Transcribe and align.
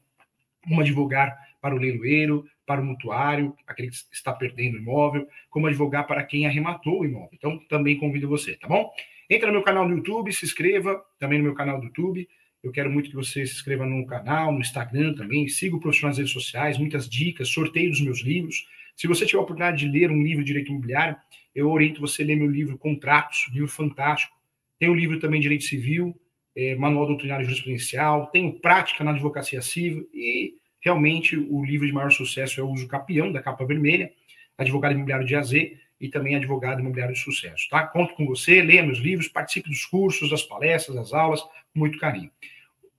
como 0.64 0.82
advogar 0.82 1.38
para 1.66 1.74
o 1.74 1.80
leiloeiro, 1.80 2.46
para 2.64 2.80
o 2.80 2.86
mutuário, 2.86 3.56
aquele 3.66 3.90
que 3.90 3.96
está 4.12 4.32
perdendo 4.32 4.76
o 4.76 4.78
imóvel, 4.78 5.28
como 5.50 5.66
advogar 5.66 6.06
para 6.06 6.24
quem 6.24 6.46
arrematou 6.46 7.02
o 7.02 7.06
imóvel. 7.06 7.32
Então, 7.34 7.58
também 7.68 7.98
convido 7.98 8.30
você, 8.30 8.56
tá 8.56 8.68
bom? 8.68 8.92
Entra 9.28 9.48
no 9.48 9.54
meu 9.54 9.64
canal 9.64 9.90
no 9.90 9.96
YouTube, 9.96 10.32
se 10.32 10.46
inscreva 10.46 11.04
também 11.18 11.40
no 11.40 11.46
meu 11.46 11.56
canal 11.56 11.80
do 11.80 11.88
YouTube. 11.88 12.30
Eu 12.62 12.72
quero 12.72 12.92
muito 12.92 13.10
que 13.10 13.16
você 13.16 13.48
se 13.48 13.54
inscreva 13.54 13.84
no 13.84 14.06
canal, 14.06 14.52
no 14.52 14.60
Instagram 14.60 15.16
também, 15.16 15.48
siga 15.48 15.76
o 15.76 15.80
profissional 15.80 16.12
nas 16.12 16.20
redes 16.20 16.34
sociais, 16.34 16.78
muitas 16.78 17.10
dicas, 17.10 17.50
sorteio 17.50 17.90
dos 17.90 18.02
meus 18.02 18.22
livros. 18.22 18.68
Se 18.96 19.08
você 19.08 19.26
tiver 19.26 19.40
a 19.40 19.42
oportunidade 19.42 19.80
de 19.80 19.92
ler 19.92 20.12
um 20.12 20.22
livro 20.22 20.44
de 20.44 20.50
direito 20.50 20.70
imobiliário, 20.70 21.18
eu 21.56 21.72
oriento 21.72 22.00
você 22.00 22.22
a 22.22 22.28
ler 22.28 22.36
meu 22.36 22.48
livro 22.48 22.78
Contratos, 22.78 23.50
livro 23.52 23.70
fantástico. 23.70 24.36
Tem 24.78 24.88
o 24.88 24.92
um 24.92 24.96
livro 24.96 25.20
também 25.20 25.42
Direito 25.42 25.64
Civil, 25.64 26.16
é, 26.56 26.76
Manual 26.76 27.08
Doutrinário 27.08 27.44
Jurisprudencial, 27.44 28.28
tenho 28.28 28.54
Prática 28.54 29.04
na 29.04 29.10
Advocacia 29.10 29.64
Civil 29.64 30.08
e 30.14 30.54
Realmente, 30.86 31.36
o 31.36 31.66
livro 31.66 31.88
de 31.88 31.92
maior 31.92 32.12
sucesso 32.12 32.60
é 32.60 32.64
o 32.64 32.70
Uso 32.70 32.88
Capião, 32.88 33.32
da 33.32 33.42
capa 33.42 33.66
vermelha, 33.66 34.14
Advogado 34.56 34.94
Imobiliário 34.94 35.26
de 35.26 35.36
AZ 35.36 35.52
e 35.52 36.10
também 36.10 36.36
Advogado 36.36 36.80
Imobiliário 36.80 37.16
de 37.16 37.20
Sucesso, 37.20 37.68
tá? 37.72 37.88
Conto 37.88 38.14
com 38.14 38.24
você, 38.28 38.62
leia 38.62 38.84
meus 38.84 39.00
livros, 39.00 39.28
participe 39.28 39.68
dos 39.68 39.84
cursos, 39.84 40.30
das 40.30 40.44
palestras, 40.44 40.96
das 40.96 41.12
aulas, 41.12 41.42
com 41.42 41.80
muito 41.80 41.98
carinho. 41.98 42.30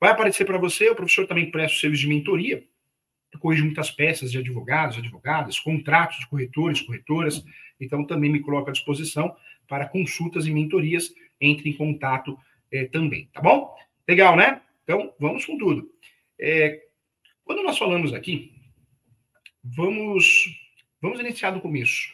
Vai 0.01 0.11
aparecer 0.11 0.45
para 0.45 0.59
você, 0.59 0.91
o 0.91 0.97
professor 0.97 1.29
também 1.29 1.49
presta 1.49 1.77
o 1.77 1.81
serviço 1.81 2.03
de 2.03 2.09
mentoria, 2.09 2.65
corrijo 3.39 3.65
muitas 3.65 3.91
peças 3.91 4.33
de 4.33 4.39
advogados, 4.39 4.99
advogadas, 4.99 5.61
contratos 5.61 6.19
de 6.19 6.27
corretores, 6.27 6.81
corretoras, 6.81 7.45
então 7.79 8.05
também 8.05 8.33
me 8.33 8.41
coloco 8.41 8.69
à 8.69 8.73
disposição 8.73 9.37
para 9.69 9.87
consultas 9.87 10.45
e 10.47 10.51
mentorias, 10.51 11.15
entre 11.41 11.71
em 11.71 11.73
contato 11.73 12.37
eh, 12.73 12.87
também, 12.87 13.29
tá 13.33 13.41
bom? 13.41 13.73
Legal, 14.09 14.35
né? 14.35 14.61
Então, 14.83 15.15
vamos 15.21 15.45
com 15.45 15.57
tudo. 15.57 15.89
É, 16.39 16.86
quando 17.47 17.63
nós 17.63 17.79
falamos 17.79 18.13
aqui, 18.13 18.53
vamos, 19.63 20.47
vamos 21.01 21.21
iniciar 21.21 21.53
do 21.53 21.61
começo. 21.61 22.13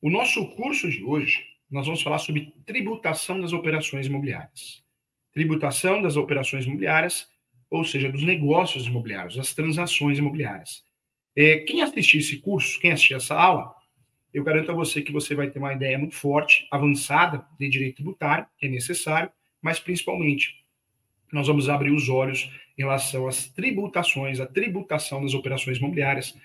O 0.00 0.08
nosso 0.08 0.46
curso 0.54 0.88
de 0.88 1.02
hoje, 1.02 1.44
nós 1.68 1.86
vamos 1.86 2.00
falar 2.00 2.18
sobre 2.18 2.54
tributação 2.64 3.40
das 3.40 3.52
operações 3.52 4.06
imobiliárias. 4.06 4.80
Tributação 5.32 6.00
das 6.00 6.16
operações 6.16 6.66
imobiliárias, 6.66 7.28
ou 7.68 7.82
seja, 7.82 8.12
dos 8.12 8.22
negócios 8.22 8.86
imobiliários, 8.86 9.34
das 9.34 9.52
transações 9.52 10.18
imobiliárias. 10.18 10.84
É, 11.34 11.58
quem 11.58 11.82
assistir 11.82 12.18
esse 12.18 12.38
curso, 12.38 12.78
quem 12.78 12.92
assistir 12.92 13.14
essa 13.14 13.34
aula, 13.34 13.74
eu 14.32 14.44
garanto 14.44 14.70
a 14.70 14.74
você 14.74 15.02
que 15.02 15.10
você 15.10 15.34
vai 15.34 15.50
ter 15.50 15.58
uma 15.58 15.72
ideia 15.72 15.98
muito 15.98 16.14
forte, 16.14 16.68
avançada 16.70 17.44
de 17.58 17.68
direito 17.68 17.96
tributário, 17.96 18.46
que 18.56 18.66
é 18.66 18.68
necessário, 18.68 19.32
mas 19.60 19.80
principalmente 19.80 20.63
nós 21.34 21.48
vamos 21.48 21.68
abrir 21.68 21.90
os 21.90 22.08
olhos 22.08 22.48
em 22.78 22.82
relação 22.82 23.26
às 23.26 23.48
tributações, 23.48 24.38
a 24.38 24.46
tributação 24.46 25.22
das 25.22 25.34
operações 25.34 25.78
imobiliárias, 25.78 26.38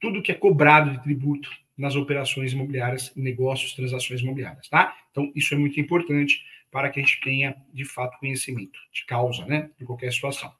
tudo 0.00 0.22
que 0.22 0.30
é 0.30 0.34
cobrado 0.34 0.90
de 0.90 1.02
tributo 1.02 1.50
nas 1.76 1.96
operações 1.96 2.52
imobiliárias, 2.52 3.12
negócios, 3.16 3.72
transações 3.72 4.20
imobiliárias, 4.20 4.68
tá? 4.68 4.94
Então, 5.10 5.32
isso 5.34 5.54
é 5.54 5.56
muito 5.56 5.80
importante 5.80 6.44
para 6.70 6.90
que 6.90 7.00
a 7.00 7.02
gente 7.02 7.20
tenha, 7.20 7.56
de 7.72 7.84
fato, 7.84 8.18
conhecimento 8.18 8.78
de 8.92 9.06
causa, 9.06 9.44
né, 9.46 9.70
de 9.78 9.84
qualquer 9.86 10.12
situação. 10.12 10.52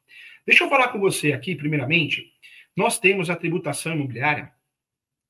Deixa 0.46 0.64
eu 0.64 0.68
falar 0.68 0.88
com 0.88 0.98
você 0.98 1.32
aqui, 1.32 1.54
primeiramente, 1.54 2.32
nós 2.74 2.98
temos 2.98 3.28
a 3.28 3.36
tributação 3.36 3.94
imobiliária 3.94 4.50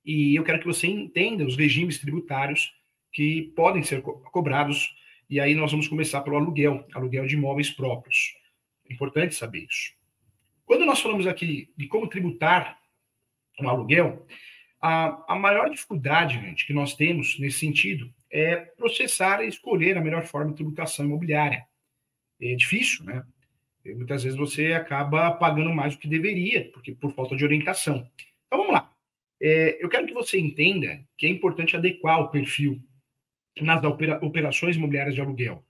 e 0.05 0.37
eu 0.37 0.45
quero 0.45 0.61
que 0.61 0.67
você 0.67 0.87
entenda 0.87 1.45
os 1.45 1.57
regimes 1.57 1.99
tributários 1.99 2.73
que 3.13 3.53
podem 3.57 3.83
ser 3.83 4.03
co 4.03 4.21
cobrados 4.31 4.95
e 5.29 5.41
aí 5.41 5.55
nós 5.55 5.73
vamos 5.73 5.89
começar 5.89 6.21
pelo 6.21 6.37
aluguel, 6.37 6.87
aluguel 6.95 7.27
de 7.27 7.35
imóveis 7.35 7.71
próprios. 7.71 8.36
É 8.89 8.93
importante 8.93 9.35
saber 9.35 9.67
isso. 9.69 9.93
Quando 10.65 10.85
nós 10.85 11.01
falamos 11.01 11.27
aqui 11.27 11.73
de 11.77 11.87
como 11.87 12.09
tributar 12.09 12.79
um 13.61 13.69
aluguel, 13.69 14.27
a, 14.81 15.35
a 15.35 15.37
maior 15.37 15.71
dificuldade, 15.71 16.35
gente, 16.41 16.67
que 16.67 16.73
nós 16.73 16.95
temos 16.95 17.39
nesse 17.39 17.59
sentido 17.61 18.13
é 18.31 18.57
processar 18.57 19.43
e 19.43 19.49
escolher 19.49 19.97
a 19.97 20.01
melhor 20.01 20.25
forma 20.27 20.51
de 20.51 20.57
tributação 20.57 21.07
imobiliária. 21.07 21.65
É 22.41 22.55
difícil, 22.55 23.05
né? 23.05 23.25
E 23.85 23.95
muitas 23.95 24.25
vezes 24.25 24.39
você 24.39 24.73
acaba 24.73 25.31
pagando 25.33 25.73
mais 25.73 25.95
do 25.95 26.01
que 26.01 26.09
deveria, 26.09 26.71
porque 26.73 26.93
por 26.93 27.13
falta 27.13 27.37
de 27.37 27.45
orientação. 27.45 28.11
Então 28.47 28.59
vamos 28.59 28.73
lá. 28.73 28.93
É, 29.41 29.83
eu 29.83 29.89
quero 29.89 30.07
que 30.07 30.15
você 30.15 30.39
entenda 30.39 31.01
que 31.17 31.27
é 31.27 31.31
importante 31.31 31.77
adequar 31.77 32.21
o 32.21 32.29
perfil 32.29 32.83
nas 33.61 33.83
operações 34.23 34.77
imobiliárias 34.77 35.15
de 35.15 35.21
aluguel. 35.21 35.65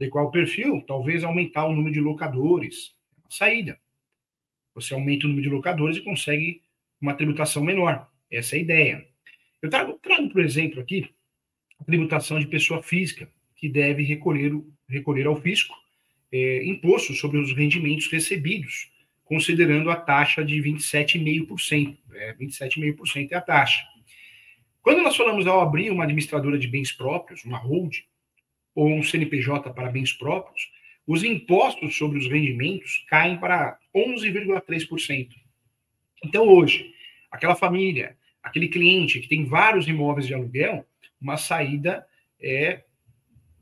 Adequar 0.00 0.24
o 0.24 0.30
perfil, 0.30 0.82
talvez 0.86 1.22
aumentar 1.22 1.66
o 1.66 1.74
número 1.74 1.92
de 1.92 2.00
locadores. 2.00 2.94
Saída. 3.28 3.78
Você 4.74 4.94
aumenta 4.94 5.26
o 5.26 5.28
número 5.28 5.46
de 5.46 5.54
locadores 5.54 5.98
e 5.98 6.02
consegue 6.02 6.62
uma 6.98 7.12
tributação 7.12 7.62
menor. 7.62 8.08
Essa 8.30 8.56
é 8.56 8.58
a 8.58 8.62
ideia. 8.62 9.08
Eu 9.60 9.68
trago, 9.68 9.98
trago 10.02 10.30
por 10.30 10.42
exemplo, 10.42 10.80
aqui 10.80 11.10
a 11.78 11.84
tributação 11.84 12.38
de 12.38 12.46
pessoa 12.46 12.82
física, 12.82 13.30
que 13.56 13.68
deve 13.68 14.02
recolher, 14.02 14.52
recolher 14.88 15.26
ao 15.26 15.36
fisco 15.36 15.74
é, 16.32 16.64
imposto 16.64 17.12
sobre 17.14 17.38
os 17.38 17.52
rendimentos 17.52 18.06
recebidos, 18.10 18.90
considerando 19.24 19.90
a 19.90 19.96
taxa 19.96 20.44
de 20.44 20.56
27,5%. 20.62 21.98
É, 22.14 22.34
27,5% 22.34 23.32
é 23.32 23.34
a 23.34 23.40
taxa. 23.40 23.84
Quando 24.80 25.02
nós 25.02 25.14
falamos 25.14 25.46
ao 25.46 25.60
abrir 25.60 25.90
uma 25.90 26.04
administradora 26.04 26.58
de 26.58 26.66
bens 26.66 26.90
próprios, 26.90 27.44
uma 27.44 27.58
hold, 27.58 27.98
ou 28.80 28.88
um 28.94 29.02
CNPJ 29.02 29.74
para 29.74 29.90
bens 29.90 30.10
próprios, 30.10 30.70
os 31.06 31.22
impostos 31.22 31.98
sobre 31.98 32.18
os 32.18 32.26
rendimentos 32.26 33.04
caem 33.08 33.38
para 33.38 33.78
11,3%. 33.94 35.28
Então, 36.24 36.48
hoje, 36.48 36.90
aquela 37.30 37.54
família, 37.54 38.16
aquele 38.42 38.68
cliente 38.68 39.20
que 39.20 39.28
tem 39.28 39.44
vários 39.44 39.86
imóveis 39.86 40.26
de 40.26 40.32
aluguel, 40.32 40.86
uma 41.20 41.36
saída 41.36 42.06
é 42.40 42.84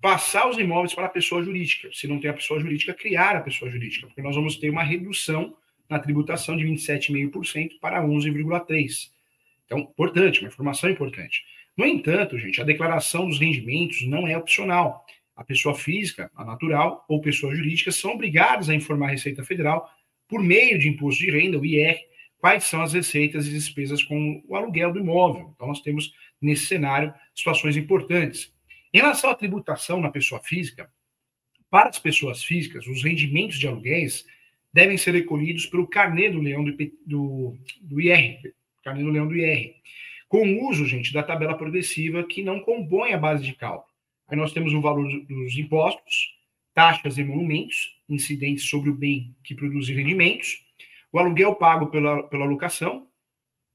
passar 0.01 0.49
os 0.49 0.57
imóveis 0.57 0.95
para 0.95 1.07
a 1.07 1.11
pessoa 1.11 1.43
jurídica. 1.43 1.91
Se 1.93 2.07
não 2.07 2.21
tem 2.21 2.31
a 2.31 2.35
pessoa 2.35 2.61
jurídica, 2.61 2.95
criar 2.95 3.35
a 3.35 3.41
pessoa 3.41 3.69
jurídica, 3.69 4.07
porque 4.07 4.23
nós 4.23 4.37
vamos 4.37 4.55
ter 4.57 4.71
uma 4.71 4.85
redução 4.85 5.57
na 5.91 5.99
tributação 5.99 6.57
de 6.57 6.65
27,5% 6.65 7.81
para 7.81 8.01
11,3%. 8.05 9.11
Então, 9.67 9.81
importante, 9.81 10.41
uma 10.41 10.49
informação 10.49 10.89
importante. 10.89 11.43
No 11.79 11.87
entanto, 11.87 12.37
gente, 12.37 12.61
a 12.61 12.65
declaração 12.65 13.29
dos 13.29 13.39
rendimentos 13.39 14.05
não 14.05 14.27
é 14.27 14.37
opcional. 14.37 15.07
A 15.37 15.45
pessoa 15.45 15.77
física, 15.77 16.29
a 16.35 16.45
natural 16.45 17.05
ou 17.09 17.21
pessoa 17.21 17.55
jurídica 17.55 17.93
são 17.93 18.11
obrigadas 18.15 18.69
a 18.69 18.75
informar 18.75 19.07
a 19.07 19.11
Receita 19.13 19.45
Federal 19.45 19.89
por 20.27 20.43
meio 20.43 20.77
de 20.77 20.89
imposto 20.89 21.23
de 21.23 21.31
renda, 21.31 21.57
o 21.57 21.65
IR, 21.65 21.97
quais 22.39 22.65
são 22.65 22.83
as 22.83 22.95
receitas 22.95 23.47
e 23.47 23.51
despesas 23.51 24.03
com 24.03 24.43
o 24.49 24.57
aluguel 24.57 24.93
do 24.93 24.99
imóvel. 24.99 25.53
Então, 25.55 25.69
nós 25.69 25.81
temos 25.81 26.13
nesse 26.43 26.67
cenário 26.67 27.15
situações 27.33 27.77
importantes. 27.77 28.53
Em 28.93 28.99
relação 28.99 29.31
à 29.31 29.35
tributação 29.37 30.01
na 30.01 30.11
pessoa 30.11 30.43
física, 30.43 30.91
para 31.71 31.91
as 31.91 31.99
pessoas 32.01 32.43
físicas, 32.43 32.89
os 32.89 33.05
rendimentos 33.05 33.57
de 33.57 33.69
aluguéis 33.69 34.25
devem 34.73 34.99
ser 34.99 35.13
recolhidos 35.13 35.67
pelo 35.67 35.87
carnê 35.87 36.29
do 36.29 36.41
leão 36.41 36.65
do, 36.65 36.77
do, 37.07 37.57
do 37.81 38.01
IR, 38.01 38.53
carnê 38.83 39.05
do 39.05 39.11
leão 39.11 39.29
do 39.29 39.37
IR, 39.37 39.77
com 40.29 40.47
o 40.47 40.69
uso, 40.69 40.85
gente, 40.85 41.13
da 41.13 41.23
tabela 41.23 41.57
progressiva 41.57 42.23
que 42.23 42.43
não 42.43 42.61
compõe 42.61 43.13
a 43.13 43.19
base 43.19 43.45
de 43.45 43.55
cálculo. 43.55 43.89
Aí 44.29 44.37
nós 44.37 44.53
temos 44.53 44.75
o 44.75 44.81
valor 44.81 45.09
dos 45.25 45.57
impostos, 45.57 46.37
taxas 46.75 47.17
e 47.17 47.23
emolumentos, 47.23 47.99
incidentes 48.09 48.69
sobre 48.69 48.91
o 48.91 48.95
bem 48.95 49.35
que 49.43 49.55
produz 49.55 49.89
rendimentos, 49.89 50.65
o 51.11 51.19
aluguel 51.19 51.55
pago 51.55 51.87
pela, 51.87 52.23
pela 52.25 52.45
locação 52.45 53.09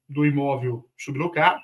do 0.07 0.25
imóvel 0.25 0.88
sublocado, 0.95 1.61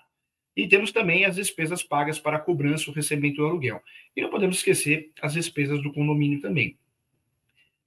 e 0.55 0.67
temos 0.67 0.91
também 0.91 1.23
as 1.23 1.35
despesas 1.35 1.83
pagas 1.83 2.19
para 2.19 2.37
a 2.37 2.39
cobrança 2.39 2.89
ou 2.89 2.95
recebimento 2.95 3.37
do 3.37 3.45
aluguel. 3.45 3.81
E 4.15 4.21
não 4.21 4.29
podemos 4.29 4.57
esquecer 4.57 5.11
as 5.21 5.33
despesas 5.33 5.81
do 5.81 5.93
condomínio 5.93 6.41
também. 6.41 6.77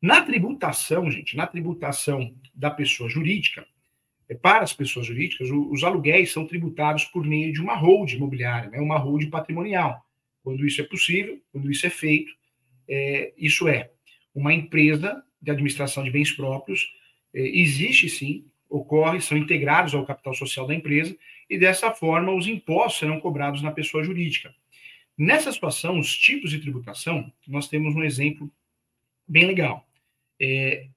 Na 0.01 0.23
tributação, 0.23 1.11
gente, 1.11 1.37
na 1.37 1.47
tributação 1.47 2.35
da 2.55 2.71
pessoa 2.71 3.11
jurídica, 3.11 3.67
para 4.35 4.63
as 4.63 4.73
pessoas 4.73 5.07
jurídicas, 5.07 5.49
os 5.51 5.83
aluguéis 5.83 6.33
são 6.33 6.47
tributados 6.47 7.05
por 7.07 7.25
meio 7.25 7.53
de 7.53 7.61
uma 7.61 7.75
hold 7.75 8.13
imobiliária, 8.13 8.71
né, 8.71 8.79
uma 8.79 8.99
hold 8.99 9.29
patrimonial. 9.29 10.05
Quando 10.43 10.67
isso 10.67 10.81
é 10.81 10.85
possível, 10.85 11.41
quando 11.51 11.71
isso 11.71 11.87
é 11.87 11.91
feito, 11.91 12.33
é, 12.89 13.33
isso 13.37 13.69
é 13.69 13.91
uma 14.35 14.53
empresa 14.53 15.23
de 15.41 15.51
administração 15.51 16.05
de 16.05 16.11
bens 16.11 16.33
próprios, 16.33 16.93
é, 17.35 17.41
existe 17.41 18.09
sim, 18.09 18.47
ocorre, 18.69 19.21
são 19.21 19.37
integrados 19.37 19.95
ao 19.95 20.07
capital 20.07 20.35
social 20.35 20.67
da 20.67 20.75
empresa, 20.75 21.17
e 21.49 21.59
dessa 21.59 21.91
forma 21.93 22.33
os 22.33 22.47
impostos 22.47 23.01
serão 23.01 23.21
cobrados 23.21 23.61
na 23.61 23.71
pessoa 23.71 24.03
jurídica. 24.03 24.55
Nessa 25.17 25.53
situação, 25.53 25.99
os 25.99 26.17
tipos 26.17 26.51
de 26.51 26.59
tributação, 26.59 27.31
nós 27.47 27.69
temos 27.69 27.95
um 27.95 28.03
exemplo 28.03 28.51
bem 29.29 29.47
legal. 29.47 29.87
É, 30.41 30.89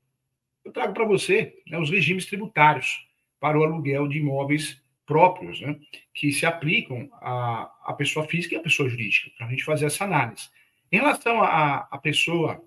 eu 0.64 0.72
trago 0.72 0.94
para 0.94 1.06
você 1.06 1.62
né, 1.68 1.78
os 1.78 1.90
regimes 1.90 2.26
tributários 2.26 3.05
para 3.40 3.60
o 3.60 3.64
aluguel 3.64 4.08
de 4.08 4.20
imóveis 4.20 4.82
próprios, 5.06 5.62
né, 5.62 5.78
que 6.14 6.32
se 6.32 6.46
aplicam 6.46 7.10
à, 7.22 7.72
à 7.86 7.94
pessoa 7.94 8.28
física 8.28 8.56
e 8.56 8.58
à 8.58 8.62
pessoa 8.62 8.90
jurídica, 8.90 9.30
para 9.38 9.48
a 9.48 9.50
gente 9.50 9.64
fazer 9.64 9.86
essa 9.86 10.04
análise. 10.04 10.50
Em 10.92 10.98
relação 10.98 11.42
à, 11.44 11.98
pessoa 12.02 12.64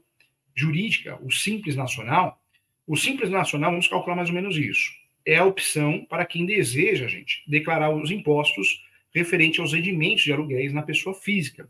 jurídica, 0.54 1.18
o 1.22 1.30
Simples 1.30 1.76
Nacional, 1.76 2.40
o 2.86 2.96
Simples 2.96 3.30
Nacional, 3.30 3.70
vamos 3.70 3.88
calcular 3.88 4.16
mais 4.16 4.28
ou 4.28 4.34
menos 4.34 4.56
isso. 4.56 4.92
É 5.24 5.36
a 5.36 5.44
opção 5.44 6.04
para 6.08 6.24
quem 6.24 6.46
deseja, 6.46 7.06
gente, 7.06 7.42
declarar 7.46 7.90
os 7.90 8.10
impostos 8.10 8.82
referente 9.14 9.60
aos 9.60 9.72
rendimentos 9.72 10.24
de 10.24 10.32
aluguéis 10.32 10.72
na 10.72 10.82
pessoa 10.82 11.14
física. 11.14 11.68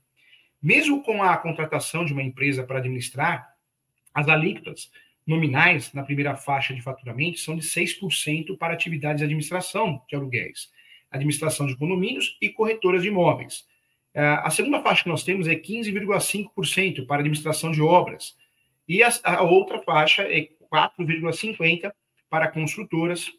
Mesmo 0.60 1.02
com 1.02 1.22
a 1.22 1.36
contratação 1.36 2.04
de 2.04 2.12
uma 2.12 2.22
empresa 2.22 2.64
para 2.64 2.78
administrar, 2.78 3.54
as 4.12 4.28
alíquotas 4.28 4.90
nominais 5.28 5.92
na 5.92 6.02
primeira 6.02 6.34
faixa 6.34 6.75
de 6.75 6.80
faturamento 6.80 7.38
são 7.38 7.56
de 7.56 7.62
6% 7.62 8.56
para 8.56 8.72
atividades 8.72 9.19
de 9.19 9.25
administração 9.25 10.02
de 10.08 10.16
aluguéis, 10.16 10.70
administração 11.10 11.66
de 11.66 11.76
condomínios 11.76 12.38
e 12.40 12.48
corretoras 12.48 13.02
de 13.02 13.08
imóveis. 13.08 13.66
É, 14.14 14.22
a 14.22 14.50
segunda 14.50 14.82
faixa 14.82 15.02
que 15.02 15.08
nós 15.08 15.22
temos 15.22 15.46
é 15.46 15.54
15,5% 15.54 17.06
para 17.06 17.20
administração 17.20 17.70
de 17.70 17.82
obras, 17.82 18.36
e 18.88 19.02
a, 19.02 19.10
a 19.22 19.42
outra 19.42 19.82
faixa 19.82 20.22
é 20.22 20.48
4,50% 20.72 21.92
para 22.30 22.48
construtoras, 22.48 23.30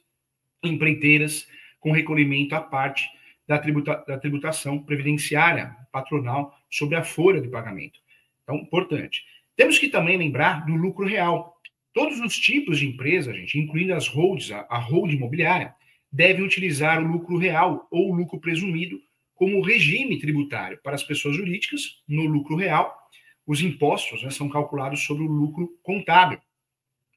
empreiteiras, 0.63 1.47
com 1.79 1.91
recolhimento 1.91 2.53
à 2.53 2.61
parte 2.61 3.09
da, 3.47 3.57
tributa, 3.57 4.03
da 4.07 4.17
tributação 4.17 4.77
previdenciária 4.77 5.75
patronal 5.91 6.55
sobre 6.69 6.95
a 6.95 7.03
folha 7.03 7.41
de 7.41 7.47
pagamento. 7.47 7.99
Então, 8.43 8.57
importante. 8.57 9.23
Temos 9.55 9.79
que 9.79 9.89
também 9.89 10.17
lembrar 10.17 10.65
do 10.65 10.75
lucro 10.75 11.05
real. 11.05 11.59
Todos 11.99 12.21
os 12.21 12.37
tipos 12.37 12.79
de 12.79 12.87
empresa, 12.87 13.33
gente, 13.33 13.59
incluindo 13.59 13.93
as 13.93 14.07
holds, 14.07 14.53
a, 14.53 14.65
a 14.69 14.79
hold 14.79 15.11
imobiliária, 15.11 15.75
devem 16.09 16.45
utilizar 16.45 17.03
o 17.03 17.05
lucro 17.05 17.37
real 17.37 17.89
ou 17.91 18.09
o 18.09 18.15
lucro 18.15 18.39
presumido 18.39 19.01
como 19.35 19.61
regime 19.61 20.17
tributário 20.17 20.79
para 20.81 20.95
as 20.95 21.03
pessoas 21.03 21.35
jurídicas. 21.35 22.01
No 22.07 22.23
lucro 22.23 22.55
real, 22.55 22.97
os 23.45 23.59
impostos 23.59 24.23
né, 24.23 24.29
são 24.29 24.47
calculados 24.47 25.03
sobre 25.03 25.23
o 25.23 25.27
lucro 25.27 25.77
contábil, 25.83 26.39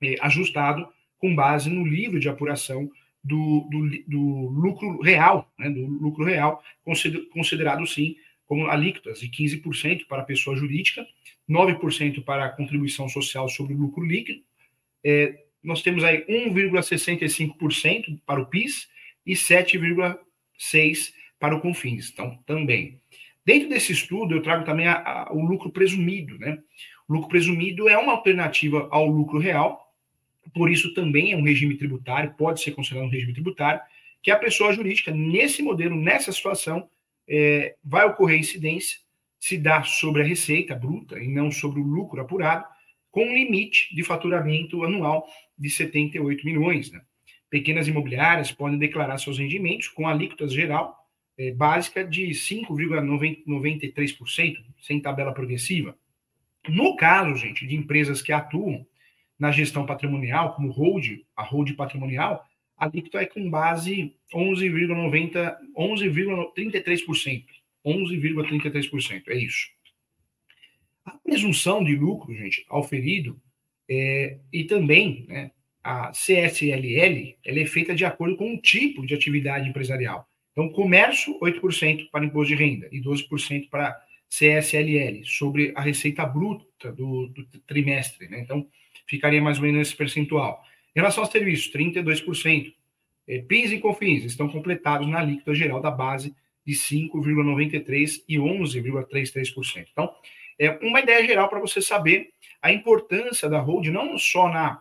é, 0.02 0.16
ajustado 0.20 0.88
com 1.16 1.32
base 1.32 1.70
no 1.70 1.86
livro 1.86 2.18
de 2.18 2.28
apuração 2.28 2.90
do, 3.22 3.68
do, 3.70 3.88
do 4.08 4.48
lucro 4.48 5.00
real, 5.00 5.48
né, 5.56 5.70
do 5.70 5.86
lucro 5.86 6.24
real, 6.24 6.60
considerado 7.30 7.86
sim 7.86 8.16
como 8.46 8.66
alíquotas 8.66 9.20
de 9.20 9.28
15% 9.28 10.08
para 10.08 10.22
a 10.22 10.26
pessoa 10.26 10.56
jurídica, 10.56 11.06
9% 11.48 12.24
para 12.24 12.46
a 12.46 12.50
contribuição 12.50 13.08
social 13.08 13.48
sobre 13.48 13.74
o 13.74 13.78
lucro 13.78 14.04
líquido, 14.04 14.42
é, 15.04 15.42
nós 15.62 15.82
temos 15.82 16.02
aí 16.04 16.24
1,65% 16.26 18.20
para 18.26 18.40
o 18.40 18.46
PIS 18.46 18.88
e 19.24 19.34
7,6% 19.34 21.12
para 21.38 21.56
o 21.56 21.60
CONFINS. 21.60 22.10
Então, 22.12 22.38
também. 22.46 23.00
Dentro 23.44 23.68
desse 23.68 23.92
estudo, 23.92 24.34
eu 24.34 24.42
trago 24.42 24.64
também 24.64 24.86
a, 24.86 24.94
a, 24.94 25.32
o 25.32 25.40
lucro 25.44 25.70
presumido. 25.70 26.38
Né? 26.38 26.58
O 27.08 27.14
lucro 27.14 27.28
presumido 27.28 27.88
é 27.88 27.98
uma 27.98 28.12
alternativa 28.12 28.88
ao 28.90 29.06
lucro 29.06 29.38
real, 29.38 29.92
por 30.54 30.70
isso 30.70 30.94
também 30.94 31.32
é 31.32 31.36
um 31.36 31.42
regime 31.42 31.76
tributário, 31.76 32.34
pode 32.36 32.60
ser 32.60 32.72
considerado 32.72 33.06
um 33.06 33.10
regime 33.10 33.32
tributário, 33.32 33.80
que 34.22 34.30
a 34.30 34.38
pessoa 34.38 34.72
jurídica, 34.72 35.10
nesse 35.10 35.62
modelo, 35.62 35.96
nessa 35.96 36.30
situação, 36.30 36.88
é, 37.28 37.74
vai 37.82 38.06
ocorrer 38.06 38.38
incidência, 38.38 38.98
se 39.38 39.58
dá 39.58 39.82
sobre 39.82 40.22
a 40.22 40.24
receita 40.24 40.74
bruta 40.74 41.18
e 41.18 41.26
não 41.26 41.50
sobre 41.50 41.80
o 41.80 41.84
lucro 41.84 42.20
apurado, 42.20 42.64
com 43.12 43.24
um 43.24 43.34
limite 43.34 43.94
de 43.94 44.02
faturamento 44.02 44.82
anual 44.82 45.28
de 45.56 45.70
78 45.70 46.44
milhões. 46.44 46.90
Né? 46.90 47.00
Pequenas 47.48 47.86
imobiliárias 47.86 48.50
podem 48.50 48.78
declarar 48.78 49.18
seus 49.18 49.38
rendimentos 49.38 49.86
com 49.86 50.08
alíquotas 50.08 50.52
geral 50.52 50.98
é, 51.38 51.52
básica 51.52 52.04
de 52.04 52.30
5,93%, 52.30 54.56
sem 54.80 55.00
tabela 55.00 55.32
progressiva. 55.32 55.96
No 56.68 56.96
caso, 56.96 57.36
gente, 57.36 57.64
de 57.66 57.76
empresas 57.76 58.22
que 58.22 58.32
atuam 58.32 58.86
na 59.38 59.50
gestão 59.50 59.84
patrimonial, 59.84 60.54
como 60.54 60.70
hold, 60.70 61.18
a 61.36 61.42
hold 61.42 61.74
patrimonial, 61.74 62.42
a 62.78 62.86
alíquota 62.86 63.20
é 63.20 63.26
com 63.26 63.50
base 63.50 64.14
11,90, 64.34 65.54
11,33%. 65.76 67.44
11,33%, 67.84 69.24
é 69.28 69.36
isso. 69.36 69.68
A 71.04 71.12
presunção 71.12 71.82
de 71.82 71.96
lucro, 71.96 72.34
gente, 72.34 72.64
auferido, 72.68 73.40
é, 73.88 74.38
e 74.52 74.64
também 74.64 75.26
né, 75.28 75.50
a 75.82 76.12
CSLL, 76.12 77.36
ela 77.44 77.60
é 77.60 77.66
feita 77.66 77.94
de 77.94 78.04
acordo 78.04 78.36
com 78.36 78.54
o 78.54 78.60
tipo 78.60 79.04
de 79.04 79.14
atividade 79.14 79.68
empresarial. 79.68 80.26
Então, 80.52 80.68
comércio, 80.68 81.38
8% 81.40 82.10
para 82.10 82.24
imposto 82.24 82.54
de 82.54 82.62
renda 82.62 82.88
e 82.92 83.00
12% 83.00 83.68
para 83.68 83.98
CSLL, 84.28 85.24
sobre 85.24 85.72
a 85.74 85.80
receita 85.80 86.24
bruta 86.24 86.92
do, 86.92 87.28
do 87.28 87.44
trimestre. 87.66 88.28
Né? 88.28 88.40
Então, 88.40 88.66
ficaria 89.06 89.42
mais 89.42 89.58
ou 89.58 89.64
menos 89.64 89.78
nesse 89.78 89.96
percentual. 89.96 90.62
Em 90.94 91.00
relação 91.00 91.22
aos 91.22 91.32
serviços, 91.32 91.72
32%. 91.72 92.72
É, 93.26 93.38
PIS 93.38 93.72
e 93.72 93.78
COFINS 93.78 94.24
estão 94.24 94.48
completados 94.48 95.08
na 95.08 95.20
alíquota 95.20 95.54
geral 95.54 95.80
da 95.80 95.90
base 95.90 96.34
de 96.66 96.74
5,93% 96.74 98.22
e 98.28 98.36
11,33%. 98.36 99.86
Então, 99.90 100.12
é 100.64 100.78
uma 100.80 101.00
ideia 101.00 101.26
geral 101.26 101.48
para 101.48 101.58
você 101.58 101.82
saber 101.82 102.30
a 102.60 102.72
importância 102.72 103.48
da 103.48 103.58
hold, 103.58 103.88
não 103.88 104.16
só 104.16 104.48
na 104.48 104.80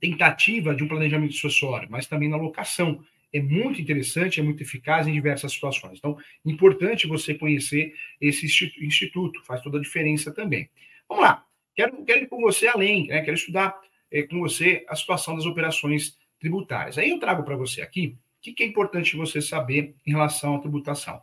tentativa 0.00 0.74
de 0.74 0.82
um 0.82 0.88
planejamento 0.88 1.34
sucessório, 1.34 1.88
mas 1.88 2.06
também 2.06 2.28
na 2.28 2.36
locação. 2.36 3.04
É 3.32 3.40
muito 3.40 3.80
interessante, 3.80 4.40
é 4.40 4.42
muito 4.42 4.62
eficaz 4.62 5.06
em 5.06 5.12
diversas 5.12 5.52
situações. 5.52 5.98
Então, 5.98 6.16
importante 6.44 7.06
você 7.06 7.34
conhecer 7.34 7.94
esse 8.20 8.46
instituto, 8.80 9.44
faz 9.44 9.60
toda 9.60 9.78
a 9.78 9.82
diferença 9.82 10.32
também. 10.32 10.68
Vamos 11.08 11.24
lá. 11.24 11.44
Quero, 11.76 12.04
quero 12.04 12.22
ir 12.22 12.26
com 12.26 12.40
você 12.40 12.66
além, 12.66 13.06
né? 13.06 13.20
quero 13.20 13.36
estudar 13.36 13.78
é, 14.10 14.22
com 14.22 14.40
você 14.40 14.84
a 14.88 14.96
situação 14.96 15.36
das 15.36 15.46
operações 15.46 16.16
tributárias. 16.40 16.98
Aí 16.98 17.10
eu 17.10 17.20
trago 17.20 17.44
para 17.44 17.54
você 17.54 17.82
aqui 17.82 18.16
o 18.38 18.40
que, 18.40 18.52
que 18.52 18.62
é 18.62 18.66
importante 18.66 19.16
você 19.16 19.40
saber 19.42 19.94
em 20.06 20.12
relação 20.12 20.56
à 20.56 20.58
tributação. 20.58 21.20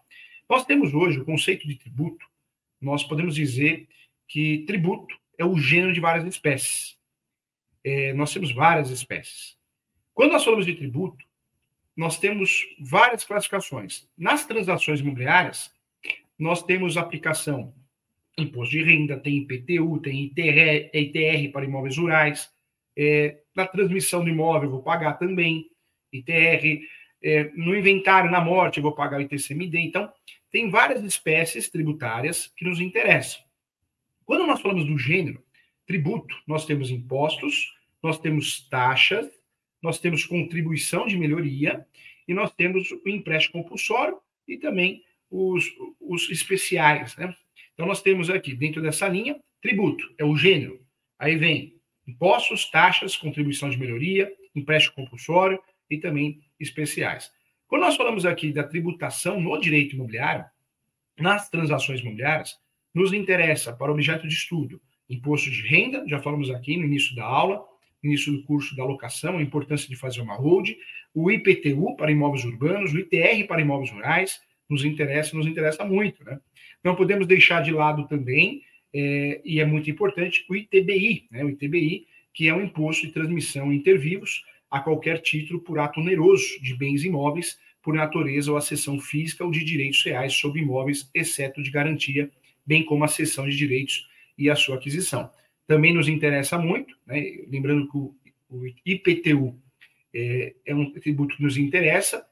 Nós 0.47 0.63
temos 0.63 0.93
hoje 0.93 1.19
o 1.19 1.25
conceito 1.25 1.67
de 1.67 1.75
tributo, 1.75 2.25
nós 2.85 3.03
podemos 3.03 3.33
dizer 3.33 3.87
que 4.27 4.59
tributo 4.67 5.17
é 5.39 5.43
o 5.43 5.57
gênero 5.57 5.91
de 5.91 5.99
várias 5.99 6.23
espécies. 6.23 6.95
É, 7.83 8.13
nós 8.13 8.31
temos 8.31 8.51
várias 8.51 8.91
espécies. 8.91 9.57
Quando 10.13 10.33
nós 10.33 10.43
falamos 10.43 10.67
de 10.67 10.75
tributo, 10.75 11.25
nós 11.97 12.19
temos 12.19 12.63
várias 12.79 13.23
classificações. 13.23 14.07
Nas 14.15 14.45
transações 14.45 14.99
imobiliárias, 14.99 15.73
nós 16.37 16.61
temos 16.61 16.95
aplicação 16.95 17.73
imposto 18.37 18.71
de 18.71 18.83
renda, 18.83 19.17
tem 19.17 19.37
IPTU, 19.37 19.99
tem 19.99 20.25
ITR, 20.25 20.89
ITR 20.93 21.51
para 21.51 21.65
imóveis 21.65 21.97
rurais. 21.97 22.51
É, 22.95 23.39
na 23.55 23.65
transmissão 23.65 24.23
do 24.23 24.29
imóvel, 24.29 24.69
vou 24.69 24.83
pagar 24.83 25.13
também. 25.13 25.69
ITR, 26.13 26.81
é, 27.23 27.45
no 27.55 27.75
inventário, 27.75 28.29
na 28.29 28.41
morte, 28.41 28.79
vou 28.79 28.93
pagar 28.93 29.17
o 29.17 29.21
ITCMD. 29.21 29.79
Então, 29.79 30.11
tem 30.55 30.69
várias 30.69 31.03
espécies 31.03 31.67
tributárias 31.67 32.49
que 32.55 32.63
nos 32.63 32.79
interessam. 32.79 33.41
Quando 34.23 34.47
nós 34.47 34.61
falamos 34.61 34.85
do 34.85 34.97
gênero, 34.97 35.43
tributo, 35.85 36.33
nós 36.47 36.65
temos 36.65 36.89
impostos, 36.89 37.75
nós 38.01 38.17
temos 38.17 38.65
taxas, 38.69 39.29
nós 39.81 39.99
temos 39.99 40.25
contribuição 40.25 41.07
de 41.07 41.17
melhoria 41.17 41.85
e 42.25 42.33
nós 42.33 42.53
temos 42.53 42.89
o 42.89 43.01
empréstimo 43.05 43.61
compulsório 43.61 44.17
e 44.47 44.55
também 44.55 45.03
os, 45.29 45.65
os 45.99 46.29
especiais. 46.29 47.17
Né? 47.17 47.35
Então, 47.73 47.85
nós 47.85 48.01
temos 48.01 48.29
aqui, 48.29 48.55
dentro 48.55 48.81
dessa 48.81 49.09
linha, 49.09 49.37
tributo, 49.61 50.09
é 50.17 50.23
o 50.23 50.37
gênero. 50.37 50.79
Aí 51.19 51.35
vem 51.35 51.75
impostos, 52.07 52.71
taxas, 52.71 53.17
contribuição 53.17 53.69
de 53.69 53.77
melhoria, 53.77 54.33
empréstimo 54.55 54.95
compulsório 54.95 55.61
e 55.89 55.97
também 55.97 56.39
especiais. 56.57 57.29
Quando 57.67 57.81
nós 57.81 57.95
falamos 57.95 58.25
aqui 58.25 58.51
da 58.51 58.63
tributação 58.63 59.39
no 59.39 59.59
direito 59.59 59.95
imobiliário, 59.95 60.45
nas 61.17 61.49
transações 61.49 62.01
imobiliárias, 62.01 62.55
nos 62.93 63.11
interessa, 63.11 63.73
para 63.73 63.91
objeto 63.91 64.27
de 64.27 64.33
estudo, 64.33 64.81
imposto 65.09 65.49
de 65.49 65.61
renda, 65.61 66.03
já 66.07 66.21
falamos 66.21 66.49
aqui 66.49 66.77
no 66.77 66.85
início 66.85 67.15
da 67.15 67.25
aula, 67.25 67.63
no 68.03 68.09
início 68.09 68.31
do 68.31 68.43
curso 68.43 68.75
da 68.75 68.85
locação, 68.85 69.37
a 69.37 69.41
importância 69.41 69.87
de 69.89 69.95
fazer 69.95 70.21
uma 70.21 70.35
hold, 70.35 70.71
o 71.13 71.31
IPTU 71.31 71.95
para 71.95 72.11
imóveis 72.11 72.43
urbanos, 72.45 72.93
o 72.93 72.99
ITR 72.99 73.47
para 73.47 73.61
imóveis 73.61 73.91
rurais, 73.91 74.39
nos 74.69 74.83
interessa, 74.83 75.35
nos 75.35 75.47
interessa 75.47 75.83
muito, 75.85 76.23
né? 76.23 76.39
Não 76.83 76.95
podemos 76.95 77.27
deixar 77.27 77.61
de 77.61 77.71
lado 77.71 78.07
também, 78.07 78.61
é, 78.93 79.41
e 79.43 79.59
é 79.59 79.65
muito 79.65 79.89
importante, 79.89 80.45
o 80.49 80.55
ITBI, 80.55 81.27
né? 81.31 81.43
O 81.43 81.49
ITBI, 81.49 82.07
que 82.33 82.47
é 82.47 82.53
o 82.53 82.61
imposto 82.61 83.07
de 83.07 83.13
transmissão 83.13 83.71
inter 83.71 83.99
vivos, 83.99 84.43
a 84.69 84.79
qualquer 84.79 85.21
título 85.21 85.61
por 85.61 85.79
ato 85.79 85.99
oneroso 85.99 86.61
de 86.61 86.75
bens 86.75 87.03
imóveis, 87.03 87.57
por 87.81 87.93
natureza 87.93 88.51
ou 88.51 88.57
acessão 88.57 88.99
física 88.99 89.45
ou 89.45 89.51
de 89.51 89.63
direitos 89.63 90.03
reais 90.03 90.33
sobre 90.33 90.61
imóveis, 90.61 91.09
exceto 91.13 91.61
de 91.61 91.69
garantia, 91.69 92.31
bem 92.65 92.83
como 92.83 93.03
a 93.03 93.07
cessão 93.07 93.47
de 93.47 93.55
direitos 93.55 94.07
e 94.37 94.49
a 94.49 94.55
sua 94.55 94.77
aquisição. 94.77 95.29
Também 95.67 95.93
nos 95.93 96.07
interessa 96.07 96.57
muito, 96.57 96.97
né, 97.05 97.21
lembrando 97.47 97.87
que 97.89 97.97
o, 97.97 98.15
IPTU 98.85 99.59
é, 100.13 100.55
é, 100.65 100.75
um 100.75 100.91
tributo 100.93 101.37
que 101.37 101.43
nos 101.43 101.57
interessa, 101.57 102.25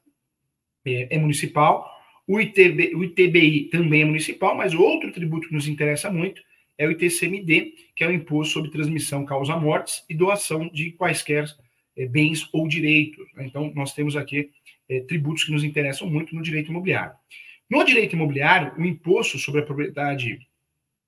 é, 0.84 1.14
é 1.14 1.18
municipal, 1.18 1.88
o, 2.26 2.40
ITB, 2.40 2.94
o 2.94 3.04
ITBI 3.04 3.68
também 3.70 4.02
é 4.02 4.04
municipal, 4.04 4.56
mas 4.56 4.74
outro 4.74 5.12
tributo 5.12 5.48
que 5.48 5.54
nos 5.54 5.68
interessa 5.68 6.10
muito 6.10 6.42
é 6.76 6.86
o 6.86 6.90
ITCMD, 6.90 7.74
que 7.94 8.02
é 8.02 8.08
o 8.08 8.12
Imposto 8.12 8.54
sobre 8.54 8.70
Transmissão 8.70 9.24
Causa 9.24 9.56
Mortes 9.56 10.04
e 10.08 10.14
Doação 10.14 10.68
de 10.68 10.92
Quaisquer 10.92 11.46
bens 11.96 12.48
ou 12.52 12.66
direitos. 12.66 13.26
Né? 13.34 13.46
Então, 13.46 13.72
nós 13.74 13.94
temos 13.94 14.16
aqui 14.16 14.50
é, 14.88 15.00
tributos 15.00 15.44
que 15.44 15.52
nos 15.52 15.64
interessam 15.64 16.08
muito 16.08 16.34
no 16.34 16.42
direito 16.42 16.70
imobiliário. 16.70 17.14
No 17.70 17.84
direito 17.84 18.14
imobiliário, 18.14 18.74
o 18.76 18.84
imposto 18.84 19.38
sobre 19.38 19.60
a 19.60 19.64
propriedade 19.64 20.38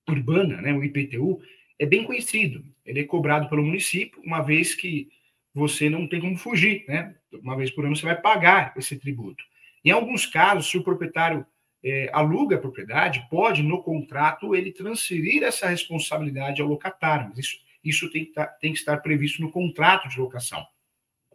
urbana, 0.07 0.61
né, 0.61 0.73
o 0.73 0.83
IPTU, 0.83 1.41
é 1.77 1.85
bem 1.85 2.03
conhecido. 2.03 2.63
Ele 2.85 3.01
é 3.01 3.03
cobrado 3.03 3.49
pelo 3.49 3.63
município, 3.63 4.21
uma 4.23 4.41
vez 4.41 4.73
que 4.73 5.09
você 5.53 5.89
não 5.89 6.07
tem 6.07 6.19
como 6.19 6.37
fugir, 6.37 6.85
né? 6.87 7.15
Uma 7.33 7.55
vez 7.55 7.69
por 7.71 7.85
ano 7.85 7.95
você 7.95 8.05
vai 8.05 8.19
pagar 8.19 8.73
esse 8.77 8.97
tributo. 8.97 9.43
Em 9.83 9.91
alguns 9.91 10.25
casos, 10.25 10.69
se 10.69 10.77
o 10.77 10.83
proprietário 10.83 11.45
é, 11.83 12.09
aluga 12.13 12.55
a 12.55 12.59
propriedade, 12.59 13.27
pode, 13.29 13.61
no 13.61 13.83
contrato, 13.83 14.55
ele 14.55 14.71
transferir 14.71 15.43
essa 15.43 15.67
responsabilidade 15.67 16.61
ao 16.61 16.67
locatário. 16.67 17.29
Mas 17.29 17.39
isso, 17.39 17.57
isso 17.83 18.11
tem, 18.11 18.25
que 18.25 18.31
tá, 18.31 18.45
tem 18.45 18.71
que 18.71 18.79
estar 18.79 18.97
previsto 18.97 19.41
no 19.41 19.51
contrato 19.51 20.07
de 20.09 20.19
locação 20.19 20.65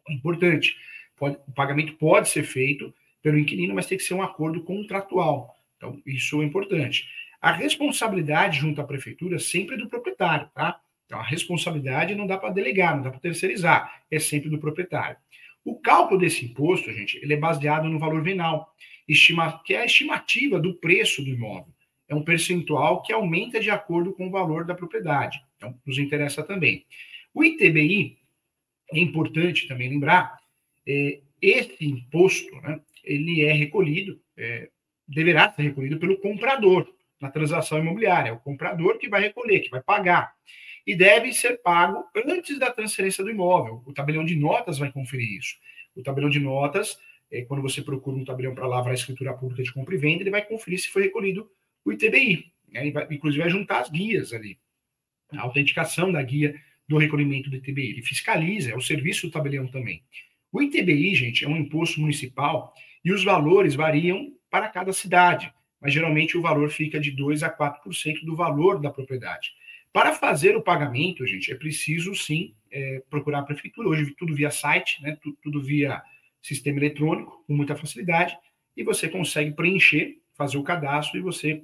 importante. 0.09 0.76
Pode, 1.16 1.37
o 1.47 1.52
pagamento 1.52 1.94
pode 1.94 2.28
ser 2.28 2.42
feito 2.42 2.92
pelo 3.23 3.38
inquilino, 3.38 3.75
mas 3.75 3.87
tem 3.87 3.97
que 3.97 4.04
ser 4.04 4.14
um 4.14 4.23
acordo 4.23 4.62
contratual. 4.62 5.56
Então, 5.76 6.00
isso 6.04 6.42
é 6.42 6.44
importante. 6.44 7.06
A 7.40 7.52
responsabilidade 7.52 8.61
junto 8.61 8.80
à 8.80 8.85
prefeitura 8.85 9.38
sempre 9.38 9.75
é 9.75 9.78
do 9.78 9.88
proprietário, 9.88 10.49
tá? 10.54 10.80
Então, 11.06 11.18
a 11.18 11.25
responsabilidade 11.25 12.14
não 12.14 12.26
dá 12.26 12.38
para 12.38 12.52
delegar, 12.52 12.97
não 12.97 13.02
dá 13.02 13.11
para 13.11 13.21
terceirizar, 13.21 14.02
é 14.11 14.18
sempre 14.18 14.49
do 14.49 14.59
proprietário. 14.59 15.16
O 15.64 15.78
cálculo 15.78 16.18
desse 16.18 16.44
imposto, 16.44 16.92
gente, 16.92 17.18
ele 17.23 17.35
é 17.35 17.37
baseado 17.37 17.88
no 17.88 17.99
valor 17.99 18.23
venal, 18.23 18.75
estima, 19.06 19.61
que 19.64 19.75
é 19.75 19.82
a 19.82 19.85
estimativa 19.85 20.59
do 20.59 20.75
preço 20.75 21.23
do 21.23 21.30
imóvel. 21.30 21.73
É 22.09 22.14
um 22.14 22.23
percentual 22.23 23.02
que 23.02 23.12
aumenta 23.12 23.61
de 23.61 23.71
acordo 23.71 24.12
com 24.12 24.26
o 24.26 24.30
valor 24.30 24.64
da 24.64 24.75
propriedade. 24.75 25.38
Então, 25.56 25.78
nos 25.87 25.99
interessa 25.99 26.42
também. 26.42 26.85
O 27.35 27.44
ITBI, 27.44 28.18
é 28.92 29.00
importante 29.00 29.66
também 29.66 29.88
lembrar, 29.88 30.38
é, 30.87 31.20
esse 31.40 31.84
imposto, 31.84 32.54
né, 32.61 32.80
ele 33.02 33.42
é 33.42 33.52
recolhido, 33.52 34.20
é, 34.37 34.68
deverá 35.06 35.52
ser 35.52 35.62
recolhido 35.62 35.99
pelo 35.99 36.18
comprador 36.18 36.88
na 37.20 37.30
transação 37.30 37.78
imobiliária. 37.78 38.30
É 38.30 38.32
o 38.32 38.38
comprador 38.38 38.99
que 38.99 39.08
vai 39.08 39.22
recolher, 39.22 39.61
que 39.61 39.70
vai 39.70 39.82
pagar. 39.82 40.32
E 40.87 40.94
deve 40.94 41.32
ser 41.32 41.61
pago 41.62 42.04
antes 42.26 42.58
da 42.58 42.70
transferência 42.70 43.22
do 43.22 43.30
imóvel. 43.30 43.82
O 43.87 43.92
tabelião 43.92 44.25
de 44.25 44.34
notas 44.34 44.78
vai 44.78 44.90
conferir 44.90 45.38
isso. 45.38 45.56
O 45.94 46.02
tabelião 46.02 46.30
de 46.30 46.40
notas, 46.40 46.99
é, 47.30 47.42
quando 47.42 47.62
você 47.62 47.82
procura 47.82 48.16
um 48.16 48.25
tabelião 48.25 48.54
para 48.54 48.66
lavrar 48.66 48.92
a 48.92 48.94
escritura 48.94 49.34
pública 49.34 49.62
de 49.62 49.72
compra 49.72 49.94
e 49.94 49.99
venda, 49.99 50.22
ele 50.22 50.30
vai 50.30 50.44
conferir 50.44 50.80
se 50.80 50.88
foi 50.88 51.02
recolhido 51.02 51.49
o 51.84 51.92
ITBI. 51.92 52.52
Né? 52.68 52.90
Vai, 52.90 53.06
inclusive, 53.11 53.42
vai 53.42 53.50
juntar 53.50 53.80
as 53.80 53.90
guias 53.90 54.32
ali. 54.32 54.58
A 55.32 55.42
autenticação 55.42 56.11
da 56.11 56.22
guia 56.22 56.54
do 56.89 56.99
recolhimento 56.99 57.49
do 57.49 57.57
ITBI. 57.57 57.91
Ele 57.91 58.03
fiscaliza, 58.03 58.71
é 58.71 58.77
o 58.77 58.81
serviço 58.81 59.27
do 59.27 59.33
tabelião 59.33 59.67
também. 59.67 60.03
O 60.53 60.61
ITBI, 60.61 61.15
gente, 61.15 61.45
é 61.45 61.49
um 61.49 61.57
imposto 61.57 62.01
municipal 62.01 62.75
e 63.05 63.12
os 63.12 63.25
valores 63.25 63.75
variam 63.75 64.33
para 64.51 64.69
cada 64.69 64.93
cidade, 64.93 65.53
mas 65.81 65.93
geralmente 65.93 66.37
o 66.37 66.43
valor 66.43 66.71
fica 66.71 67.01
de 67.01 67.11
2 67.11 67.43
a 67.43 67.51
4% 67.51 68.25
do 68.25 68.37
valor 68.37 68.81
da 68.81 68.91
propriedade. 68.91 69.51
Para 69.93 70.15
fazer 70.15 70.57
o 70.57 70.62
pagamento, 70.62 71.27
gente, 71.27 71.53
é 71.53 71.55
preciso 71.55 72.15
sim 72.15 72.55
é, 72.71 73.03
procurar 73.11 73.41
a 73.41 73.43
prefeitura. 73.43 73.89
Hoje 73.89 74.15
tudo 74.17 74.35
via 74.35 74.51
site, 74.51 75.03
né? 75.03 75.17
Tudo, 75.23 75.37
tudo, 75.43 75.62
via 75.62 76.03
sistema 76.43 76.79
eletrônico, 76.79 77.45
com 77.47 77.55
muita 77.55 77.77
facilidade, 77.77 78.37
e 78.77 78.83
você 78.83 79.09
consegue 79.09 79.53
preencher, 79.53 80.19
fazer 80.35 80.57
o 80.57 80.62
cadastro 80.62 81.19
e 81.19 81.23
você, 81.23 81.62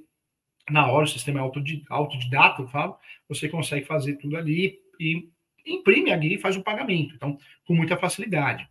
na 0.69 0.89
hora, 0.89 1.05
o 1.05 1.07
sistema 1.07 1.39
é 1.39 1.43
autodidata, 1.89 2.61
eu 2.61 2.67
falo, 2.67 2.95
você 3.27 3.49
consegue 3.49 3.85
fazer 3.85 4.15
tudo 4.15 4.37
ali 4.37 4.79
e 4.99 5.29
imprime 5.65 6.11
a 6.11 6.17
guia 6.17 6.35
e 6.35 6.39
faz 6.39 6.55
o 6.55 6.63
pagamento. 6.63 7.15
Então, 7.15 7.37
com 7.65 7.73
muita 7.73 7.97
facilidade. 7.97 8.67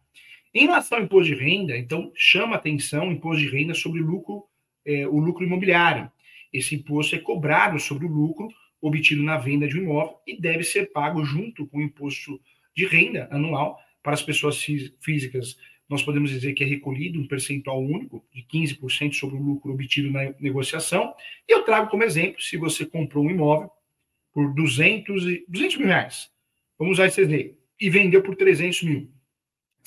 Em 0.55 0.67
relação 0.67 0.99
ao 0.99 1.05
imposto 1.05 1.35
de 1.35 1.41
renda, 1.41 1.77
então, 1.77 2.11
chama 2.15 2.57
atenção 2.57 3.09
o 3.09 3.13
imposto 3.13 3.43
de 3.43 3.49
renda 3.49 3.75
sobre 3.75 4.01
lucro, 4.01 4.45
é, 4.85 5.07
o 5.07 5.19
lucro 5.19 5.45
imobiliário. 5.45 6.11
Esse 6.53 6.75
imposto 6.75 7.15
é 7.15 7.19
cobrado 7.19 7.79
sobre 7.79 8.07
o 8.07 8.11
lucro 8.11 8.49
obtido 8.81 9.23
na 9.23 9.37
venda 9.37 9.67
de 9.67 9.79
um 9.79 9.83
imóvel 9.83 10.17
e 10.27 10.41
deve 10.41 10.63
ser 10.63 10.91
pago 10.93 11.25
junto 11.25 11.67
com 11.67 11.79
o 11.79 11.83
imposto 11.83 12.41
de 12.75 12.87
renda 12.87 13.29
anual 13.31 13.79
para 14.03 14.15
as 14.15 14.23
pessoas 14.23 14.65
físicas. 15.01 15.59
Nós 15.89 16.03
podemos 16.03 16.31
dizer 16.31 16.53
que 16.55 16.63
é 16.63 16.67
recolhido 16.67 17.21
um 17.21 17.27
percentual 17.27 17.83
único 17.83 18.25
de 18.33 18.43
15% 18.43 19.15
sobre 19.15 19.37
o 19.37 19.43
lucro 19.43 19.73
obtido 19.73 20.11
na 20.11 20.33
negociação. 20.39 21.15
E 21.49 21.53
eu 21.53 21.63
trago 21.63 21.91
como 21.91 22.05
exemplo, 22.05 22.41
se 22.41 22.57
você 22.57 22.87
comprou 22.87 23.25
um 23.25 23.31
imóvel 23.31 23.71
por 24.39 24.55
200, 24.55 25.25
e, 25.25 25.45
200 25.49 25.79
mil 25.79 25.87
reais, 25.89 26.31
vamos 26.79 26.93
usar 26.93 27.07
esse 27.07 27.21
exemplo, 27.21 27.57
e 27.81 27.91
vendeu 27.91 28.23
por 28.23 28.37
300 28.37 28.83
mil 28.85 29.13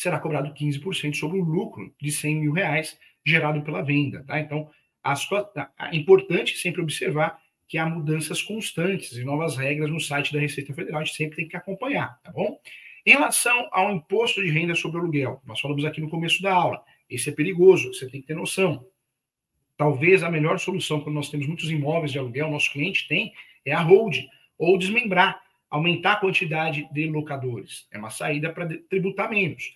será 0.02 0.20
cobrado 0.20 0.54
15% 0.54 1.14
sobre 1.16 1.40
o 1.40 1.44
lucro 1.44 1.94
de 2.02 2.12
100 2.12 2.36
mil 2.42 2.52
reais 2.54 2.98
gerado 3.26 3.62
pela 3.62 3.84
venda. 3.84 4.24
Tá? 4.24 4.40
Então, 4.40 4.68
a 5.04 5.16
sua, 5.16 5.50
é 5.80 5.96
importante 5.96 6.58
sempre 6.58 6.82
observar 6.82 7.40
que 7.68 7.78
há 7.78 7.86
mudanças 7.86 8.42
constantes 8.42 9.14
e 9.14 9.24
novas 9.24 9.56
regras 9.56 9.92
no 9.92 10.00
site 10.00 10.34
da 10.34 10.40
Receita 10.40 10.74
Federal, 10.74 11.02
a 11.02 11.04
gente 11.04 11.16
sempre 11.16 11.38
tem 11.38 11.48
que 11.48 11.56
acompanhar, 11.56 12.20
tá 12.22 12.32
bom? 12.32 12.60
Em 13.06 13.12
relação 13.12 13.70
ao 13.72 13.92
imposto 13.92 14.44
de 14.44 14.50
renda 14.50 14.76
sobre 14.76 15.00
aluguel, 15.00 15.42
nós 15.46 15.60
falamos 15.60 15.86
aqui 15.86 16.02
no 16.02 16.10
começo 16.10 16.42
da 16.42 16.54
aula, 16.54 16.84
esse 17.10 17.30
é 17.30 17.32
perigoso, 17.32 17.94
você 17.94 18.10
tem 18.10 18.22
que 18.22 18.28
ter 18.28 18.36
noção. 18.36 18.86
Talvez 19.78 20.22
a 20.22 20.30
melhor 20.30 20.60
solução, 20.60 21.00
quando 21.00 21.16
nós 21.16 21.30
temos 21.30 21.48
muitos 21.48 21.72
imóveis 21.72 22.12
de 22.12 22.20
aluguel, 22.20 22.52
nosso 22.52 22.72
cliente 22.72 23.08
tem, 23.08 23.34
é 23.66 23.72
a 23.72 23.82
hold, 23.82 24.18
ou 24.62 24.78
desmembrar, 24.78 25.42
aumentar 25.72 26.14
a 26.14 26.18
quantidade 26.18 26.88
de 26.94 27.08
locadores. 27.08 27.88
É 27.92 27.98
uma 27.98 28.12
saída 28.12 28.54
para 28.54 28.68
tributar 28.88 29.28
menos. 29.28 29.76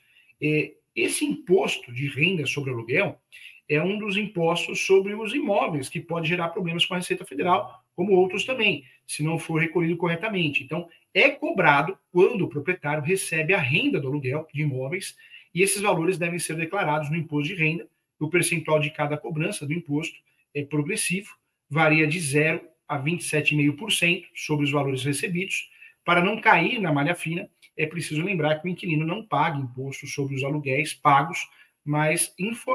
Esse 0.96 1.26
imposto 1.26 1.92
de 1.92 2.08
renda 2.08 2.46
sobre 2.46 2.70
aluguel 2.70 3.20
é 3.68 3.82
um 3.82 3.98
dos 3.98 4.16
impostos 4.16 4.86
sobre 4.86 5.16
os 5.16 5.34
imóveis 5.34 5.90
que 5.90 6.00
pode 6.00 6.30
gerar 6.30 6.50
problemas 6.50 6.86
com 6.86 6.94
a 6.94 6.98
Receita 6.98 7.26
Federal, 7.26 7.84
como 7.96 8.14
outros 8.14 8.46
também, 8.46 8.84
se 9.08 9.24
não 9.24 9.40
for 9.40 9.60
recolhido 9.60 9.98
corretamente. 9.98 10.64
Então, 10.64 10.88
é 11.16 11.32
cobrado 11.32 11.98
quando 12.12 12.44
o 12.44 12.48
proprietário 12.48 13.02
recebe 13.02 13.56
a 13.56 13.60
renda 13.60 14.00
do 14.00 14.08
aluguel 14.08 14.48
de 14.54 14.62
imóveis 14.62 15.16
e 15.52 15.64
esses 15.64 15.82
valores 15.82 16.20
devem 16.20 16.38
ser 16.38 16.58
declarados 16.58 17.10
no 17.10 17.18
imposto 17.18 17.56
de 17.56 17.60
renda. 17.60 17.88
O 18.20 18.30
percentual 18.30 18.80
de 18.80 18.92
cada 18.92 19.18
cobrança 19.18 19.66
do 19.66 19.74
imposto 19.74 20.16
é 20.54 20.64
progressivo, 20.64 21.30
varia 21.68 22.06
de 22.06 22.20
0 22.20 22.75
a 22.88 23.00
27,5% 23.00 24.26
sobre 24.36 24.66
os 24.66 24.72
valores 24.72 25.04
recebidos, 25.04 25.70
para 26.04 26.24
não 26.24 26.40
cair 26.40 26.80
na 26.80 26.92
malha 26.92 27.16
fina, 27.16 27.50
é 27.76 27.86
preciso 27.86 28.24
lembrar 28.24 28.60
que 28.60 28.68
o 28.68 28.70
inquilino 28.70 29.06
não 29.06 29.26
paga 29.26 29.58
imposto 29.58 30.08
sobre 30.08 30.36
os 30.36 30.44
aluguéis 30.44 30.94
pagos, 30.94 31.40
mas 31.84 32.34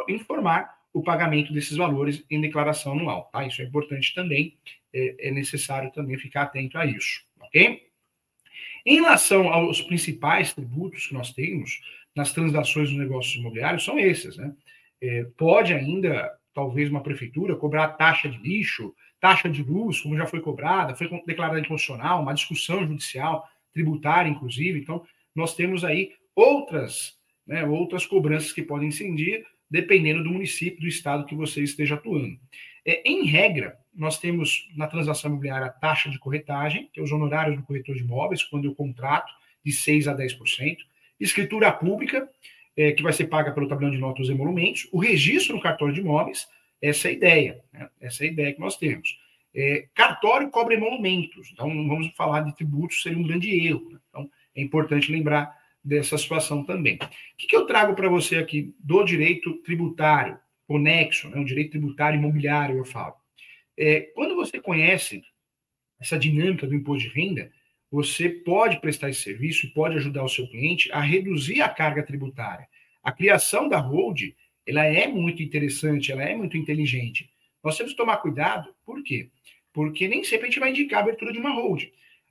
informar 0.09 0.79
o 0.93 1.03
pagamento 1.03 1.53
desses 1.53 1.77
valores 1.77 2.25
em 2.31 2.41
declaração 2.41 2.93
anual. 2.93 3.31
Tá? 3.33 3.47
Isso 3.47 3.63
é 3.63 3.65
importante 3.65 4.15
também, 4.15 4.59
é, 4.93 5.29
é 5.29 5.31
necessário 5.31 5.91
também 5.93 6.19
ficar 6.19 6.43
atento 6.43 6.77
a 6.77 6.85
isso, 6.85 7.23
ok? 7.41 7.89
Em 8.85 8.95
relação 8.97 9.49
aos 9.49 9.81
principais 9.81 10.53
tributos 10.53 11.07
que 11.07 11.15
nós 11.15 11.33
temos 11.33 11.81
nas 12.15 12.33
transações 12.33 12.89
dos 12.89 12.99
negócios 12.99 13.37
imobiliários, 13.37 13.85
são 13.85 13.99
esses, 13.99 14.37
né? 14.37 14.53
É, 15.01 15.25
pode 15.37 15.73
ainda, 15.73 16.31
talvez, 16.53 16.91
uma 16.91 17.03
prefeitura 17.03 17.57
cobrar 17.57 17.89
taxa 17.89 18.29
de 18.29 18.39
lixo, 18.39 18.95
taxa 19.21 19.49
de 19.49 19.63
luz, 19.63 20.01
como 20.01 20.17
já 20.17 20.27
foi 20.27 20.41
cobrada, 20.41 20.95
foi 20.95 21.09
declarada 21.27 21.61
inconstitucional, 21.61 22.23
uma 22.23 22.33
discussão 22.33 22.87
judicial, 22.87 23.47
tributária, 23.73 24.29
inclusive. 24.29 24.79
Então, 24.79 25.05
nós 25.35 25.55
temos 25.55 25.85
aí 25.85 26.13
outras, 26.35 27.19
né, 27.47 27.65
outras 27.65 28.07
cobranças 28.07 28.53
que 28.53 28.63
podem 28.63 28.89
incidir, 28.89 29.45
dependendo 29.71 30.25
do 30.25 30.31
município, 30.31 30.81
do 30.81 30.89
estado 30.89 31.27
que 31.27 31.35
você 31.35 31.63
esteja 31.63 31.95
atuando. 31.95 32.39
É, 32.85 33.09
em 33.09 33.27
regra, 33.27 33.79
nós 33.95 34.19
temos 34.19 34.69
na 34.77 34.87
transação 34.87 35.31
imobiliária 35.31 35.67
a 35.67 35.71
taxa 35.71 36.09
de 36.09 36.19
corretagem, 36.19 36.89
que 36.93 36.99
é 36.99 37.03
os 37.03 37.13
honorários 37.13 37.57
do 37.57 37.63
corretor 37.63 37.95
de 37.95 38.03
imóveis, 38.03 38.43
quando 38.43 38.65
eu 38.65 38.75
contrato, 38.75 39.33
de 39.65 39.73
6% 39.73 40.07
a 40.09 40.17
10%, 40.17 40.79
escritura 41.21 41.71
pública, 41.71 42.29
é, 42.77 42.93
que 42.93 43.03
vai 43.03 43.13
ser 43.13 43.27
paga 43.27 43.53
pelo 43.53 43.69
tabelião 43.69 43.91
de 43.91 43.99
notas 43.99 44.29
e 44.29 44.33
emolumentos, 44.33 44.89
o 44.91 44.99
registro 44.99 45.55
no 45.55 45.63
cartório 45.63 45.93
de 45.93 46.01
imóveis, 46.01 46.49
essa 46.81 47.09
é 47.09 47.11
a 47.11 47.15
ideia, 47.15 47.65
né? 47.73 47.89
essa 48.01 48.25
é 48.25 48.29
ideia 48.29 48.53
que 48.53 48.61
nós 48.61 48.77
temos. 48.77 49.19
É, 49.55 49.89
cartório 49.95 50.49
cobra 50.51 50.75
emolumentos, 50.75 51.51
então 51.53 51.73
não 51.73 51.89
vamos 51.89 52.09
falar 52.15 52.43
de 52.43 52.55
tributos, 52.55 53.03
seria 53.03 53.19
um 53.19 53.27
grande 53.27 53.51
erro. 53.67 53.91
Né? 53.91 53.99
Então 54.09 54.31
é 54.55 54.63
importante 54.63 55.11
lembrar 55.11 55.59
dessa 55.83 56.17
situação 56.17 56.65
também. 56.65 56.97
O 56.97 57.37
que, 57.37 57.47
que 57.47 57.57
eu 57.57 57.67
trago 57.67 57.95
para 57.95 58.09
você 58.09 58.37
aqui 58.37 58.75
do 58.79 59.03
direito 59.03 59.55
tributário, 59.63 60.39
conexo, 60.67 61.29
né? 61.29 61.41
o 61.41 61.45
direito 61.45 61.73
tributário 61.73 62.19
imobiliário, 62.19 62.77
eu 62.77 62.85
falo. 62.85 63.15
É, 63.77 64.01
quando 64.15 64.37
você 64.37 64.61
conhece 64.61 65.23
essa 65.99 66.19
dinâmica 66.19 66.67
do 66.67 66.75
imposto 66.75 67.09
de 67.09 67.15
renda, 67.15 67.51
você 67.91 68.29
pode 68.29 68.81
prestar 68.81 69.11
esse 69.11 69.23
serviço 69.23 69.67
e 69.67 69.71
pode 69.71 69.97
ajudar 69.97 70.23
o 70.23 70.29
seu 70.29 70.47
cliente 70.49 70.91
a 70.93 71.01
reduzir 71.01 71.61
a 71.61 71.69
carga 71.69 72.03
tributária. 72.03 72.69
A 73.03 73.11
criação 73.11 73.69
da 73.69 73.79
hold, 73.79 74.21
ela 74.67 74.85
é 74.85 75.07
muito 75.07 75.43
interessante, 75.43 76.13
ela 76.13 76.25
é 76.25 76.37
muito 76.37 76.57
inteligente. 76.57 77.31
Nós 77.63 77.77
temos 77.77 77.93
que 77.93 77.99
tomar 77.99 78.19
cuidado, 78.19 78.75
por 78.85 79.03
quê? 79.03 79.31
Porque 79.73 80.09
nem 80.09 80.25
sempre 80.25 80.47
a 80.47 80.51
gente 80.51 80.61
vai 80.61 80.71
indicar 80.71 81.01
a 81.01 81.03
abertura 81.03 81.33
de 81.33 81.39
uma 81.39 81.55
hold. 81.55 81.85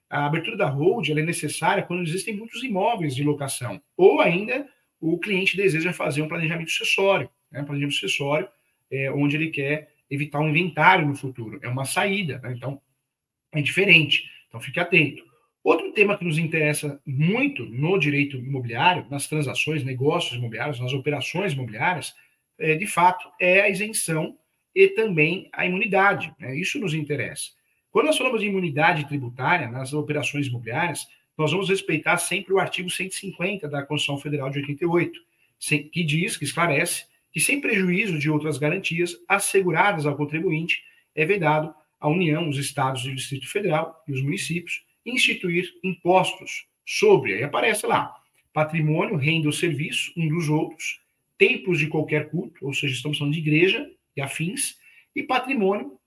A 0.09 0.25
abertura 0.25 0.57
da 0.57 0.67
hold 0.67 1.09
é 1.09 1.13
necessária 1.15 1.83
quando 1.83 2.03
existem 2.03 2.35
muitos 2.35 2.63
imóveis 2.63 3.15
de 3.15 3.23
locação, 3.23 3.81
ou 3.95 4.19
ainda 4.19 4.67
o 4.99 5.17
cliente 5.19 5.55
deseja 5.55 5.93
fazer 5.93 6.21
um 6.21 6.27
planejamento 6.27 6.71
sucessório, 6.71 7.29
né? 7.51 7.61
um 7.61 7.65
planejamento 7.65 7.95
sucessório 7.95 8.49
é, 8.91 9.11
onde 9.11 9.35
ele 9.35 9.49
quer 9.49 9.93
evitar 10.09 10.39
um 10.39 10.49
inventário 10.49 11.07
no 11.07 11.15
futuro. 11.15 11.59
É 11.61 11.67
uma 11.67 11.85
saída, 11.85 12.39
né? 12.39 12.53
Então, 12.55 12.81
é 13.51 13.61
diferente. 13.61 14.29
Então, 14.47 14.59
fique 14.59 14.79
atento. 14.79 15.23
Outro 15.63 15.91
tema 15.91 16.17
que 16.17 16.23
nos 16.23 16.37
interessa 16.37 17.01
muito 17.05 17.65
no 17.65 17.99
direito 17.99 18.37
imobiliário, 18.37 19.05
nas 19.09 19.27
transações, 19.27 19.83
negócios 19.83 20.37
imobiliários, 20.37 20.79
nas 20.79 20.93
operações 20.93 21.53
imobiliárias, 21.53 22.13
é, 22.57 22.75
de 22.75 22.87
fato, 22.87 23.29
é 23.39 23.61
a 23.61 23.69
isenção 23.69 24.37
e 24.73 24.87
também 24.87 25.49
a 25.51 25.65
imunidade. 25.65 26.33
Né? 26.39 26.57
Isso 26.57 26.79
nos 26.79 26.93
interessa. 26.93 27.51
Quando 27.91 28.05
nós 28.05 28.17
falamos 28.17 28.41
de 28.41 28.47
imunidade 28.47 29.07
tributária 29.07 29.67
nas 29.69 29.93
operações 29.93 30.47
imobiliárias, 30.47 31.07
nós 31.37 31.51
vamos 31.51 31.69
respeitar 31.69 32.17
sempre 32.17 32.53
o 32.53 32.59
artigo 32.59 32.89
150 32.89 33.67
da 33.67 33.83
Constituição 33.83 34.21
Federal 34.21 34.49
de 34.49 34.59
88, 34.59 35.19
que 35.91 36.03
diz, 36.03 36.37
que 36.37 36.43
esclarece 36.43 37.05
que, 37.31 37.39
sem 37.39 37.59
prejuízo 37.59 38.17
de 38.19 38.29
outras 38.29 38.57
garantias 38.57 39.15
asseguradas 39.27 40.05
ao 40.05 40.15
contribuinte, 40.15 40.83
é 41.15 41.25
vedado 41.25 41.73
à 41.99 42.07
União, 42.07 42.47
os 42.47 42.57
Estados 42.57 43.03
e 43.05 43.09
o 43.09 43.15
Distrito 43.15 43.49
Federal 43.49 44.03
e 44.07 44.13
os 44.13 44.21
municípios 44.21 44.83
instituir 45.09 45.73
impostos 45.83 46.67
sobre, 46.85 47.35
aí 47.35 47.43
aparece 47.43 47.85
lá, 47.85 48.15
patrimônio, 48.53 49.15
renda 49.15 49.47
ou 49.47 49.53
serviço, 49.53 50.11
um 50.17 50.27
dos 50.27 50.49
outros, 50.49 51.01
tempos 51.37 51.79
de 51.79 51.87
qualquer 51.87 52.29
culto, 52.29 52.65
ou 52.65 52.73
seja, 52.73 52.93
estamos 52.93 53.17
falando 53.17 53.33
de 53.33 53.39
igreja 53.39 53.89
e 54.15 54.21
afins, 54.21 54.77
e 55.15 55.23
patrimônio, 55.23 55.97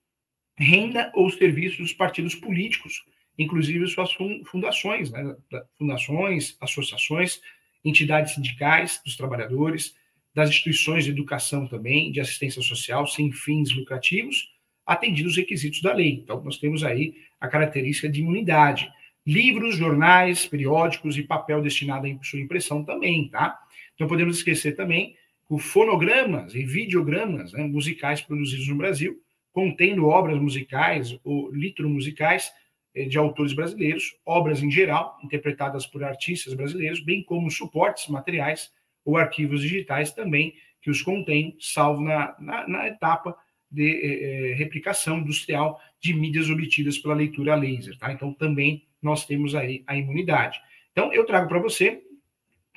renda 0.57 1.11
ou 1.15 1.31
serviço 1.31 1.79
dos 1.79 1.93
partidos 1.93 2.35
políticos, 2.35 3.05
inclusive 3.39 3.87
suas 3.87 4.13
fundações, 4.47 5.11
né? 5.11 5.35
fundações, 5.79 6.57
associações, 6.61 7.41
entidades 7.85 8.35
sindicais 8.35 9.01
dos 9.05 9.17
trabalhadores, 9.17 9.97
das 10.35 10.51
instituições 10.51 11.05
de 11.05 11.11
educação 11.11 11.67
também, 11.67 12.13
de 12.13 12.21
assistência 12.21 12.63
social, 12.63 13.07
sem 13.07 13.31
fins 13.33 13.75
lucrativos, 13.75 14.52
atendidos 14.87 15.33
os 15.33 15.39
requisitos 15.39 15.81
da 15.81 15.93
lei. 15.93 16.21
Então, 16.23 16.43
nós 16.43 16.59
temos 16.59 16.85
aí 16.85 17.15
a 17.41 17.49
característica 17.49 18.09
de 18.09 18.21
imunidade. 18.21 18.91
Livros, 19.27 19.77
jornais, 19.77 20.47
periódicos 20.47 21.17
e 21.17 21.23
papel 21.23 21.63
destinado 21.63 22.07
à 22.07 22.25
sua 22.25 22.41
impressão 22.41 22.85
também, 22.85 23.29
tá? 23.29 23.59
Não 23.99 24.09
podemos 24.09 24.39
esquecer 24.39 24.75
também 24.75 25.15
que 25.47 25.59
fonogramas 25.59 26.55
e 26.55 26.65
videogramas 26.65 27.53
né, 27.53 27.63
musicais 27.63 28.21
produzidos 28.21 28.67
no 28.69 28.77
Brasil, 28.77 29.21
contendo 29.53 30.07
obras 30.07 30.41
musicais 30.41 31.19
ou 31.23 31.53
litromusicais 31.53 32.51
eh, 32.95 33.05
de 33.05 33.19
autores 33.19 33.53
brasileiros, 33.53 34.17
obras 34.25 34.63
em 34.63 34.71
geral, 34.71 35.19
interpretadas 35.23 35.87
por 35.87 36.03
artistas 36.03 36.55
brasileiros, 36.55 37.05
bem 37.05 37.23
como 37.23 37.51
suportes 37.51 38.09
materiais 38.09 38.73
ou 39.05 39.17
arquivos 39.17 39.61
digitais 39.61 40.13
também 40.13 40.55
que 40.81 40.91
os 40.91 41.01
contêm, 41.01 41.57
salvo 41.61 42.01
na, 42.01 42.35
na, 42.41 42.67
na 42.67 42.89
etapa 42.89 43.37
de 43.73 44.53
eh, 44.53 44.55
replicação 44.55 45.19
industrial 45.19 45.81
de 46.01 46.13
mídias 46.13 46.51
obtidas 46.51 46.99
pela 46.99 47.15
leitura 47.15 47.55
laser. 47.55 47.97
Tá? 47.99 48.13
Então, 48.13 48.33
também 48.35 48.87
nós 49.01 49.25
temos 49.25 49.55
aí 49.55 49.83
a 49.87 49.97
imunidade. 49.97 50.61
Então, 50.93 51.13
eu 51.13 51.25
trago 51.25 51.49
para 51.49 51.59
você 51.59 52.03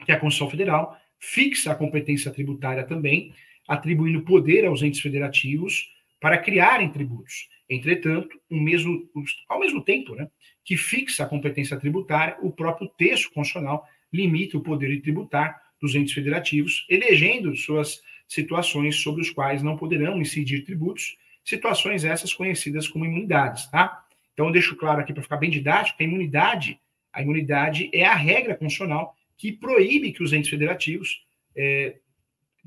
que 0.05 0.12
a 0.12 0.19
Constituição 0.19 0.49
Federal 0.49 0.97
fixa 1.19 1.71
a 1.71 1.75
competência 1.75 2.31
tributária 2.31 2.84
também, 2.84 3.34
atribuindo 3.67 4.21
poder 4.21 4.65
aos 4.65 4.81
entes 4.81 5.01
federativos 5.01 5.89
para 6.19 6.38
criarem 6.38 6.89
tributos. 6.89 7.49
Entretanto, 7.69 8.39
mesmo, 8.49 9.10
ao 9.49 9.60
mesmo 9.60 9.84
tempo 9.84 10.15
né, 10.15 10.29
que 10.63 10.77
fixa 10.77 11.23
a 11.23 11.27
competência 11.27 11.77
tributária, 11.77 12.38
o 12.41 12.51
próprio 12.51 12.88
texto 12.97 13.31
constitucional 13.34 13.88
limita 14.13 14.58
o 14.58 14.62
poder 14.62 14.89
de 14.89 15.01
tributar 15.01 15.62
dos 15.81 15.93
entes 15.95 16.13
federativos, 16.13 16.86
elegendo 16.89 17.55
suas 17.55 18.01
situações 18.27 18.95
sobre 18.97 19.21
os 19.21 19.29
quais 19.29 19.61
não 19.61 19.77
poderão 19.77 20.19
incidir 20.19 20.63
tributos, 20.63 21.17
situações 21.43 22.03
essas 22.03 22.33
conhecidas 22.33 22.88
como 22.88 23.05
imunidades, 23.05 23.69
tá? 23.69 24.03
Então, 24.33 24.47
eu 24.47 24.51
deixo 24.51 24.75
claro 24.75 24.99
aqui 24.99 25.13
para 25.13 25.23
ficar 25.23 25.38
bem 25.38 25.49
didático, 25.49 26.01
a 26.01 26.03
imunidade, 26.03 26.79
a 27.13 27.21
imunidade 27.21 27.89
é 27.93 28.05
a 28.05 28.15
regra 28.15 28.55
constitucional 28.55 29.15
que 29.38 29.51
proíbe 29.51 30.11
que 30.11 30.23
os 30.23 30.33
entes 30.33 30.49
federativos, 30.49 31.25
é, 31.55 31.97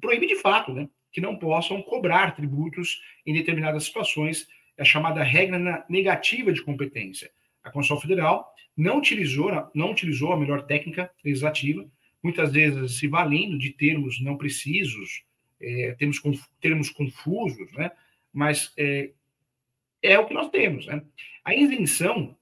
proíbe 0.00 0.26
de 0.26 0.36
fato, 0.36 0.72
né, 0.72 0.88
que 1.12 1.20
não 1.20 1.36
possam 1.36 1.82
cobrar 1.82 2.34
tributos 2.34 3.02
em 3.26 3.34
determinadas 3.34 3.84
situações, 3.84 4.48
é 4.76 4.82
a 4.82 4.84
chamada 4.84 5.22
regra 5.22 5.84
negativa 5.88 6.52
de 6.52 6.62
competência. 6.62 7.30
A 7.62 7.70
Constituição 7.70 8.00
Federal 8.00 8.54
não 8.76 8.98
utilizou, 8.98 9.50
não 9.74 9.90
utilizou 9.90 10.32
a 10.32 10.36
melhor 10.38 10.62
técnica 10.66 11.10
legislativa, 11.24 11.84
muitas 12.22 12.52
vezes 12.52 12.98
se 12.98 13.08
valendo 13.08 13.58
de 13.58 13.70
termos 13.70 14.20
não 14.20 14.36
precisos, 14.36 15.24
é, 15.60 15.94
termos, 15.98 16.20
termos 16.60 16.90
confusos, 16.90 17.70
né? 17.72 17.90
mas 18.32 18.72
é, 18.76 19.10
é 20.02 20.18
o 20.18 20.26
que 20.26 20.34
nós 20.34 20.50
temos. 20.50 20.86
Né? 20.86 21.02
A 21.44 21.54
isenção, 21.54 22.36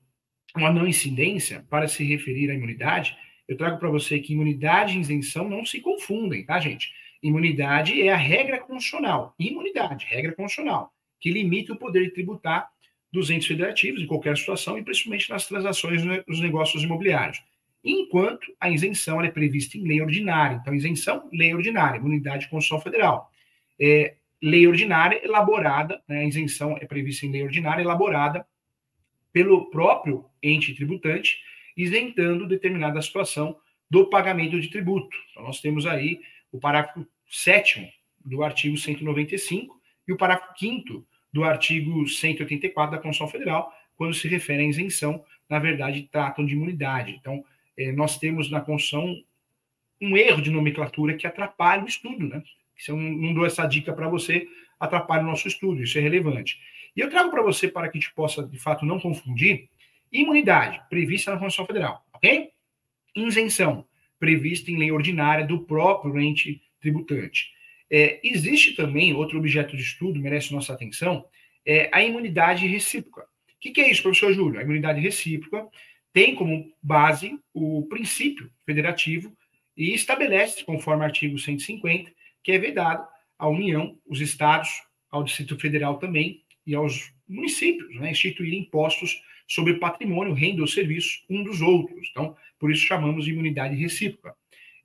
uma 0.55 0.72
não 0.72 0.87
incidência, 0.87 1.64
para 1.68 1.88
se 1.88 2.05
referir 2.05 2.50
à 2.50 2.55
imunidade, 2.55 3.16
eu 3.48 3.57
trago 3.57 3.79
para 3.79 3.88
você 3.88 4.18
que 4.18 4.33
imunidade 4.33 4.96
e 4.96 5.00
isenção 5.00 5.48
não 5.48 5.64
se 5.64 5.81
confundem, 5.81 6.44
tá, 6.44 6.59
gente? 6.59 6.92
Imunidade 7.22 8.02
é 8.02 8.12
a 8.12 8.16
regra 8.16 8.59
constitucional. 8.59 9.35
Imunidade, 9.38 10.05
regra 10.07 10.33
constitucional, 10.33 10.92
que 11.20 11.31
limita 11.31 11.72
o 11.72 11.76
poder 11.76 12.05
de 12.05 12.11
tributar 12.11 12.68
dos 13.12 13.31
entes 13.31 13.46
federativos 13.46 14.02
em 14.02 14.07
qualquer 14.07 14.37
situação 14.37 14.76
e 14.76 14.83
principalmente 14.83 15.31
nas 15.31 15.46
transações 15.46 16.02
nos 16.26 16.40
negócios 16.40 16.83
imobiliários 16.83 17.40
enquanto 17.87 18.53
a 18.61 18.68
isenção 18.68 19.22
é 19.22 19.31
prevista 19.31 19.79
em 19.79 19.87
lei 19.87 20.01
ordinária. 20.01 20.59
Então, 20.61 20.75
isenção, 20.75 21.29
lei 21.33 21.55
ordinária, 21.55 21.99
imunidade 21.99 22.49
constitucional 22.49 22.83
federal. 22.83 23.33
É, 23.81 24.16
lei 24.42 24.66
ordinária 24.66 25.25
elaborada, 25.25 26.03
né, 26.09 26.20
a 26.20 26.25
isenção 26.25 26.77
é 26.81 26.87
prevista 26.87 27.25
em 27.25 27.31
lei 27.31 27.42
ordinária 27.42 27.83
elaborada 27.83 28.46
pelo 29.33 29.70
próprio 29.70 30.25
ente 30.42 30.75
tributante, 30.75 31.38
isentando 31.77 32.46
determinada 32.46 33.01
situação 33.01 33.57
do 33.88 34.11
pagamento 34.11 34.61
de 34.61 34.68
tributo. 34.68 35.16
Então, 35.31 35.44
nós 35.44 35.61
temos 35.61 35.87
aí 35.87 36.20
o 36.51 36.59
parágrafo 36.59 37.07
7 37.29 37.92
do 38.25 38.42
artigo 38.42 38.77
195 38.77 39.81
e 40.09 40.12
o 40.12 40.16
parágrafo 40.16 40.59
5 40.59 41.07
do 41.33 41.44
artigo 41.44 42.09
184 42.09 42.96
da 42.96 43.03
Constituição 43.03 43.29
Federal, 43.29 43.72
quando 43.94 44.14
se 44.14 44.27
refere 44.27 44.62
à 44.62 44.66
isenção 44.66 45.25
na 45.49 45.59
verdade, 45.59 46.09
tratam 46.11 46.44
de 46.44 46.55
imunidade. 46.55 47.12
Então, 47.12 47.44
é, 47.76 47.92
nós 47.92 48.18
temos 48.18 48.50
na 48.50 48.60
Constituição 48.60 49.14
um 50.00 50.16
erro 50.16 50.42
de 50.42 50.50
nomenclatura 50.50 51.14
que 51.14 51.26
atrapalha 51.26 51.84
o 51.84 51.88
estudo, 51.88 52.28
né? 52.28 52.42
Se 52.76 52.90
eu 52.90 52.96
não 52.96 53.32
dou 53.32 53.46
essa 53.46 53.66
dica 53.66 53.92
para 53.92 54.08
você, 54.08 54.46
atrapalha 54.78 55.22
o 55.22 55.26
nosso 55.26 55.48
estudo, 55.48 55.82
isso 55.82 55.96
é 55.96 56.00
relevante. 56.00 56.60
E 56.94 57.00
eu 57.00 57.08
trago 57.08 57.30
para 57.30 57.42
você, 57.42 57.68
para 57.68 57.88
que 57.88 57.96
a 57.96 58.00
gente 58.00 58.12
possa, 58.14 58.46
de 58.46 58.58
fato, 58.58 58.84
não 58.84 59.00
confundir, 59.00 59.68
imunidade, 60.12 60.80
prevista 60.88 61.30
na 61.30 61.38
Constituição 61.38 61.66
Federal, 61.66 62.06
ok? 62.12 62.50
Isenção, 63.14 63.86
prevista 64.18 64.70
em 64.70 64.78
lei 64.78 64.92
ordinária 64.92 65.46
do 65.46 65.60
próprio 65.60 66.18
ente 66.20 66.62
tributante. 66.80 67.50
É, 67.90 68.20
existe 68.22 68.74
também 68.74 69.14
outro 69.14 69.38
objeto 69.38 69.76
de 69.76 69.82
estudo, 69.82 70.20
merece 70.20 70.52
nossa 70.52 70.72
atenção, 70.72 71.24
é 71.64 71.88
a 71.92 72.02
imunidade 72.02 72.66
recíproca. 72.66 73.22
O 73.22 73.60
que, 73.60 73.70
que 73.70 73.80
é 73.80 73.90
isso, 73.90 74.02
professor 74.02 74.32
Júlio? 74.32 74.60
A 74.60 74.62
imunidade 74.62 75.00
recíproca 75.00 75.66
tem 76.16 76.35
como 76.35 76.72
base 76.83 77.38
o 77.52 77.87
princípio 77.90 78.50
federativo 78.64 79.37
e 79.76 79.92
estabelece, 79.92 80.64
conforme 80.64 81.05
artigo 81.05 81.38
150, 81.38 82.11
que 82.42 82.52
é 82.52 82.59
vedado 82.59 83.07
à 83.38 83.46
União, 83.46 83.98
os 84.07 84.22
estados, 84.22 84.70
ao 85.11 85.22
Distrito 85.22 85.59
Federal 85.59 85.98
também 85.98 86.42
e 86.66 86.74
aos 86.74 87.12
municípios, 87.29 87.94
né, 87.96 88.12
instituir 88.12 88.55
impostos 88.55 89.22
sobre 89.46 89.74
patrimônio, 89.74 90.33
renda 90.33 90.62
ou 90.62 90.66
serviços 90.66 91.22
um 91.29 91.44
dos 91.44 91.61
outros. 91.61 92.09
Então, 92.11 92.35
por 92.59 92.70
isso 92.70 92.87
chamamos 92.87 93.26
de 93.26 93.33
imunidade 93.33 93.76
recíproca. 93.76 94.35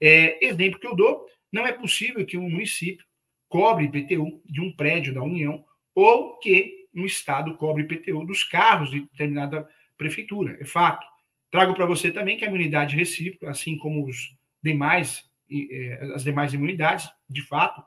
É, 0.02 0.46
exemplo 0.46 0.82
que 0.82 0.88
eu 0.88 0.98
dou, 0.98 1.26
não 1.50 1.66
é 1.66 1.72
possível 1.72 2.26
que 2.26 2.38
um 2.38 2.50
município 2.50 3.06
cobre 3.48 3.86
IPTU 3.86 4.42
de 4.46 4.60
um 4.60 4.70
prédio 4.70 5.14
da 5.14 5.24
União 5.24 5.64
ou 5.96 6.38
que 6.40 6.88
um 6.94 7.06
estado 7.06 7.56
cobre 7.56 7.84
IPTU 7.84 8.26
dos 8.26 8.44
carros 8.44 8.92
de 8.92 9.00
determinada 9.00 9.66
prefeitura. 9.98 10.58
É 10.60 10.66
fato. 10.66 11.11
Trago 11.52 11.76
para 11.76 11.86
você 11.86 12.12
também 12.12 12.38
que 12.38 12.46
a 12.46 12.48
imunidade 12.48 12.96
recíproca, 12.96 13.52
assim 13.52 13.78
como 13.78 14.08
os 14.08 14.36
demais, 14.64 15.30
é, 15.52 16.12
as 16.16 16.24
demais 16.24 16.54
imunidades, 16.54 17.10
de 17.30 17.42
fato, 17.42 17.84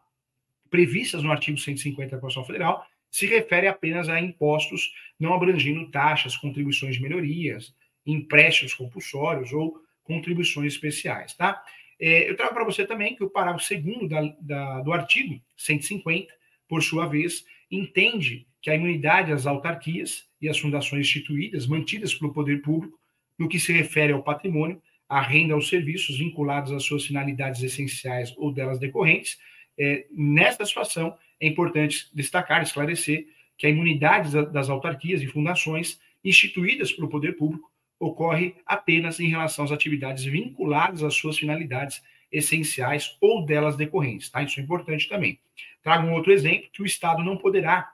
previstas 0.68 1.22
no 1.22 1.32
artigo 1.32 1.56
150 1.56 2.14
da 2.14 2.20
Constituição 2.20 2.44
Federal, 2.44 2.86
se 3.10 3.26
refere 3.26 3.66
apenas 3.66 4.08
a 4.08 4.20
impostos 4.20 4.92
não 5.18 5.32
abrangindo 5.32 5.90
taxas, 5.90 6.36
contribuições 6.36 6.96
de 6.96 7.02
melhorias, 7.02 7.74
empréstimos 8.04 8.74
compulsórios 8.74 9.52
ou 9.52 9.80
contribuições 10.02 10.74
especiais, 10.74 11.34
tá? 11.34 11.62
É, 11.98 12.28
eu 12.28 12.36
trago 12.36 12.52
para 12.52 12.64
você 12.64 12.84
também 12.84 13.14
que 13.14 13.24
o 13.24 13.30
parágrafo 13.30 13.66
2 13.72 14.08
da, 14.08 14.20
da, 14.40 14.80
do 14.82 14.92
artigo 14.92 15.40
150, 15.56 16.34
por 16.68 16.82
sua 16.82 17.06
vez, 17.06 17.44
entende 17.70 18.46
que 18.60 18.68
a 18.68 18.74
imunidade 18.74 19.32
às 19.32 19.46
autarquias 19.46 20.28
e 20.40 20.48
às 20.48 20.58
fundações 20.58 21.06
instituídas, 21.06 21.66
mantidas 21.66 22.14
pelo 22.14 22.32
poder 22.32 22.62
público, 22.62 22.98
no 23.38 23.48
que 23.48 23.58
se 23.58 23.72
refere 23.72 24.12
ao 24.12 24.22
patrimônio, 24.22 24.80
à 25.08 25.20
renda 25.20 25.54
aos 25.54 25.68
serviços 25.68 26.18
vinculados 26.18 26.72
às 26.72 26.84
suas 26.84 27.04
finalidades 27.04 27.62
essenciais 27.62 28.34
ou 28.36 28.52
delas 28.52 28.78
decorrentes, 28.78 29.38
é, 29.78 30.06
nesta 30.10 30.64
situação 30.64 31.16
é 31.40 31.46
importante 31.46 32.08
destacar, 32.14 32.62
esclarecer, 32.62 33.26
que 33.56 33.66
a 33.66 33.70
imunidade 33.70 34.30
das 34.46 34.68
autarquias 34.68 35.22
e 35.22 35.26
fundações 35.26 36.00
instituídas 36.24 36.92
pelo 36.92 37.08
poder 37.08 37.36
público 37.36 37.70
ocorre 37.98 38.56
apenas 38.66 39.20
em 39.20 39.28
relação 39.28 39.64
às 39.64 39.72
atividades 39.72 40.24
vinculadas 40.24 41.02
às 41.02 41.14
suas 41.14 41.38
finalidades 41.38 42.02
essenciais 42.32 43.16
ou 43.20 43.44
delas 43.44 43.76
decorrentes, 43.76 44.28
tá? 44.28 44.42
Isso 44.42 44.58
é 44.58 44.62
importante 44.62 45.08
também. 45.08 45.38
Trago 45.82 46.06
um 46.06 46.12
outro 46.12 46.32
exemplo 46.32 46.68
que 46.72 46.82
o 46.82 46.86
Estado 46.86 47.22
não 47.22 47.36
poderá 47.36 47.92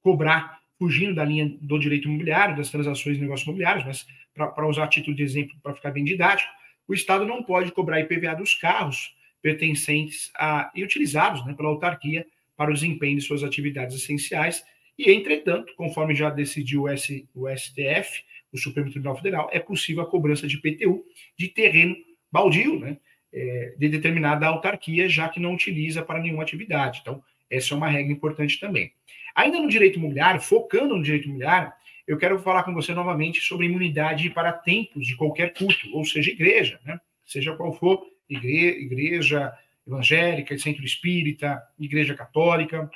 cobrar, 0.00 0.61
fugindo 0.82 1.14
da 1.14 1.24
linha 1.24 1.56
do 1.60 1.78
direito 1.78 2.08
imobiliário, 2.08 2.56
das 2.56 2.68
transações 2.68 3.14
de 3.14 3.22
negócios 3.22 3.46
imobiliários, 3.46 3.84
mas 3.84 4.04
para 4.34 4.66
usar 4.66 4.88
título 4.88 5.14
de 5.14 5.22
exemplo 5.22 5.54
para 5.62 5.72
ficar 5.72 5.92
bem 5.92 6.02
didático, 6.02 6.50
o 6.88 6.92
Estado 6.92 7.24
não 7.24 7.40
pode 7.40 7.70
cobrar 7.70 8.00
IPVA 8.00 8.34
dos 8.34 8.56
carros 8.56 9.14
pertencentes 9.40 10.32
a, 10.36 10.72
e 10.74 10.82
utilizados 10.82 11.46
né, 11.46 11.54
pela 11.54 11.68
autarquia 11.68 12.26
para 12.56 12.72
o 12.72 12.74
desempenho 12.74 13.16
de 13.16 13.22
suas 13.22 13.44
atividades 13.44 13.94
essenciais. 13.94 14.64
E, 14.98 15.12
entretanto, 15.12 15.72
conforme 15.76 16.16
já 16.16 16.30
decidiu 16.30 16.82
o, 16.82 16.88
S, 16.88 17.28
o 17.32 17.48
STF, 17.48 18.24
o 18.52 18.58
Supremo 18.58 18.90
Tribunal 18.90 19.14
Federal, 19.14 19.48
é 19.52 19.60
possível 19.60 20.02
a 20.02 20.10
cobrança 20.10 20.48
de 20.48 20.58
PTU 20.58 21.04
de 21.38 21.46
terreno 21.46 21.94
baldio, 22.32 22.80
né, 22.80 22.96
é, 23.32 23.76
de 23.78 23.88
determinada 23.88 24.48
autarquia, 24.48 25.08
já 25.08 25.28
que 25.28 25.38
não 25.38 25.54
utiliza 25.54 26.02
para 26.02 26.18
nenhuma 26.18 26.42
atividade. 26.42 26.98
Então, 27.02 27.22
essa 27.48 27.72
é 27.72 27.76
uma 27.76 27.88
regra 27.88 28.12
importante 28.12 28.58
também. 28.58 28.92
Ainda 29.34 29.60
no 29.60 29.68
direito 29.68 29.98
imobiliário, 29.98 30.40
focando 30.40 30.96
no 30.96 31.02
direito 31.02 31.26
imobiliário, 31.26 31.72
eu 32.06 32.18
quero 32.18 32.38
falar 32.40 32.64
com 32.64 32.74
você 32.74 32.92
novamente 32.92 33.40
sobre 33.40 33.66
imunidade 33.66 34.28
para 34.30 34.52
templos 34.52 35.06
de 35.06 35.16
qualquer 35.16 35.54
culto, 35.54 35.94
ou 35.94 36.04
seja, 36.04 36.30
igreja, 36.30 36.80
né? 36.84 37.00
seja 37.24 37.56
qual 37.56 37.72
for, 37.72 38.06
igre 38.28 38.82
igreja 38.82 39.52
evangélica, 39.86 40.56
centro 40.58 40.84
espírita, 40.84 41.62
igreja 41.78 42.14
católica. 42.14 42.90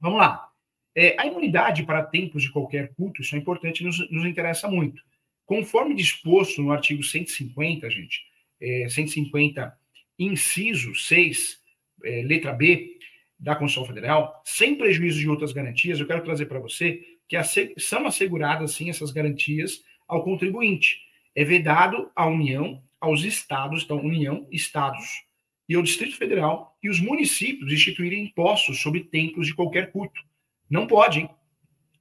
Vamos 0.00 0.18
lá. 0.18 0.48
É, 0.94 1.14
a 1.18 1.26
imunidade 1.26 1.84
para 1.84 2.02
templos 2.02 2.42
de 2.42 2.50
qualquer 2.50 2.92
culto, 2.94 3.22
isso 3.22 3.34
é 3.34 3.38
importante, 3.38 3.84
nos, 3.84 4.10
nos 4.10 4.26
interessa 4.26 4.68
muito. 4.68 5.02
Conforme 5.46 5.94
disposto 5.94 6.62
no 6.62 6.72
artigo 6.72 7.02
150, 7.02 7.88
gente, 7.90 8.22
é, 8.60 8.88
150, 8.88 9.78
inciso 10.18 10.94
6, 10.94 11.60
é, 12.04 12.22
letra 12.22 12.52
B, 12.52 12.98
da 13.38 13.54
Constituição 13.54 13.94
Federal, 13.94 14.42
sem 14.44 14.74
prejuízo 14.74 15.18
de 15.18 15.28
outras 15.28 15.52
garantias, 15.52 16.00
eu 16.00 16.06
quero 16.06 16.24
trazer 16.24 16.46
para 16.46 16.58
você 16.58 17.00
que 17.28 17.36
são 17.78 18.06
asseguradas, 18.06 18.72
sim, 18.72 18.90
essas 18.90 19.10
garantias 19.10 19.82
ao 20.08 20.24
contribuinte. 20.24 21.00
É 21.34 21.44
vedado 21.44 22.10
à 22.16 22.26
União, 22.26 22.82
aos 23.00 23.22
estados, 23.22 23.84
então, 23.84 23.98
União, 23.98 24.48
estados 24.50 25.22
e 25.68 25.74
ao 25.74 25.82
Distrito 25.82 26.16
Federal 26.16 26.76
e 26.82 26.88
os 26.88 26.98
municípios 26.98 27.72
instituírem 27.72 28.24
impostos 28.24 28.80
sobre 28.80 29.04
templos 29.04 29.46
de 29.46 29.54
qualquer 29.54 29.92
culto. 29.92 30.20
Não 30.68 30.86
pode, 30.86 31.20
hein? 31.20 31.30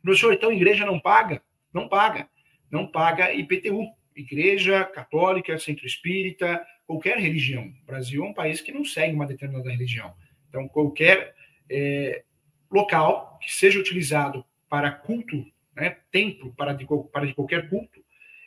Professor, 0.02 0.34
então 0.34 0.52
igreja 0.52 0.86
não 0.86 1.00
paga? 1.00 1.44
Não 1.74 1.90
paga. 1.90 2.30
Não 2.72 2.88
paga 2.88 3.34
IPTU. 3.34 3.86
Igreja 4.16 4.84
católica, 4.86 5.60
centro 5.60 5.86
espírita, 5.86 6.66
qualquer 6.88 7.20
religião. 7.20 7.72
O 7.84 7.86
Brasil 7.86 8.24
é 8.24 8.28
um 8.28 8.34
país 8.34 8.62
que 8.62 8.72
não 8.72 8.84
segue 8.84 9.14
uma 9.14 9.28
determinada 9.28 9.70
religião. 9.70 10.16
Então, 10.58 10.68
qualquer 10.68 11.36
é, 11.70 12.24
local 12.72 13.38
que 13.42 13.54
seja 13.54 13.80
utilizado 13.80 14.44
para 14.68 14.90
culto, 14.90 15.46
né, 15.76 15.98
templo 16.12 16.52
para 16.58 16.74
de, 16.74 16.88
para 17.12 17.28
de 17.28 17.34
qualquer 17.36 17.70
culto, 17.70 18.04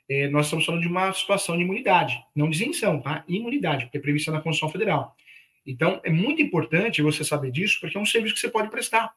é, 0.09 0.29
nós 0.29 0.46
estamos 0.46 0.66
falando 0.66 0.83
de 0.83 0.88
uma 0.88 1.12
situação 1.12 1.57
de 1.57 1.62
imunidade, 1.62 2.20
não 2.35 2.51
de 2.51 2.57
isenção, 2.57 3.01
tá? 3.01 3.25
Imunidade, 3.29 3.85
porque 3.85 3.99
é 3.99 4.01
prevista 4.01 4.33
na 4.33 4.40
Constituição 4.40 4.73
Federal. 4.73 5.16
Então, 5.64 6.01
é 6.03 6.11
muito 6.11 6.42
importante 6.42 7.01
você 7.01 7.23
saber 7.23 7.53
disso, 7.53 7.79
porque 7.81 7.96
é 7.96 8.01
um 8.01 8.07
serviço 8.07 8.35
que 8.35 8.40
você 8.40 8.51
pode 8.51 8.70
prestar. 8.70 9.14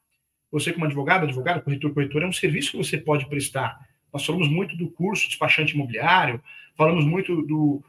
Você, 0.51 0.71
como 0.71 0.85
advogado, 0.85 1.23
advogado, 1.23 1.63
corretor, 1.63 1.91
corretor, 1.95 2.21
é 2.21 2.27
um 2.27 2.31
serviço 2.31 2.71
que 2.71 2.77
você 2.77 2.95
pode 2.95 3.27
prestar. 3.27 3.79
Nós 4.13 4.23
falamos 4.23 4.47
muito 4.47 4.77
do 4.77 4.87
curso 4.91 5.27
despachante 5.27 5.73
imobiliário, 5.73 6.39
falamos 6.77 7.05
muito 7.05 7.41
do, 7.41 7.83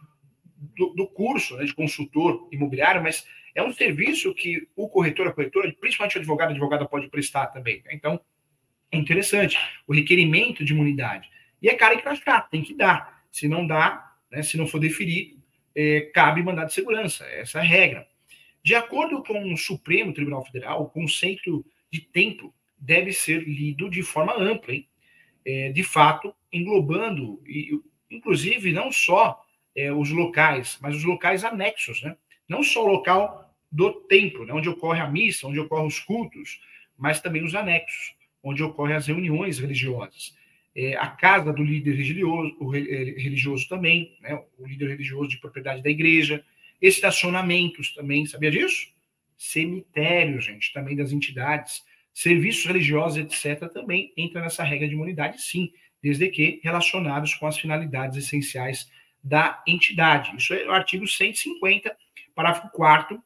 do, 0.75 0.95
do 0.95 1.07
curso 1.07 1.57
né, 1.57 1.65
de 1.65 1.75
consultor 1.75 2.49
imobiliário, 2.51 3.03
mas 3.03 3.27
é 3.55 3.63
um 3.63 3.73
serviço 3.73 4.35
que 4.35 4.69
o 4.75 4.89
corretor, 4.89 5.29
a 5.29 5.33
corretora, 5.33 5.73
principalmente 5.81 6.17
o 6.17 6.21
advogado, 6.21 6.49
a 6.49 6.53
advogada 6.53 6.87
pode 6.87 7.09
prestar 7.09 7.47
também. 7.47 7.83
Né? 7.85 7.93
Então, 7.93 8.21
é 8.91 8.97
interessante 8.97 9.59
o 9.87 9.95
requerimento 9.95 10.65
de 10.65 10.73
imunidade. 10.73 11.29
E 11.63 11.69
é 11.69 11.75
cara 11.75 11.97
que 11.97 12.03
crachá, 12.03 12.41
tem 12.43 12.63
que 12.63 12.75
dar. 12.75 13.25
Se 13.31 13.49
não 13.49 13.67
dá, 13.67 14.13
né, 14.31 14.43
se 14.43 14.57
não 14.57 14.67
for 14.67 14.79
deferido, 14.79 15.41
é, 15.75 16.03
cabe 16.13 16.43
mandado 16.43 16.69
de 16.69 16.75
segurança. 16.75 17.25
Essa 17.27 17.59
é 17.59 17.61
a 17.61 17.65
regra. 17.65 18.07
De 18.63 18.75
acordo 18.75 19.23
com 19.23 19.53
o 19.53 19.57
Supremo 19.57 20.13
Tribunal 20.13 20.45
Federal, 20.45 20.83
o 20.83 20.89
conceito 20.89 21.65
de 21.91 22.01
tempo 22.01 22.55
deve 22.79 23.13
ser 23.13 23.43
lido 23.43 23.91
de 23.91 24.03
forma 24.03 24.35
ampla? 24.37 24.75
É, 25.47 25.71
de 25.71 25.83
fato, 25.83 26.35
englobando, 26.53 27.43
e, 27.47 27.79
inclusive, 28.11 28.73
não 28.73 28.91
só 28.91 29.43
é, 29.77 29.93
os 29.93 30.11
locais, 30.11 30.79
mas 30.81 30.97
os 30.97 31.05
locais 31.05 31.45
anexos, 31.45 32.03
né? 32.03 32.17
Não 32.49 32.63
só 32.63 32.85
o 32.85 32.89
local 32.89 33.44
do 33.75 33.93
templo, 33.93 34.47
né, 34.47 34.53
onde 34.53 34.69
ocorre 34.69 35.01
a 35.01 35.11
missa, 35.11 35.49
onde 35.49 35.59
ocorrem 35.59 35.89
os 35.89 35.99
cultos, 35.99 36.61
mas 36.97 37.21
também 37.21 37.43
os 37.43 37.57
anexos, 37.57 38.15
onde 38.41 38.63
ocorrem 38.63 38.95
as 38.95 39.09
reuniões 39.09 39.59
religiosas. 39.59 40.33
É, 40.77 40.97
a 40.97 41.09
casa 41.09 41.53
do 41.53 41.65
líder 41.65 41.97
religioso, 41.97 42.57
o 42.61 42.71
religioso 42.71 43.69
também, 43.69 44.17
né, 44.21 44.41
o 44.57 44.65
líder 44.65 44.91
religioso 44.91 45.29
de 45.29 45.39
propriedade 45.39 45.83
da 45.83 45.91
igreja, 45.91 46.45
estacionamentos 46.81 47.93
também, 47.93 48.25
sabia 48.27 48.53
disso? 48.53 48.93
Cemitérios, 49.37 50.45
gente, 50.45 50.73
também 50.73 50.95
das 50.95 51.11
entidades, 51.11 51.83
serviços 52.13 52.67
religiosos, 52.67 53.19
etc., 53.19 53.69
também 53.73 54.13
entra 54.17 54.41
nessa 54.41 54.63
regra 54.63 54.87
de 54.87 54.95
imunidade, 54.95 55.43
sim, 55.43 55.73
desde 56.01 56.29
que 56.29 56.61
relacionados 56.63 57.35
com 57.35 57.49
as 57.49 57.59
finalidades 57.59 58.17
essenciais 58.19 58.89
da 59.21 59.61
entidade. 59.67 60.37
Isso 60.37 60.55
é 60.55 60.65
o 60.65 60.73
artigo 60.73 61.09
150, 61.09 61.97
parágrafo 62.37 62.71
4 62.71 63.21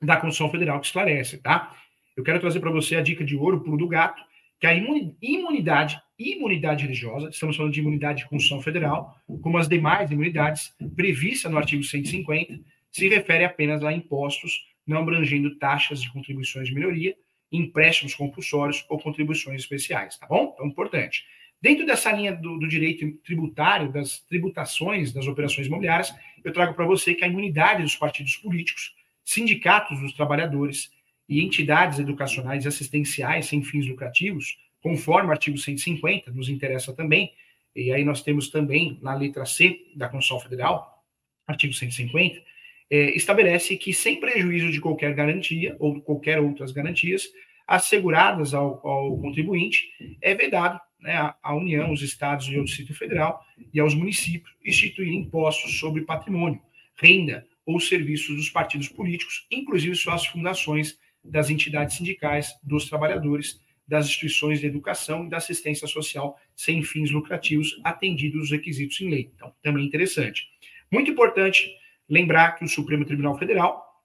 da 0.00 0.16
Constituição 0.16 0.50
Federal 0.50 0.80
que 0.80 0.86
esclarece, 0.86 1.38
tá? 1.38 1.76
Eu 2.16 2.24
quero 2.24 2.40
trazer 2.40 2.60
para 2.60 2.70
você 2.70 2.96
a 2.96 3.02
dica 3.02 3.24
de 3.24 3.36
ouro, 3.36 3.60
pulo 3.60 3.76
do 3.76 3.88
gato, 3.88 4.22
que 4.58 4.66
a 4.66 4.74
imunidade, 4.74 5.98
imunidade 6.18 6.82
religiosa, 6.84 7.30
estamos 7.30 7.56
falando 7.56 7.72
de 7.72 7.80
imunidade 7.80 8.18
de 8.18 8.28
Constituição 8.28 8.62
Federal, 8.62 9.16
como 9.40 9.56
as 9.56 9.66
demais 9.66 10.10
imunidades 10.10 10.74
previstas 10.94 11.50
no 11.50 11.56
artigo 11.56 11.82
150, 11.82 12.60
se 12.90 13.08
refere 13.08 13.44
apenas 13.44 13.82
a 13.82 13.92
impostos, 13.92 14.66
não 14.86 14.98
abrangendo 14.98 15.56
taxas 15.56 16.02
de 16.02 16.12
contribuições 16.12 16.68
de 16.68 16.74
melhoria, 16.74 17.14
empréstimos 17.50 18.14
compulsórios 18.14 18.84
ou 18.88 18.98
contribuições 18.98 19.62
especiais, 19.62 20.18
tá 20.18 20.26
bom? 20.26 20.52
Então, 20.54 20.66
importante. 20.66 21.24
Dentro 21.60 21.84
dessa 21.84 22.10
linha 22.12 22.34
do, 22.34 22.58
do 22.58 22.68
direito 22.68 23.10
tributário, 23.24 23.92
das 23.92 24.20
tributações 24.20 25.12
das 25.12 25.26
operações 25.26 25.66
imobiliárias, 25.66 26.14
eu 26.42 26.52
trago 26.52 26.74
para 26.74 26.86
você 26.86 27.14
que 27.14 27.24
a 27.24 27.28
imunidade 27.28 27.82
dos 27.82 27.96
partidos 27.96 28.36
políticos, 28.36 28.94
sindicatos 29.30 30.00
dos 30.00 30.12
trabalhadores, 30.12 30.90
e 31.28 31.44
entidades 31.44 32.00
educacionais 32.00 32.64
e 32.64 32.68
assistenciais 32.68 33.46
sem 33.46 33.62
fins 33.62 33.86
lucrativos, 33.86 34.58
conforme 34.82 35.28
o 35.28 35.30
artigo 35.30 35.56
150, 35.56 36.32
nos 36.32 36.48
interessa 36.48 36.92
também, 36.92 37.32
e 37.76 37.92
aí 37.92 38.04
nós 38.04 38.20
temos 38.20 38.48
também 38.48 38.98
na 39.00 39.14
letra 39.14 39.46
C 39.46 39.86
da 39.94 40.08
Constituição 40.08 40.40
Federal, 40.40 41.04
artigo 41.46 41.72
150, 41.72 42.42
é, 42.90 43.14
estabelece 43.14 43.76
que, 43.76 43.94
sem 43.94 44.18
prejuízo 44.18 44.72
de 44.72 44.80
qualquer 44.80 45.14
garantia 45.14 45.76
ou 45.78 46.00
qualquer 46.00 46.40
outras 46.40 46.72
garantias 46.72 47.28
asseguradas 47.68 48.52
ao, 48.52 48.84
ao 48.84 49.16
contribuinte, 49.18 49.88
é 50.20 50.34
vedado 50.34 50.80
né, 50.98 51.32
à 51.40 51.54
União, 51.54 51.92
os 51.92 52.02
estados 52.02 52.48
e 52.48 52.56
ao 52.56 52.64
Distrito 52.64 52.92
Federal 52.94 53.40
e 53.72 53.78
aos 53.78 53.94
municípios 53.94 54.52
instituir 54.64 55.14
impostos 55.14 55.78
sobre 55.78 56.02
patrimônio, 56.02 56.60
renda 56.96 57.46
ou 57.66 57.78
serviços 57.78 58.36
dos 58.36 58.48
partidos 58.48 58.88
políticos, 58.88 59.46
inclusive 59.50 59.94
suas 59.94 60.26
fundações 60.26 60.98
das 61.22 61.50
entidades 61.50 61.96
sindicais, 61.96 62.54
dos 62.62 62.88
trabalhadores, 62.88 63.60
das 63.86 64.06
instituições 64.06 64.60
de 64.60 64.66
educação 64.66 65.26
e 65.26 65.28
da 65.28 65.36
assistência 65.36 65.86
social 65.86 66.38
sem 66.54 66.82
fins 66.82 67.10
lucrativos, 67.10 67.80
atendidos 67.84 68.44
os 68.44 68.50
requisitos 68.50 69.00
em 69.00 69.10
lei. 69.10 69.30
Então, 69.34 69.52
também 69.62 69.84
interessante. 69.84 70.48
Muito 70.90 71.10
importante 71.10 71.70
lembrar 72.08 72.52
que 72.52 72.64
o 72.64 72.68
Supremo 72.68 73.04
Tribunal 73.04 73.38
Federal 73.38 74.02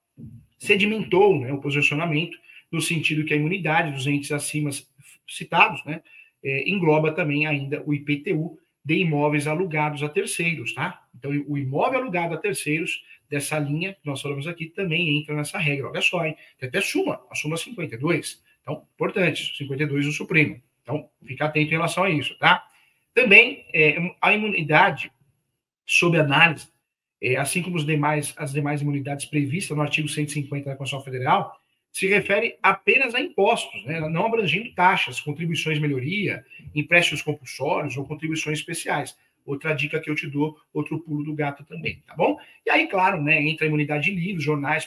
sedimentou 0.58 1.38
né, 1.38 1.52
o 1.52 1.60
posicionamento 1.60 2.38
no 2.70 2.80
sentido 2.80 3.24
que 3.24 3.32
a 3.32 3.36
imunidade 3.36 3.92
dos 3.92 4.06
entes 4.06 4.32
acima 4.32 4.70
citados 5.28 5.84
né, 5.84 6.02
é, 6.42 6.68
engloba 6.68 7.12
também 7.12 7.46
ainda 7.46 7.82
o 7.86 7.94
IPTU 7.94 8.58
de 8.84 8.94
imóveis 8.98 9.46
alugados 9.48 10.02
a 10.02 10.08
terceiros, 10.08 10.72
tá? 10.72 11.02
Então, 11.16 11.32
o 11.48 11.58
imóvel 11.58 12.00
alugado 12.00 12.34
a 12.34 12.38
terceiros 12.38 13.02
dessa 13.28 13.58
linha 13.58 13.94
que 13.94 14.06
nós 14.06 14.20
falamos 14.20 14.46
aqui 14.46 14.66
também 14.66 15.18
entra 15.18 15.34
nessa 15.34 15.58
regra. 15.58 15.88
Olha 15.88 16.00
só, 16.00 16.24
hein? 16.24 16.36
Tem 16.58 16.68
até 16.68 16.80
suma, 16.80 17.20
a 17.30 17.34
suma 17.34 17.56
52. 17.56 18.42
Então, 18.62 18.86
importante, 18.94 19.56
52 19.56 20.06
do 20.06 20.12
Supremo. 20.12 20.60
Então, 20.82 21.08
fica 21.24 21.44
atento 21.44 21.68
em 21.68 21.70
relação 21.70 22.04
a 22.04 22.10
isso, 22.10 22.36
tá? 22.38 22.64
Também 23.14 23.66
é, 23.72 23.96
a 24.20 24.32
imunidade 24.32 25.10
sob 25.86 26.18
análise, 26.18 26.68
é, 27.20 27.36
assim 27.36 27.62
como 27.62 27.76
os 27.76 27.84
demais, 27.84 28.34
as 28.36 28.52
demais 28.52 28.82
imunidades 28.82 29.24
previstas 29.24 29.76
no 29.76 29.82
artigo 29.82 30.08
150 30.08 30.68
da 30.68 30.76
Constituição 30.76 31.04
Federal, 31.04 31.56
se 31.92 32.06
refere 32.06 32.58
apenas 32.62 33.14
a 33.14 33.20
impostos, 33.20 33.82
né, 33.84 34.00
não 34.00 34.26
abrangendo 34.26 34.70
taxas, 34.74 35.18
contribuições 35.18 35.76
de 35.76 35.80
melhoria, 35.80 36.44
empréstimos 36.74 37.22
compulsórios 37.22 37.96
ou 37.96 38.04
contribuições 38.04 38.58
especiais 38.58 39.16
outra 39.46 39.72
dica 39.72 40.00
que 40.00 40.10
eu 40.10 40.14
te 40.14 40.26
dou, 40.26 40.58
outro 40.74 40.98
pulo 40.98 41.24
do 41.24 41.34
gato 41.34 41.64
também, 41.64 42.02
tá 42.06 42.14
bom? 42.14 42.36
E 42.66 42.70
aí, 42.70 42.86
claro, 42.88 43.22
né, 43.22 43.40
entra 43.42 43.64
a 43.64 43.68
imunidade 43.68 44.10
de 44.10 44.16
livros, 44.16 44.44
jornais, 44.44 44.86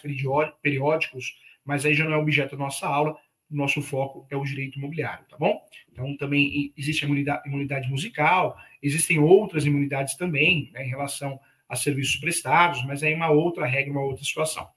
periódicos, 0.61 1.39
mas 1.65 1.85
aí 1.85 1.93
já 1.93 2.03
não 2.03 2.13
é 2.13 2.17
objeto 2.17 2.57
da 2.57 2.63
nossa 2.63 2.87
aula, 2.87 3.17
nosso 3.49 3.81
foco 3.81 4.27
é 4.29 4.35
o 4.35 4.43
direito 4.43 4.77
imobiliário, 4.77 5.25
tá 5.27 5.37
bom? 5.37 5.59
Então, 5.91 6.15
também 6.17 6.71
existe 6.77 7.03
a 7.03 7.07
imunidade, 7.07 7.47
imunidade 7.47 7.89
musical, 7.89 8.55
existem 8.83 9.17
outras 9.17 9.65
imunidades 9.65 10.15
também, 10.15 10.69
né, 10.73 10.85
em 10.85 10.89
relação 10.89 11.39
a 11.67 11.75
serviços 11.75 12.15
prestados, 12.15 12.83
mas 12.85 13.03
aí 13.03 13.13
uma 13.13 13.29
outra 13.29 13.65
regra, 13.65 13.91
uma 13.91 14.01
outra 14.01 14.23
situação. 14.23 14.67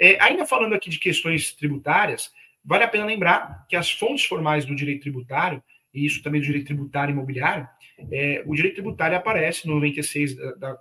É, 0.00 0.20
ainda 0.20 0.46
falando 0.46 0.74
aqui 0.74 0.88
de 0.88 0.98
questões 0.98 1.52
tributárias, 1.52 2.32
vale 2.64 2.84
a 2.84 2.88
pena 2.88 3.04
lembrar 3.04 3.66
que 3.68 3.76
as 3.76 3.90
fontes 3.90 4.24
formais 4.24 4.64
do 4.64 4.74
direito 4.74 5.02
tributário, 5.02 5.62
e 5.92 6.04
isso 6.04 6.22
também 6.22 6.40
do 6.40 6.46
direito 6.46 6.66
tributário 6.66 7.12
imobiliário, 7.12 7.68
é, 8.12 8.42
o 8.46 8.54
direito 8.54 8.74
tributário 8.74 9.16
aparece 9.16 9.66
no 9.66 9.74
96, 9.74 10.36
da, 10.36 10.52
da, 10.54 10.78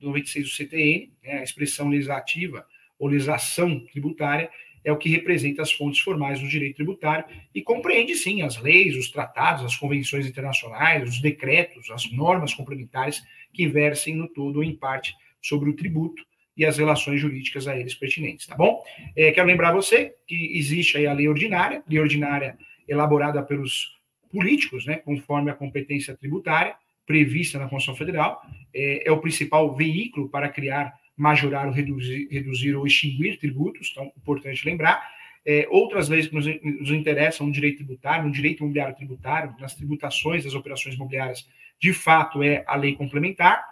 96 0.00 0.44
do 0.44 0.54
CTN, 0.54 1.12
né, 1.22 1.38
a 1.38 1.42
expressão 1.42 1.88
legislativa 1.88 2.64
ou 2.98 3.08
legislação 3.08 3.84
tributária, 3.86 4.50
é 4.84 4.90
o 4.92 4.96
que 4.96 5.08
representa 5.08 5.62
as 5.62 5.72
fontes 5.72 6.00
formais 6.00 6.40
do 6.40 6.48
direito 6.48 6.76
tributário 6.76 7.24
e 7.54 7.60
compreende, 7.60 8.14
sim, 8.14 8.42
as 8.42 8.56
leis, 8.56 8.96
os 8.96 9.10
tratados, 9.10 9.64
as 9.64 9.76
convenções 9.76 10.26
internacionais, 10.26 11.08
os 11.08 11.20
decretos, 11.20 11.90
as 11.90 12.10
normas 12.12 12.54
complementares 12.54 13.22
que 13.52 13.66
versem 13.66 14.14
no 14.14 14.28
todo 14.28 14.56
ou 14.56 14.64
em 14.64 14.74
parte 14.74 15.14
sobre 15.42 15.68
o 15.68 15.76
tributo 15.76 16.24
e 16.56 16.64
as 16.64 16.78
relações 16.78 17.20
jurídicas 17.20 17.66
a 17.66 17.76
eles 17.76 17.94
pertinentes, 17.94 18.46
tá 18.46 18.54
bom? 18.54 18.82
É, 19.16 19.32
quero 19.32 19.46
lembrar 19.46 19.72
você 19.72 20.14
que 20.26 20.58
existe 20.58 20.96
aí 20.96 21.06
a 21.06 21.12
lei 21.12 21.28
ordinária, 21.28 21.82
lei 21.88 21.98
ordinária 21.98 22.58
elaborada 22.88 23.42
pelos 23.42 23.99
políticos, 24.30 24.86
né, 24.86 24.96
conforme 24.96 25.50
a 25.50 25.54
competência 25.54 26.16
tributária 26.16 26.74
prevista 27.06 27.58
na 27.58 27.68
Constituição 27.68 27.96
Federal, 27.96 28.40
é, 28.72 29.08
é 29.08 29.12
o 29.12 29.20
principal 29.20 29.74
veículo 29.74 30.28
para 30.28 30.48
criar, 30.48 30.94
majorar, 31.16 31.66
ou 31.66 31.72
reduzir, 31.72 32.28
reduzir 32.30 32.74
ou 32.74 32.86
extinguir 32.86 33.38
tributos, 33.38 33.90
então, 33.90 34.12
importante 34.16 34.64
lembrar. 34.64 35.02
É, 35.44 35.66
outras 35.70 36.08
leis 36.08 36.28
que 36.28 36.34
nos, 36.34 36.46
nos 36.46 36.90
interessam 36.90 37.46
no 37.46 37.52
direito 37.52 37.78
tributário, 37.78 38.26
no 38.26 38.30
direito 38.30 38.60
imobiliário 38.60 38.94
tributário, 38.94 39.54
nas 39.58 39.74
tributações 39.74 40.44
das 40.44 40.54
operações 40.54 40.94
imobiliárias, 40.94 41.48
de 41.80 41.92
fato, 41.92 42.42
é 42.42 42.62
a 42.66 42.76
lei 42.76 42.94
complementar, 42.94 43.64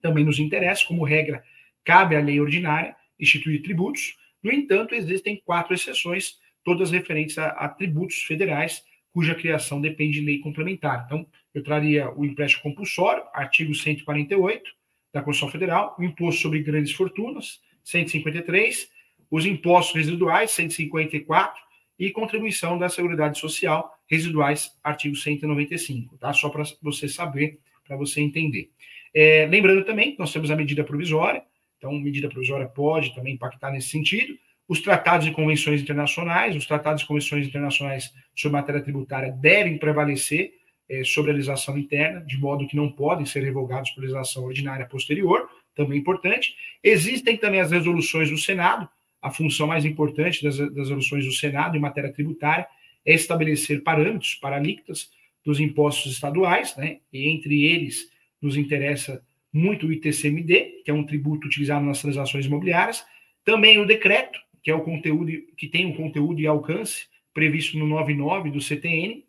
também 0.00 0.24
nos 0.24 0.38
interessa, 0.38 0.84
como 0.86 1.04
regra, 1.04 1.44
cabe 1.84 2.16
à 2.16 2.20
lei 2.20 2.40
ordinária 2.40 2.96
instituir 3.20 3.62
tributos. 3.62 4.16
No 4.42 4.50
entanto, 4.50 4.94
existem 4.94 5.40
quatro 5.44 5.74
exceções, 5.74 6.38
todas 6.64 6.90
referentes 6.90 7.38
a, 7.38 7.48
a 7.48 7.68
tributos 7.68 8.22
federais, 8.22 8.82
cuja 9.14 9.32
criação 9.34 9.80
depende 9.80 10.18
de 10.18 10.26
lei 10.26 10.40
complementar. 10.40 11.04
Então, 11.06 11.24
eu 11.54 11.62
traria 11.62 12.10
o 12.10 12.24
empréstimo 12.24 12.64
compulsório, 12.64 13.22
artigo 13.32 13.72
148 13.72 14.68
da 15.12 15.22
Constituição 15.22 15.52
Federal, 15.52 15.94
o 15.96 16.02
imposto 16.02 16.42
sobre 16.42 16.60
grandes 16.64 16.92
fortunas, 16.92 17.60
153, 17.84 18.90
os 19.30 19.46
impostos 19.46 19.94
residuais, 19.94 20.50
154, 20.50 21.62
e 21.96 22.10
contribuição 22.10 22.76
da 22.76 22.88
Seguridade 22.88 23.38
Social, 23.38 23.88
residuais, 24.10 24.72
artigo 24.82 25.14
195, 25.14 26.18
tá? 26.18 26.32
Só 26.32 26.48
para 26.48 26.64
você 26.82 27.08
saber, 27.08 27.60
para 27.86 27.96
você 27.96 28.20
entender. 28.20 28.70
É, 29.14 29.46
lembrando 29.46 29.84
também 29.84 30.12
que 30.12 30.18
nós 30.18 30.32
temos 30.32 30.50
a 30.50 30.56
medida 30.56 30.82
provisória, 30.82 31.44
então, 31.78 31.92
medida 31.92 32.28
provisória 32.28 32.66
pode 32.66 33.14
também 33.14 33.34
impactar 33.34 33.70
nesse 33.70 33.90
sentido, 33.90 34.36
os 34.68 34.80
tratados 34.80 35.26
e 35.26 35.30
convenções 35.30 35.82
internacionais, 35.82 36.56
os 36.56 36.66
tratados 36.66 37.02
e 37.02 37.06
convenções 37.06 37.46
internacionais 37.46 38.12
sobre 38.34 38.56
matéria 38.56 38.82
tributária 38.82 39.30
devem 39.32 39.78
prevalecer 39.78 40.54
é, 40.88 41.02
sobre 41.04 41.30
a 41.30 41.34
legislação 41.34 41.78
interna, 41.78 42.20
de 42.20 42.38
modo 42.38 42.66
que 42.66 42.76
não 42.76 42.90
podem 42.90 43.26
ser 43.26 43.42
revogados 43.42 43.90
por 43.90 44.00
legislação 44.00 44.44
ordinária 44.44 44.86
posterior, 44.86 45.48
também 45.74 45.98
importante. 45.98 46.54
Existem 46.82 47.36
também 47.36 47.60
as 47.60 47.70
resoluções 47.70 48.30
do 48.30 48.38
Senado, 48.38 48.88
a 49.20 49.30
função 49.30 49.66
mais 49.66 49.84
importante 49.84 50.42
das, 50.42 50.58
das 50.58 50.76
resoluções 50.76 51.24
do 51.24 51.32
Senado 51.32 51.76
em 51.76 51.80
matéria 51.80 52.12
tributária 52.12 52.66
é 53.04 53.14
estabelecer 53.14 53.82
parâmetros 53.82 54.34
para 54.34 54.56
alíquotas 54.56 55.10
dos 55.44 55.60
impostos 55.60 56.12
estaduais, 56.12 56.76
né? 56.76 56.98
e 57.12 57.28
entre 57.28 57.64
eles 57.64 58.10
nos 58.40 58.56
interessa 58.56 59.22
muito 59.52 59.86
o 59.86 59.92
ITCMD, 59.92 60.82
que 60.84 60.90
é 60.90 60.94
um 60.94 61.04
tributo 61.04 61.46
utilizado 61.46 61.84
nas 61.84 62.00
transações 62.00 62.46
imobiliárias, 62.46 63.04
também 63.44 63.78
o 63.78 63.86
decreto, 63.86 64.38
que 64.64 64.70
é 64.70 64.74
o 64.74 64.80
conteúdo 64.80 65.30
que 65.58 65.68
tem 65.68 65.84
um 65.84 65.92
conteúdo 65.92 66.40
e 66.40 66.46
alcance 66.46 67.06
previsto 67.34 67.78
no 67.78 67.86
99 67.86 68.50
do 68.50 68.60
CTN, 68.60 69.22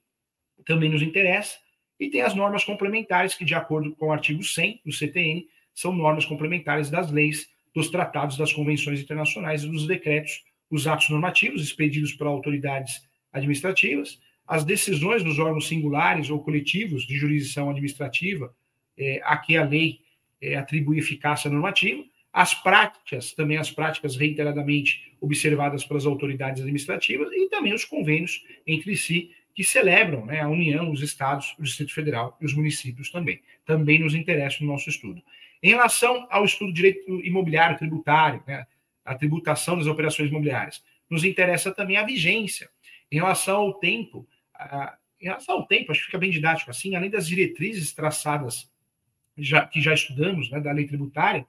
também 0.65 0.89
nos 0.89 1.01
interessa, 1.01 1.57
e 1.99 2.09
tem 2.09 2.21
as 2.21 2.33
normas 2.33 2.63
complementares 2.63 3.35
que, 3.35 3.43
de 3.43 3.53
acordo 3.53 3.93
com 3.95 4.07
o 4.07 4.11
artigo 4.11 4.41
100 4.41 4.81
do 4.85 4.93
CTN, 4.93 5.45
são 5.73 5.93
normas 5.93 6.23
complementares 6.23 6.89
das 6.89 7.11
leis, 7.11 7.49
dos 7.73 7.89
tratados, 7.89 8.37
das 8.37 8.53
convenções 8.53 9.01
internacionais 9.01 9.63
e 9.63 9.67
dos 9.67 9.85
decretos, 9.85 10.43
os 10.69 10.87
atos 10.87 11.09
normativos 11.09 11.61
expedidos 11.61 12.13
por 12.13 12.27
autoridades 12.27 13.05
administrativas, 13.33 14.19
as 14.47 14.63
decisões 14.63 15.21
dos 15.21 15.37
órgãos 15.37 15.67
singulares 15.67 16.29
ou 16.29 16.41
coletivos 16.41 17.05
de 17.05 17.17
jurisdição 17.17 17.69
administrativa, 17.69 18.55
é, 18.97 19.19
a 19.23 19.37
que 19.37 19.57
a 19.57 19.65
lei 19.65 19.99
é, 20.41 20.55
atribui 20.55 20.97
eficácia 20.97 21.51
normativa, 21.51 22.03
as 22.35 22.53
práticas, 22.53 23.31
também 23.31 23.55
as 23.55 23.71
práticas 23.71 24.17
reiteradamente 24.17 25.15
observadas 25.21 25.85
pelas 25.85 26.05
autoridades 26.05 26.61
administrativas 26.61 27.31
e 27.31 27.47
também 27.47 27.73
os 27.73 27.85
convênios 27.85 28.43
entre 28.67 28.97
si 28.97 29.31
que 29.53 29.63
celebram 29.63 30.25
né, 30.25 30.41
a 30.41 30.49
União, 30.49 30.91
os 30.91 31.01
estados, 31.01 31.55
o 31.57 31.63
Distrito 31.63 31.93
Federal 31.93 32.37
e 32.41 32.45
os 32.45 32.53
municípios 32.53 33.09
também. 33.09 33.41
Também 33.65 33.99
nos 33.99 34.13
interessa 34.13 34.57
no 34.59 34.67
nosso 34.69 34.89
estudo. 34.89 35.23
Em 35.63 35.69
relação 35.69 36.27
ao 36.29 36.43
estudo 36.43 36.73
de 36.73 36.75
direito 36.75 37.09
imobiliário 37.25 37.77
tributário, 37.77 38.43
né, 38.45 38.67
a 39.05 39.15
tributação 39.15 39.77
das 39.77 39.87
operações 39.87 40.29
imobiliárias, 40.29 40.83
nos 41.09 41.23
interessa 41.23 41.71
também 41.71 41.95
a 41.95 42.03
vigência. 42.03 42.69
Em 43.09 43.15
relação 43.15 43.55
ao 43.55 43.75
tempo, 43.75 44.27
a, 44.53 44.97
em 45.21 45.27
relação 45.27 45.55
ao 45.55 45.65
tempo, 45.65 45.93
acho 45.93 46.01
que 46.01 46.07
fica 46.07 46.17
bem 46.17 46.31
didático 46.31 46.69
assim, 46.69 46.97
além 46.97 47.09
das 47.09 47.29
diretrizes 47.29 47.93
traçadas 47.93 48.69
já, 49.37 49.65
que 49.65 49.79
já 49.79 49.93
estudamos, 49.93 50.51
né, 50.51 50.59
da 50.59 50.73
lei 50.73 50.85
tributária, 50.85 51.47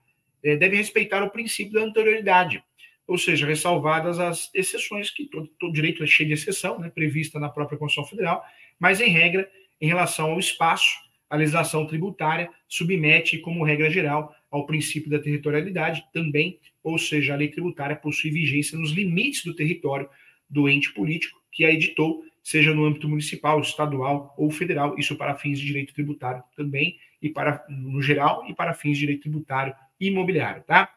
deve 0.55 0.77
respeitar 0.77 1.25
o 1.25 1.31
princípio 1.31 1.73
da 1.73 1.83
anterioridade, 1.83 2.63
ou 3.07 3.17
seja, 3.17 3.47
ressalvadas 3.47 4.19
as 4.19 4.51
exceções, 4.55 5.11
que 5.11 5.25
todo, 5.27 5.49
todo 5.59 5.73
direito 5.73 6.05
é 6.05 6.07
cheio 6.07 6.29
de 6.29 6.35
exceção, 6.35 6.79
né, 6.79 6.91
prevista 6.91 7.41
na 7.41 7.49
própria 7.49 7.79
Constituição 7.79 8.11
Federal, 8.11 8.45
mas, 8.79 9.01
em 9.01 9.09
regra, 9.09 9.51
em 9.81 9.87
relação 9.87 10.33
ao 10.33 10.39
espaço, 10.39 10.99
a 11.29 11.37
legislação 11.37 11.87
tributária 11.87 12.51
submete, 12.69 13.39
como 13.39 13.65
regra 13.65 13.91
geral, 13.91 14.35
ao 14.51 14.67
princípio 14.67 15.11
da 15.11 15.19
territorialidade 15.19 16.05
também, 16.13 16.59
ou 16.83 16.99
seja, 16.99 17.35
a 17.35 17.37
lei 17.37 17.49
tributária 17.49 17.97
possui 17.97 18.31
vigência 18.31 18.79
nos 18.79 18.93
limites 18.93 19.45
do 19.45 19.55
território 19.55 20.09
do 20.49 20.69
ente 20.69 20.93
político 20.93 21.41
que 21.51 21.65
a 21.65 21.73
editou, 21.73 22.23
seja 22.43 22.73
no 22.73 22.85
âmbito 22.85 23.09
municipal, 23.09 23.61
estadual 23.61 24.35
ou 24.39 24.51
federal, 24.51 24.97
isso 24.99 25.17
para 25.17 25.35
fins 25.35 25.59
de 25.59 25.67
direito 25.67 25.93
tributário 25.93 26.45
também, 26.55 26.97
e 27.21 27.29
para 27.29 27.65
no 27.69 28.01
geral, 28.01 28.45
e 28.47 28.55
para 28.55 28.75
fins 28.75 28.93
de 28.93 29.01
direito 29.01 29.23
tributário 29.23 29.75
imobiliário, 30.01 30.63
tá? 30.65 30.93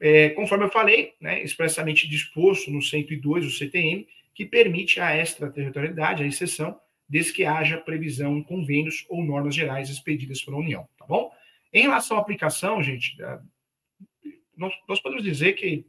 É, 0.00 0.30
conforme 0.30 0.64
eu 0.64 0.70
falei, 0.70 1.14
né, 1.20 1.42
expressamente 1.42 2.08
disposto 2.08 2.70
no 2.70 2.82
102 2.82 3.44
do 3.44 3.50
CTM, 3.50 4.06
que 4.34 4.44
permite 4.44 5.00
a 5.00 5.16
extraterritorialidade, 5.16 6.22
a 6.22 6.26
exceção, 6.26 6.78
desde 7.08 7.32
que 7.32 7.44
haja 7.44 7.78
previsão 7.78 8.36
em 8.36 8.42
convênios 8.42 9.04
ou 9.08 9.24
normas 9.24 9.54
gerais 9.54 9.88
expedidas 9.88 10.42
pela 10.42 10.56
União, 10.56 10.88
tá 10.98 11.06
bom? 11.06 11.30
Em 11.72 11.82
relação 11.82 12.16
à 12.16 12.20
aplicação, 12.20 12.82
gente, 12.82 13.16
nós, 14.56 14.72
nós 14.88 15.00
podemos 15.00 15.24
dizer 15.24 15.54
que 15.54 15.86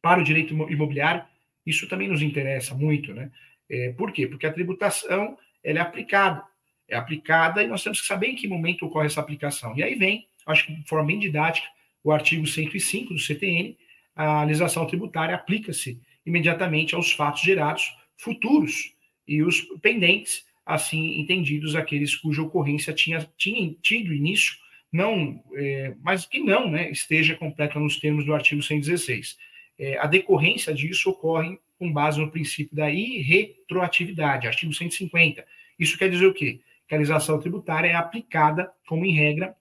para 0.00 0.20
o 0.20 0.24
direito 0.24 0.54
imobiliário 0.54 1.24
isso 1.64 1.88
também 1.88 2.08
nos 2.08 2.22
interessa 2.22 2.74
muito, 2.74 3.12
né? 3.12 3.30
É, 3.68 3.92
por 3.92 4.12
quê? 4.12 4.26
Porque 4.26 4.46
a 4.46 4.52
tributação 4.52 5.36
ela 5.62 5.80
é 5.80 5.82
aplicada, 5.82 6.44
é 6.88 6.96
aplicada 6.96 7.62
e 7.62 7.66
nós 7.66 7.82
temos 7.82 8.00
que 8.00 8.06
saber 8.06 8.28
em 8.28 8.36
que 8.36 8.46
momento 8.46 8.86
ocorre 8.86 9.06
essa 9.06 9.20
aplicação. 9.20 9.76
E 9.76 9.82
aí 9.82 9.96
vem, 9.96 10.28
acho 10.46 10.66
que 10.66 10.74
de 10.74 10.88
forma 10.88 11.06
bem 11.06 11.18
didática, 11.18 11.66
o 12.08 12.12
artigo 12.12 12.46
105 12.46 13.14
do 13.14 13.20
CTN, 13.20 13.76
a 14.14 14.44
legislação 14.44 14.86
tributária 14.86 15.34
aplica-se 15.34 16.00
imediatamente 16.24 16.94
aos 16.94 17.12
fatos 17.12 17.42
gerados 17.42 17.94
futuros 18.16 18.94
e 19.26 19.42
os 19.42 19.62
pendentes, 19.80 20.44
assim 20.64 21.20
entendidos 21.20 21.74
aqueles 21.74 22.14
cuja 22.14 22.42
ocorrência 22.42 22.92
tinha, 22.92 23.28
tinha 23.36 23.74
tido 23.82 24.14
início, 24.14 24.54
não, 24.92 25.42
é, 25.54 25.94
mas 26.00 26.24
que 26.24 26.38
não 26.38 26.70
né, 26.70 26.90
esteja 26.90 27.34
completa 27.34 27.78
nos 27.78 27.98
termos 27.98 28.24
do 28.24 28.34
artigo 28.34 28.62
116 28.62 29.36
é, 29.78 29.98
a 29.98 30.06
decorrência 30.06 30.72
disso 30.72 31.10
ocorre 31.10 31.58
com 31.78 31.92
base 31.92 32.18
no 32.18 32.30
princípio 32.30 32.74
da 32.74 32.90
irretroatividade, 32.90 34.46
artigo 34.46 34.72
150. 34.72 35.44
Isso 35.78 35.98
quer 35.98 36.08
dizer 36.08 36.26
o 36.26 36.32
quê? 36.32 36.60
Que 36.88 36.94
a 36.94 36.98
legislação 36.98 37.38
tributária 37.38 37.88
é 37.88 37.94
aplicada, 37.94 38.72
como 38.86 39.04
em 39.04 39.12
regra, 39.12 39.54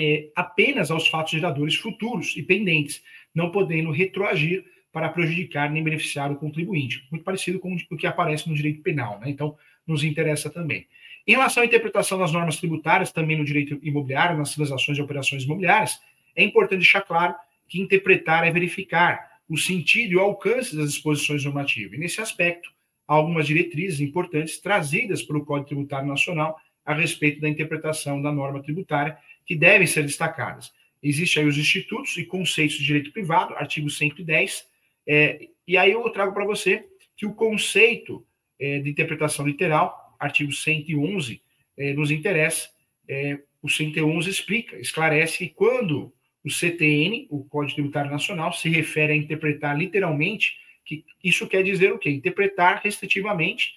é, 0.00 0.30
apenas 0.34 0.90
aos 0.90 1.08
fatos 1.08 1.32
geradores 1.32 1.74
futuros 1.74 2.36
e 2.36 2.42
pendentes, 2.42 3.02
não 3.34 3.50
podendo 3.50 3.90
retroagir 3.90 4.64
para 4.92 5.08
prejudicar 5.08 5.70
nem 5.70 5.82
beneficiar 5.82 6.32
o 6.32 6.36
contribuinte. 6.36 7.06
Muito 7.10 7.24
parecido 7.24 7.58
com 7.58 7.74
o 7.74 7.96
que 7.96 8.06
aparece 8.06 8.48
no 8.48 8.54
direito 8.54 8.82
penal, 8.82 9.20
né? 9.20 9.28
Então, 9.28 9.56
nos 9.86 10.02
interessa 10.02 10.50
também. 10.50 10.86
Em 11.26 11.32
relação 11.32 11.62
à 11.62 11.66
interpretação 11.66 12.18
das 12.18 12.32
normas 12.32 12.56
tributárias, 12.56 13.12
também 13.12 13.36
no 13.36 13.44
direito 13.44 13.78
imobiliário, 13.82 14.38
nas 14.38 14.54
transações 14.54 14.96
de 14.96 15.02
operações 15.02 15.44
imobiliárias, 15.44 15.98
é 16.34 16.42
importante 16.42 16.80
deixar 16.80 17.02
claro 17.02 17.34
que 17.68 17.80
interpretar 17.80 18.46
é 18.46 18.50
verificar, 18.50 19.28
o 19.48 19.56
sentido 19.56 20.12
e 20.12 20.16
o 20.16 20.20
alcance 20.20 20.74
das 20.76 20.92
disposições 20.92 21.44
normativas. 21.44 21.94
E, 21.94 22.00
nesse 22.00 22.20
aspecto, 22.20 22.70
há 23.06 23.14
algumas 23.14 23.46
diretrizes 23.46 24.00
importantes 24.00 24.58
trazidas 24.58 25.22
pelo 25.22 25.44
Código 25.44 25.68
Tributário 25.68 26.08
Nacional 26.08 26.58
a 26.84 26.94
respeito 26.94 27.40
da 27.40 27.48
interpretação 27.48 28.20
da 28.20 28.32
norma 28.32 28.62
tributária 28.62 29.18
que 29.48 29.56
devem 29.56 29.86
ser 29.86 30.02
destacadas. 30.02 30.70
Existem 31.02 31.42
aí 31.42 31.48
os 31.48 31.56
institutos 31.56 32.16
e 32.18 32.24
conceitos 32.24 32.76
de 32.76 32.84
direito 32.84 33.10
privado, 33.12 33.54
artigo 33.54 33.88
110, 33.88 34.68
é, 35.06 35.48
e 35.66 35.78
aí 35.78 35.92
eu 35.92 36.08
trago 36.10 36.34
para 36.34 36.44
você 36.44 36.84
que 37.16 37.24
o 37.24 37.34
conceito 37.34 38.26
é, 38.60 38.78
de 38.78 38.90
interpretação 38.90 39.46
literal, 39.46 40.16
artigo 40.20 40.52
111, 40.52 41.40
é, 41.78 41.94
nos 41.94 42.10
interessa. 42.10 42.68
É, 43.08 43.38
o 43.62 43.70
111 43.70 44.28
explica, 44.28 44.76
esclarece 44.78 45.38
que 45.38 45.48
quando 45.48 46.12
o 46.44 46.50
CTN, 46.50 47.26
o 47.30 47.44
Código 47.44 47.76
Tributário 47.76 48.10
Nacional, 48.10 48.52
se 48.52 48.68
refere 48.68 49.12
a 49.12 49.16
interpretar 49.16 49.76
literalmente, 49.76 50.56
que 50.84 51.04
isso 51.24 51.46
quer 51.48 51.62
dizer 51.62 51.92
o 51.92 51.98
quê? 51.98 52.10
Interpretar 52.10 52.80
restritivamente, 52.82 53.74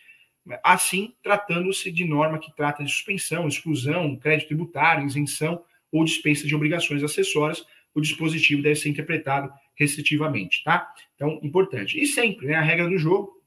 assim, 0.63 1.13
tratando-se 1.23 1.91
de 1.91 2.06
norma 2.06 2.39
que 2.39 2.56
trata 2.56 2.84
de 2.84 2.91
suspensão, 2.91 3.47
exclusão, 3.47 4.15
crédito 4.15 4.47
tributário, 4.47 5.06
isenção 5.06 5.63
ou 5.91 6.04
dispensa 6.04 6.47
de 6.47 6.56
obrigações 6.56 7.04
acessórias, 7.04 7.65
o 7.93 8.01
dispositivo 8.01 8.62
deve 8.62 8.75
ser 8.75 8.89
interpretado 8.89 9.51
restritivamente, 9.75 10.63
tá? 10.63 10.88
Então, 11.15 11.39
importante. 11.43 12.01
E 12.01 12.06
sempre, 12.08 12.47
né, 12.47 12.56
a 12.56 12.62
regra 12.62 12.88
do 12.88 12.97
jogo 12.97 13.41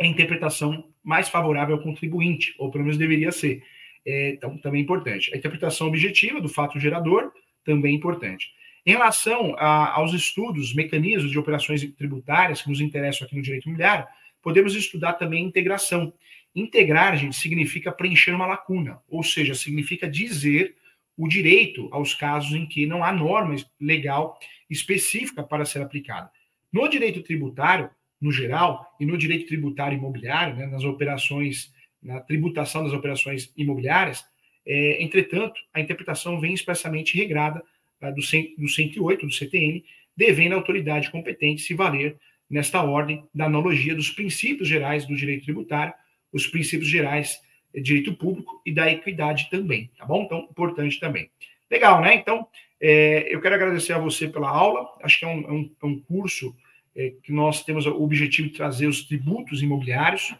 é 0.00 0.06
a 0.06 0.08
interpretação 0.08 0.84
mais 1.02 1.28
favorável 1.28 1.76
ao 1.76 1.82
contribuinte, 1.82 2.54
ou 2.58 2.70
pelo 2.70 2.84
menos 2.84 2.98
deveria 2.98 3.32
ser. 3.32 3.62
É, 4.06 4.30
então, 4.30 4.56
também 4.58 4.82
importante. 4.82 5.34
A 5.34 5.36
interpretação 5.36 5.88
objetiva 5.88 6.40
do 6.40 6.48
fato 6.48 6.78
gerador, 6.78 7.32
também 7.64 7.94
importante. 7.94 8.50
Em 8.86 8.92
relação 8.92 9.54
a, 9.58 9.92
aos 9.96 10.14
estudos, 10.14 10.74
mecanismos 10.74 11.30
de 11.30 11.38
operações 11.38 11.84
tributárias 11.94 12.62
que 12.62 12.70
nos 12.70 12.80
interessam 12.80 13.26
aqui 13.26 13.36
no 13.36 13.42
direito 13.42 13.66
imobiliário, 13.66 14.06
podemos 14.42 14.74
estudar 14.74 15.14
também 15.14 15.44
integração. 15.44 16.12
Integrar, 16.54 17.16
gente, 17.16 17.36
significa 17.36 17.92
preencher 17.92 18.32
uma 18.32 18.46
lacuna, 18.46 19.00
ou 19.08 19.22
seja, 19.22 19.54
significa 19.54 20.08
dizer 20.08 20.76
o 21.16 21.28
direito 21.28 21.88
aos 21.90 22.14
casos 22.14 22.52
em 22.52 22.66
que 22.66 22.86
não 22.86 23.02
há 23.02 23.12
norma 23.12 23.56
legal 23.80 24.38
específica 24.70 25.42
para 25.42 25.64
ser 25.64 25.82
aplicada. 25.82 26.30
No 26.72 26.88
direito 26.88 27.22
tributário, 27.22 27.90
no 28.20 28.32
geral, 28.32 28.96
e 28.98 29.06
no 29.06 29.16
direito 29.16 29.46
tributário 29.46 29.98
imobiliário, 29.98 30.56
né, 30.56 30.66
nas 30.66 30.84
operações, 30.84 31.72
na 32.02 32.20
tributação 32.20 32.84
das 32.84 32.92
operações 32.92 33.52
imobiliárias, 33.56 34.24
é, 34.66 35.02
entretanto, 35.02 35.60
a 35.72 35.80
interpretação 35.80 36.40
vem 36.40 36.52
expressamente 36.52 37.16
regrada 37.16 37.62
Tá, 37.98 38.12
do, 38.12 38.22
100, 38.22 38.54
do 38.56 38.68
108 38.68 39.26
do 39.26 39.32
CTN, 39.32 39.84
devendo 40.16 40.52
a 40.52 40.56
autoridade 40.56 41.10
competente 41.10 41.62
se 41.62 41.74
valer, 41.74 42.16
nesta 42.48 42.82
ordem, 42.82 43.24
da 43.34 43.44
analogia 43.44 43.94
dos 43.94 44.10
princípios 44.10 44.68
gerais 44.68 45.06
do 45.06 45.14
direito 45.14 45.44
tributário, 45.44 45.92
os 46.32 46.46
princípios 46.46 46.88
gerais 46.88 47.40
de 47.74 47.82
direito 47.82 48.14
público 48.14 48.62
e 48.64 48.72
da 48.72 48.90
equidade 48.90 49.48
também, 49.50 49.90
tá 49.96 50.06
bom? 50.06 50.22
Então, 50.22 50.48
importante 50.50 50.98
também. 50.98 51.30
Legal, 51.70 52.00
né? 52.00 52.14
Então, 52.14 52.46
é, 52.80 53.32
eu 53.32 53.40
quero 53.40 53.54
agradecer 53.54 53.92
a 53.92 53.98
você 53.98 54.28
pela 54.28 54.48
aula, 54.48 54.86
acho 55.02 55.18
que 55.18 55.24
é 55.24 55.28
um, 55.28 55.40
é 55.40 55.52
um, 55.52 55.70
é 55.82 55.86
um 55.86 56.00
curso 56.00 56.56
é, 56.96 57.12
que 57.22 57.32
nós 57.32 57.62
temos 57.64 57.86
o 57.86 58.02
objetivo 58.02 58.48
de 58.48 58.54
trazer 58.54 58.86
os 58.86 59.02
tributos 59.02 59.62
imobiliários 59.62 60.34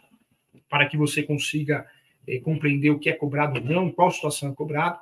para 0.67 0.85
que 0.85 0.97
você 0.97 1.21
consiga 1.21 1.85
é, 2.27 2.39
compreender 2.39 2.89
o 2.89 2.99
que 2.99 3.09
é 3.09 3.13
cobrado 3.13 3.59
ou 3.59 3.65
não, 3.65 3.91
qual 3.91 4.11
situação 4.11 4.51
é 4.51 4.55
cobrado, 4.55 4.99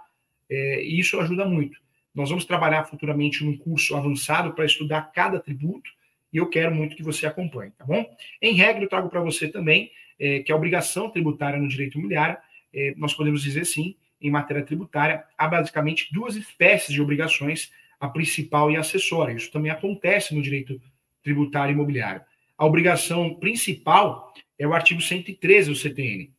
é, 0.50 0.84
e 0.84 1.00
isso 1.00 1.20
ajuda 1.20 1.46
muito. 1.46 1.80
Nós 2.14 2.30
vamos 2.30 2.46
trabalhar 2.46 2.86
futuramente 2.86 3.44
num 3.44 3.58
curso 3.58 3.96
avançado 3.96 4.54
para 4.54 4.66
estudar 4.66 5.12
cada 5.14 5.40
tributo 5.40 5.90
e 6.38 6.40
eu 6.40 6.48
quero 6.48 6.74
muito 6.74 6.96
que 6.96 7.02
você 7.02 7.26
acompanhe, 7.26 7.72
tá 7.72 7.84
bom? 7.84 8.06
Em 8.40 8.54
regra, 8.54 8.84
eu 8.84 8.88
trago 8.88 9.10
para 9.10 9.20
você 9.22 9.48
também 9.48 9.92
é, 10.20 10.42
que 10.42 10.52
a 10.52 10.56
obrigação 10.56 11.10
tributária 11.10 11.60
no 11.60 11.68
direito 11.68 11.98
imobiliário, 11.98 12.38
é, 12.72 12.94
nós 12.96 13.16
podemos 13.16 13.42
dizer 13.42 13.66
sim, 13.66 13.96
em 14.22 14.30
matéria 14.30 14.62
tributária, 14.64 15.24
há 15.36 15.48
basicamente 15.48 16.14
duas 16.14 16.36
espécies 16.36 16.94
de 16.94 17.02
obrigações, 17.02 17.72
a 18.00 18.08
principal 18.08 18.70
e 18.70 18.78
a 18.78 18.82
acessória. 18.82 19.34
Isso 19.34 19.52
também 19.52 19.72
acontece 19.72 20.36
no 20.36 20.42
direito 20.44 20.80
tributário 21.24 21.74
imobiliário. 21.74 22.22
A 22.56 22.68
obrigação 22.68 23.34
principal 23.34 24.32
é 24.60 24.68
o 24.68 24.76
artigo 24.76 25.02
113 25.02 25.72
do 25.72 25.76
CTN. 25.76 26.32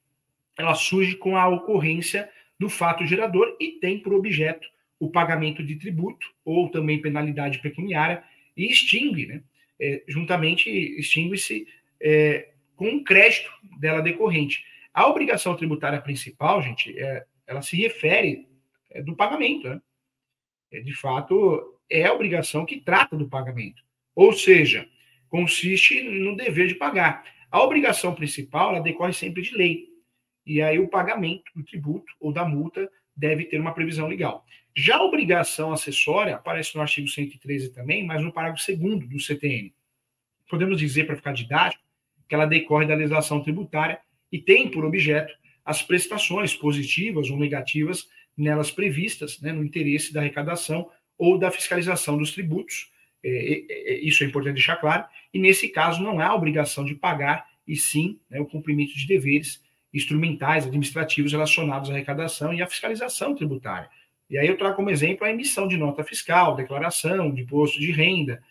Ela 0.56 0.76
surge 0.76 1.16
com 1.16 1.36
a 1.36 1.48
ocorrência 1.48 2.30
do 2.56 2.68
fato 2.68 3.04
gerador 3.04 3.56
e 3.58 3.80
tem 3.80 3.98
por 3.98 4.14
objeto 4.14 4.64
o 5.00 5.10
pagamento 5.10 5.60
de 5.60 5.74
tributo 5.74 6.24
ou 6.44 6.70
também 6.70 7.02
penalidade 7.02 7.58
pecuniária 7.58 8.22
e 8.56 8.70
extingue, 8.70 9.26
né? 9.26 9.42
É, 9.80 10.02
juntamente 10.08 10.68
extingue-se 10.68 11.66
é, 12.00 12.50
com 12.76 12.88
um 12.88 13.04
crédito 13.04 13.50
dela 13.80 14.00
decorrente. 14.00 14.64
A 14.92 15.06
obrigação 15.06 15.56
tributária 15.56 16.00
principal, 16.00 16.62
gente, 16.62 16.98
é, 16.98 17.24
ela 17.46 17.62
se 17.62 17.76
refere 17.76 18.48
é, 18.90 19.02
do 19.02 19.14
pagamento, 19.14 19.68
né? 19.68 19.80
É, 20.72 20.80
de 20.80 20.92
fato, 20.94 21.78
é 21.90 22.04
a 22.04 22.12
obrigação 22.12 22.66
que 22.66 22.80
trata 22.80 23.16
do 23.16 23.28
pagamento. 23.28 23.82
Ou 24.14 24.32
seja, 24.32 24.88
consiste 25.28 26.02
no 26.02 26.36
dever 26.36 26.68
de 26.68 26.74
pagar. 26.74 27.24
A 27.50 27.62
obrigação 27.62 28.14
principal, 28.14 28.70
ela 28.70 28.80
decorre 28.80 29.12
sempre 29.12 29.42
de 29.42 29.56
lei. 29.56 29.88
E 30.44 30.60
aí 30.60 30.78
o 30.78 30.88
pagamento 30.88 31.50
do 31.54 31.64
tributo 31.64 32.12
ou 32.20 32.32
da 32.32 32.44
multa 32.44 32.90
deve 33.16 33.44
ter 33.44 33.60
uma 33.60 33.74
previsão 33.74 34.06
legal. 34.06 34.44
Já 34.80 34.98
a 34.98 35.02
obrigação 35.02 35.72
acessória 35.72 36.36
aparece 36.36 36.76
no 36.76 36.80
artigo 36.80 37.08
113 37.08 37.70
também, 37.70 38.06
mas 38.06 38.22
no 38.22 38.32
parágrafo 38.32 38.64
2 38.64 39.08
do 39.08 39.18
CTN. 39.18 39.74
Podemos 40.48 40.78
dizer, 40.78 41.04
para 41.04 41.16
ficar 41.16 41.32
didático, 41.32 41.82
que 42.28 42.34
ela 42.36 42.46
decorre 42.46 42.86
da 42.86 42.94
legislação 42.94 43.42
tributária 43.42 43.98
e 44.30 44.38
tem 44.38 44.70
por 44.70 44.84
objeto 44.84 45.34
as 45.64 45.82
prestações 45.82 46.54
positivas 46.54 47.28
ou 47.28 47.36
negativas 47.36 48.06
nelas 48.36 48.70
previstas, 48.70 49.40
né, 49.40 49.52
no 49.52 49.64
interesse 49.64 50.12
da 50.12 50.20
arrecadação 50.20 50.88
ou 51.18 51.36
da 51.36 51.50
fiscalização 51.50 52.16
dos 52.16 52.30
tributos. 52.30 52.92
É, 53.24 53.30
é, 53.30 53.94
é, 53.94 53.98
isso 53.98 54.22
é 54.22 54.28
importante 54.28 54.54
deixar 54.54 54.76
claro. 54.76 55.06
E 55.34 55.40
nesse 55.40 55.68
caso 55.70 56.00
não 56.00 56.20
há 56.20 56.32
obrigação 56.32 56.84
de 56.84 56.94
pagar, 56.94 57.48
e 57.66 57.74
sim 57.74 58.20
né, 58.30 58.38
o 58.38 58.46
cumprimento 58.46 58.94
de 58.94 59.08
deveres 59.08 59.60
instrumentais 59.92 60.68
administrativos 60.68 61.32
relacionados 61.32 61.90
à 61.90 61.94
arrecadação 61.94 62.54
e 62.54 62.62
à 62.62 62.66
fiscalização 62.68 63.34
tributária. 63.34 63.90
E 64.30 64.36
aí 64.36 64.46
eu 64.46 64.56
trago 64.56 64.76
como 64.76 64.90
exemplo 64.90 65.26
a 65.26 65.30
emissão 65.30 65.66
de 65.66 65.76
nota 65.76 66.04
fiscal, 66.04 66.54
declaração 66.54 67.32
de 67.32 67.42
imposto 67.42 67.80
de 67.80 67.90
renda, 67.90 68.42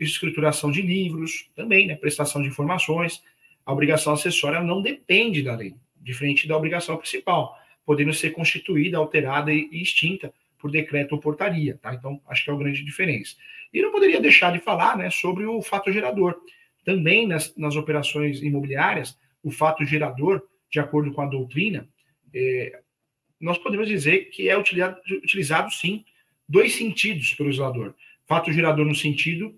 escrituração 0.00 0.70
de 0.70 0.82
livros, 0.82 1.48
também, 1.54 1.86
né, 1.86 1.94
prestação 1.94 2.42
de 2.42 2.48
informações. 2.48 3.22
A 3.64 3.72
obrigação 3.72 4.12
acessória 4.12 4.60
não 4.60 4.82
depende 4.82 5.42
da 5.42 5.54
lei, 5.54 5.74
diferente 6.00 6.48
da 6.48 6.56
obrigação 6.56 6.96
principal, 6.96 7.56
podendo 7.86 8.12
ser 8.12 8.30
constituída, 8.30 8.98
alterada 8.98 9.52
e 9.52 9.68
extinta 9.72 10.32
por 10.58 10.70
decreto 10.70 11.12
ou 11.12 11.20
portaria, 11.20 11.78
tá? 11.80 11.94
Então, 11.94 12.20
acho 12.26 12.44
que 12.44 12.50
é 12.50 12.54
a 12.54 12.56
grande 12.56 12.82
diferença. 12.82 13.36
E 13.72 13.82
não 13.82 13.92
poderia 13.92 14.20
deixar 14.20 14.50
de 14.50 14.58
falar, 14.60 14.96
né, 14.96 15.10
sobre 15.10 15.44
o 15.44 15.60
fato 15.62 15.92
gerador. 15.92 16.40
Também 16.84 17.26
nas, 17.26 17.54
nas 17.56 17.76
operações 17.76 18.42
imobiliárias, 18.42 19.18
o 19.42 19.50
fato 19.50 19.84
gerador, 19.84 20.42
de 20.70 20.80
acordo 20.80 21.12
com 21.12 21.20
a 21.20 21.26
doutrina, 21.26 21.88
é, 22.34 22.80
nós 23.44 23.58
podemos 23.58 23.86
dizer 23.86 24.30
que 24.30 24.48
é 24.48 24.56
utilizado, 24.56 24.98
utilizado 25.22 25.70
sim, 25.70 26.04
dois 26.48 26.74
sentidos 26.74 27.34
pelo 27.34 27.48
legislador. 27.48 27.94
Fato 28.26 28.50
gerador 28.50 28.86
no 28.86 28.94
sentido 28.94 29.54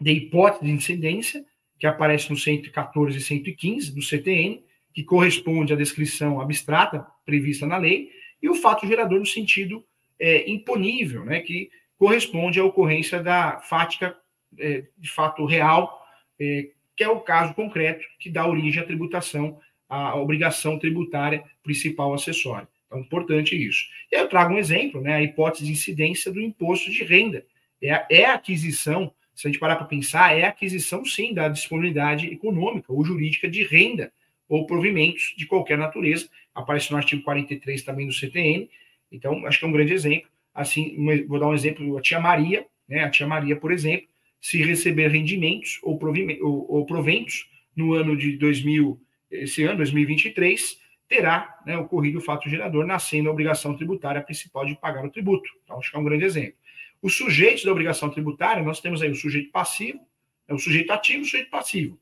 de 0.00 0.10
hipótese 0.10 0.64
de 0.64 0.70
incidência, 0.72 1.44
que 1.78 1.86
aparece 1.86 2.28
no 2.30 2.36
114 2.36 3.16
e 3.16 3.20
115 3.20 3.94
do 3.94 4.02
CTN, 4.02 4.64
que 4.92 5.04
corresponde 5.04 5.72
à 5.72 5.76
descrição 5.76 6.40
abstrata 6.40 7.06
prevista 7.24 7.66
na 7.66 7.76
lei, 7.76 8.10
e 8.42 8.48
o 8.48 8.54
fato 8.54 8.86
gerador 8.86 9.20
no 9.20 9.26
sentido 9.26 9.84
é, 10.18 10.50
imponível, 10.50 11.24
né, 11.24 11.40
que 11.40 11.70
corresponde 11.96 12.58
à 12.58 12.64
ocorrência 12.64 13.22
da 13.22 13.60
fática 13.60 14.16
é, 14.58 14.84
de 14.98 15.10
fato 15.10 15.44
real, 15.44 16.04
é, 16.40 16.70
que 16.96 17.04
é 17.04 17.08
o 17.08 17.20
caso 17.20 17.54
concreto 17.54 18.04
que 18.18 18.28
dá 18.28 18.46
origem 18.46 18.82
à 18.82 18.86
tributação, 18.86 19.60
à 19.88 20.16
obrigação 20.16 20.78
tributária 20.78 21.44
principal 21.62 22.12
acessória. 22.12 22.68
Então, 22.94 23.00
importante 23.00 23.56
isso. 23.56 23.88
Eu 24.10 24.28
trago 24.28 24.54
um 24.54 24.58
exemplo, 24.58 25.00
né, 25.00 25.14
a 25.14 25.22
hipótese 25.22 25.64
de 25.64 25.72
incidência 25.72 26.32
do 26.32 26.40
imposto 26.40 26.90
de 26.90 27.02
renda. 27.02 27.44
É, 27.82 28.20
é 28.22 28.24
aquisição, 28.26 29.12
se 29.34 29.46
a 29.46 29.50
gente 29.50 29.58
parar 29.58 29.76
para 29.76 29.86
pensar, 29.86 30.36
é 30.38 30.44
aquisição, 30.44 31.04
sim, 31.04 31.34
da 31.34 31.48
disponibilidade 31.48 32.28
econômica 32.28 32.92
ou 32.92 33.04
jurídica 33.04 33.48
de 33.48 33.64
renda 33.64 34.12
ou 34.48 34.66
provimentos 34.66 35.34
de 35.36 35.46
qualquer 35.46 35.76
natureza. 35.76 36.28
Aparece 36.54 36.90
no 36.92 36.96
artigo 36.96 37.22
43 37.22 37.82
também 37.82 38.06
do 38.06 38.12
CTN. 38.12 38.68
Então, 39.10 39.44
acho 39.46 39.58
que 39.58 39.64
é 39.64 39.68
um 39.68 39.72
grande 39.72 39.92
exemplo. 39.92 40.28
Assim, 40.54 40.96
vou 41.26 41.40
dar 41.40 41.48
um 41.48 41.54
exemplo, 41.54 41.98
a 41.98 42.00
tia 42.00 42.20
Maria, 42.20 42.64
né, 42.88 43.02
a 43.02 43.10
tia 43.10 43.26
Maria, 43.26 43.56
por 43.56 43.72
exemplo, 43.72 44.06
se 44.40 44.62
receber 44.62 45.08
rendimentos 45.08 45.80
ou, 45.82 45.98
ou, 46.42 46.70
ou 46.70 46.86
proventos 46.86 47.50
no 47.74 47.92
ano 47.92 48.16
de 48.16 48.36
2000, 48.36 49.00
esse 49.30 49.64
ano, 49.64 49.78
2023, 49.78 50.78
terá 51.08 51.60
né, 51.66 51.76
ocorrido 51.76 52.18
o 52.18 52.22
fato 52.22 52.48
gerador, 52.48 52.86
nascendo 52.86 53.28
a 53.28 53.32
obrigação 53.32 53.76
tributária 53.76 54.22
principal 54.22 54.64
de 54.64 54.74
pagar 54.74 55.04
o 55.04 55.10
tributo. 55.10 55.48
Então, 55.62 55.78
acho 55.78 55.90
que 55.90 55.96
é 55.96 56.00
um 56.00 56.04
grande 56.04 56.24
exemplo. 56.24 56.54
Os 57.02 57.16
sujeitos 57.16 57.64
da 57.64 57.72
obrigação 57.72 58.10
tributária, 58.10 58.62
nós 58.62 58.80
temos 58.80 59.02
aí 59.02 59.10
o 59.10 59.14
sujeito 59.14 59.50
passivo, 59.50 60.00
é 60.48 60.54
o 60.54 60.58
sujeito 60.58 60.90
ativo 60.90 61.18
e 61.18 61.22
o 61.22 61.24
sujeito 61.24 61.50
passivo. 61.50 61.98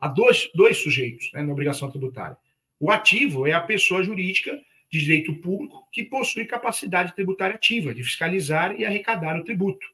Há 0.00 0.08
dois, 0.08 0.50
dois 0.54 0.78
sujeitos 0.78 1.30
né, 1.32 1.42
na 1.42 1.52
obrigação 1.52 1.90
tributária. 1.90 2.36
O 2.80 2.90
ativo 2.90 3.46
é 3.46 3.52
a 3.52 3.60
pessoa 3.60 4.02
jurídica 4.02 4.60
de 4.90 5.00
direito 5.00 5.34
público 5.36 5.88
que 5.92 6.02
possui 6.02 6.44
capacidade 6.44 7.14
tributária 7.14 7.54
ativa 7.54 7.94
de 7.94 8.02
fiscalizar 8.02 8.78
e 8.78 8.84
arrecadar 8.84 9.38
o 9.38 9.44
tributo. 9.44 9.86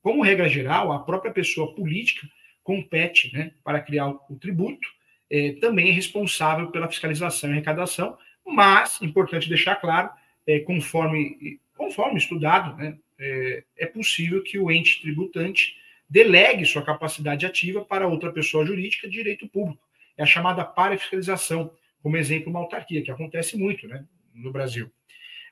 Como 0.00 0.22
regra 0.22 0.48
geral, 0.48 0.92
a 0.92 1.00
própria 1.00 1.30
pessoa 1.30 1.74
política 1.74 2.26
compete 2.62 3.30
né, 3.34 3.52
para 3.62 3.80
criar 3.80 4.08
o 4.08 4.36
tributo 4.40 4.88
é, 5.30 5.52
também 5.52 5.88
é 5.88 5.92
responsável 5.92 6.70
pela 6.70 6.88
fiscalização 6.88 7.50
e 7.50 7.52
arrecadação, 7.52 8.18
mas, 8.44 9.00
importante 9.00 9.48
deixar 9.48 9.76
claro, 9.76 10.10
é, 10.46 10.60
conforme, 10.60 11.60
conforme 11.76 12.18
estudado, 12.18 12.76
né, 12.76 12.98
é, 13.18 13.64
é 13.78 13.86
possível 13.86 14.42
que 14.42 14.58
o 14.58 14.70
ente 14.70 15.00
tributante 15.00 15.76
delegue 16.08 16.64
sua 16.64 16.82
capacidade 16.82 17.46
ativa 17.46 17.84
para 17.84 18.08
outra 18.08 18.32
pessoa 18.32 18.66
jurídica 18.66 19.06
de 19.08 19.14
direito 19.14 19.48
público. 19.48 19.82
É 20.16 20.22
a 20.24 20.26
chamada 20.26 20.64
parafiscalização, 20.64 21.72
como 22.02 22.16
exemplo, 22.16 22.50
uma 22.50 22.58
autarquia, 22.58 23.02
que 23.02 23.10
acontece 23.10 23.56
muito 23.56 23.86
né, 23.86 24.04
no 24.34 24.50
Brasil. 24.50 24.90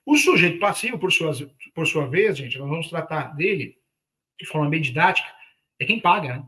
O 0.05 0.16
sujeito 0.16 0.59
passivo, 0.59 0.99
por 0.99 1.12
sua, 1.12 1.33
por 1.74 1.87
sua 1.87 2.09
vez, 2.09 2.37
gente, 2.37 2.59
nós 2.59 2.68
vamos 2.68 2.89
tratar 2.89 3.37
dele 3.37 3.76
de 4.41 4.47
forma 4.47 4.68
bem 4.68 4.81
didática, 4.81 5.29
é 5.79 5.85
quem 5.85 6.01
paga. 6.01 6.37
Né? 6.39 6.45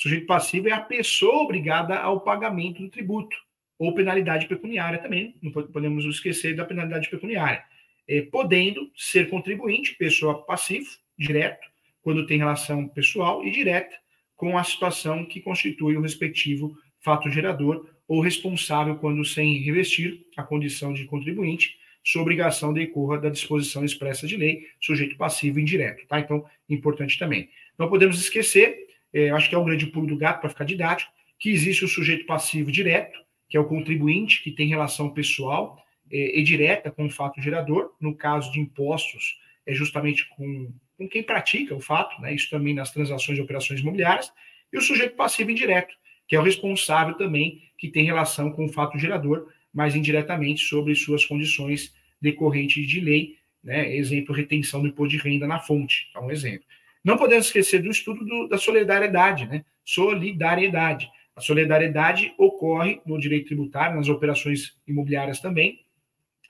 Sujeito 0.00 0.24
passivo 0.24 0.66
é 0.66 0.72
a 0.72 0.80
pessoa 0.80 1.42
obrigada 1.42 1.94
ao 1.98 2.22
pagamento 2.22 2.80
do 2.80 2.88
tributo, 2.88 3.36
ou 3.78 3.94
penalidade 3.94 4.46
pecuniária 4.46 4.98
também, 4.98 5.36
não 5.42 5.52
podemos 5.52 6.06
esquecer 6.06 6.56
da 6.56 6.64
penalidade 6.64 7.10
pecuniária, 7.10 7.62
é, 8.08 8.22
podendo 8.22 8.90
ser 8.96 9.28
contribuinte, 9.28 9.94
pessoa 9.96 10.42
passivo, 10.42 10.88
direto, 11.18 11.68
quando 12.00 12.26
tem 12.26 12.38
relação 12.38 12.88
pessoal, 12.88 13.44
e 13.44 13.50
direta, 13.50 13.94
com 14.36 14.56
a 14.56 14.64
situação 14.64 15.26
que 15.26 15.38
constitui 15.38 15.98
o 15.98 16.00
respectivo 16.00 16.74
fato 17.00 17.28
gerador, 17.28 17.86
ou 18.08 18.22
responsável 18.22 18.96
quando 18.96 19.22
sem 19.22 19.58
revestir 19.58 20.24
a 20.34 20.42
condição 20.42 20.94
de 20.94 21.04
contribuinte, 21.04 21.76
sua 22.02 22.22
obrigação 22.22 22.72
decorra 22.72 23.18
da 23.18 23.28
disposição 23.28 23.84
expressa 23.84 24.26
de 24.26 24.38
lei, 24.38 24.66
sujeito 24.80 25.18
passivo 25.18 25.60
indireto, 25.60 26.06
tá? 26.06 26.18
Então, 26.18 26.42
importante 26.70 27.18
também. 27.18 27.50
Não 27.78 27.90
podemos 27.90 28.18
esquecer 28.18 28.88
é, 29.12 29.30
acho 29.30 29.48
que 29.48 29.54
é 29.54 29.58
o 29.58 29.64
grande 29.64 29.86
pulo 29.86 30.06
do 30.06 30.16
gato 30.16 30.40
para 30.40 30.50
ficar 30.50 30.64
didático, 30.64 31.12
que 31.38 31.50
existe 31.50 31.84
o 31.84 31.88
sujeito 31.88 32.26
passivo 32.26 32.70
direto, 32.70 33.18
que 33.48 33.56
é 33.56 33.60
o 33.60 33.66
contribuinte, 33.66 34.42
que 34.42 34.52
tem 34.52 34.68
relação 34.68 35.10
pessoal 35.10 35.82
é, 36.10 36.38
e 36.38 36.42
direta 36.42 36.90
com 36.90 37.06
o 37.06 37.10
fato 37.10 37.40
gerador. 37.40 37.92
No 38.00 38.14
caso 38.14 38.52
de 38.52 38.60
impostos, 38.60 39.38
é 39.66 39.72
justamente 39.72 40.28
com, 40.30 40.72
com 40.96 41.08
quem 41.08 41.22
pratica 41.22 41.74
o 41.74 41.80
fato, 41.80 42.20
né? 42.20 42.34
isso 42.34 42.48
também 42.50 42.74
nas 42.74 42.92
transações 42.92 43.36
de 43.36 43.42
operações 43.42 43.80
imobiliárias, 43.80 44.32
e 44.72 44.78
o 44.78 44.80
sujeito 44.80 45.16
passivo 45.16 45.50
indireto, 45.50 45.94
que 46.28 46.36
é 46.36 46.40
o 46.40 46.42
responsável 46.42 47.14
também, 47.14 47.62
que 47.76 47.88
tem 47.88 48.04
relação 48.04 48.52
com 48.52 48.66
o 48.66 48.68
fato 48.68 48.98
gerador, 48.98 49.48
mas 49.72 49.96
indiretamente 49.96 50.60
sobre 50.62 50.94
suas 50.94 51.24
condições 51.24 51.94
decorrentes 52.20 52.86
de 52.86 53.00
lei, 53.00 53.36
né? 53.62 53.94
exemplo, 53.96 54.34
retenção 54.34 54.82
do 54.82 54.88
imposto 54.88 55.16
de 55.16 55.22
renda 55.22 55.46
na 55.46 55.58
fonte, 55.58 56.10
é 56.14 56.20
um 56.20 56.30
exemplo. 56.30 56.66
Não 57.04 57.16
podemos 57.16 57.46
esquecer 57.46 57.82
do 57.82 57.90
estudo 57.90 58.24
do, 58.24 58.48
da 58.48 58.58
solidariedade, 58.58 59.46
né? 59.46 59.64
Solidariedade. 59.84 61.10
A 61.34 61.40
solidariedade 61.40 62.34
ocorre 62.36 63.00
no 63.06 63.18
direito 63.18 63.46
tributário, 63.46 63.96
nas 63.96 64.08
operações 64.08 64.76
imobiliárias 64.86 65.40
também, 65.40 65.80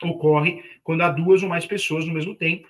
ocorre 0.02 0.62
quando 0.82 1.02
há 1.02 1.10
duas 1.10 1.42
ou 1.42 1.48
mais 1.48 1.66
pessoas 1.66 2.06
no 2.06 2.14
mesmo 2.14 2.34
tempo, 2.34 2.68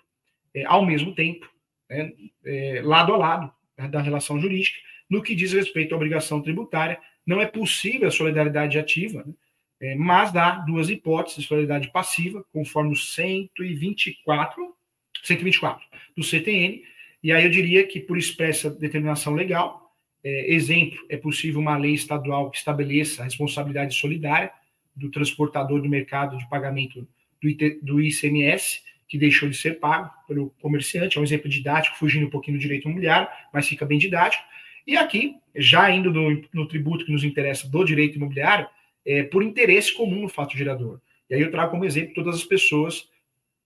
é, 0.54 0.64
ao 0.64 0.84
mesmo 0.84 1.14
tempo, 1.14 1.48
né? 1.88 2.12
é, 2.44 2.82
lado 2.84 3.14
a 3.14 3.16
lado 3.16 3.52
né? 3.78 3.88
da 3.88 4.00
relação 4.00 4.40
jurídica. 4.40 4.78
No 5.08 5.22
que 5.22 5.34
diz 5.34 5.52
respeito 5.52 5.94
à 5.94 5.96
obrigação 5.96 6.42
tributária, 6.42 7.00
não 7.26 7.40
é 7.40 7.46
possível 7.46 8.08
a 8.08 8.12
solidariedade 8.12 8.78
ativa, 8.78 9.24
né? 9.24 9.32
é, 9.80 9.94
mas 9.94 10.32
dá 10.32 10.50
duas 10.50 10.88
hipóteses 10.88 11.42
de 11.42 11.48
solidariedade 11.48 11.92
passiva, 11.92 12.44
conforme 12.52 12.92
o 12.92 12.96
124, 12.96 14.74
124 15.22 15.86
do 16.16 16.22
CTN, 16.22 16.82
e 17.22 17.32
aí 17.32 17.44
eu 17.44 17.50
diria 17.50 17.86
que, 17.86 18.00
por 18.00 18.16
expressa 18.16 18.70
determinação 18.70 19.34
legal, 19.34 19.94
é, 20.22 20.52
exemplo, 20.52 20.98
é 21.08 21.16
possível 21.16 21.60
uma 21.60 21.76
lei 21.76 21.92
estadual 21.92 22.50
que 22.50 22.58
estabeleça 22.58 23.22
a 23.22 23.24
responsabilidade 23.24 23.94
solidária 23.94 24.50
do 24.94 25.10
transportador 25.10 25.80
do 25.80 25.88
mercado 25.88 26.36
de 26.36 26.48
pagamento 26.48 27.06
do, 27.40 27.48
IT, 27.48 27.80
do 27.82 28.00
ICMS, 28.00 28.82
que 29.08 29.18
deixou 29.18 29.48
de 29.48 29.56
ser 29.56 29.80
pago 29.80 30.10
pelo 30.26 30.50
comerciante. 30.60 31.16
É 31.16 31.20
um 31.20 31.24
exemplo 31.24 31.48
didático, 31.48 31.96
fugindo 31.96 32.26
um 32.26 32.30
pouquinho 32.30 32.58
do 32.58 32.60
direito 32.60 32.86
imobiliário, 32.86 33.28
mas 33.52 33.66
fica 33.66 33.84
bem 33.84 33.98
didático. 33.98 34.44
E 34.86 34.96
aqui, 34.96 35.36
já 35.54 35.90
indo 35.90 36.12
no, 36.12 36.42
no 36.52 36.66
tributo 36.66 37.04
que 37.04 37.12
nos 37.12 37.24
interessa 37.24 37.68
do 37.68 37.84
direito 37.84 38.16
imobiliário, 38.16 38.68
é 39.04 39.22
por 39.22 39.42
interesse 39.42 39.94
comum 39.94 40.22
no 40.22 40.28
fato 40.28 40.56
gerador. 40.56 41.00
E 41.28 41.34
aí 41.34 41.40
eu 41.40 41.50
trago 41.50 41.70
como 41.70 41.84
exemplo 41.84 42.14
todas 42.14 42.36
as 42.36 42.44
pessoas 42.44 43.08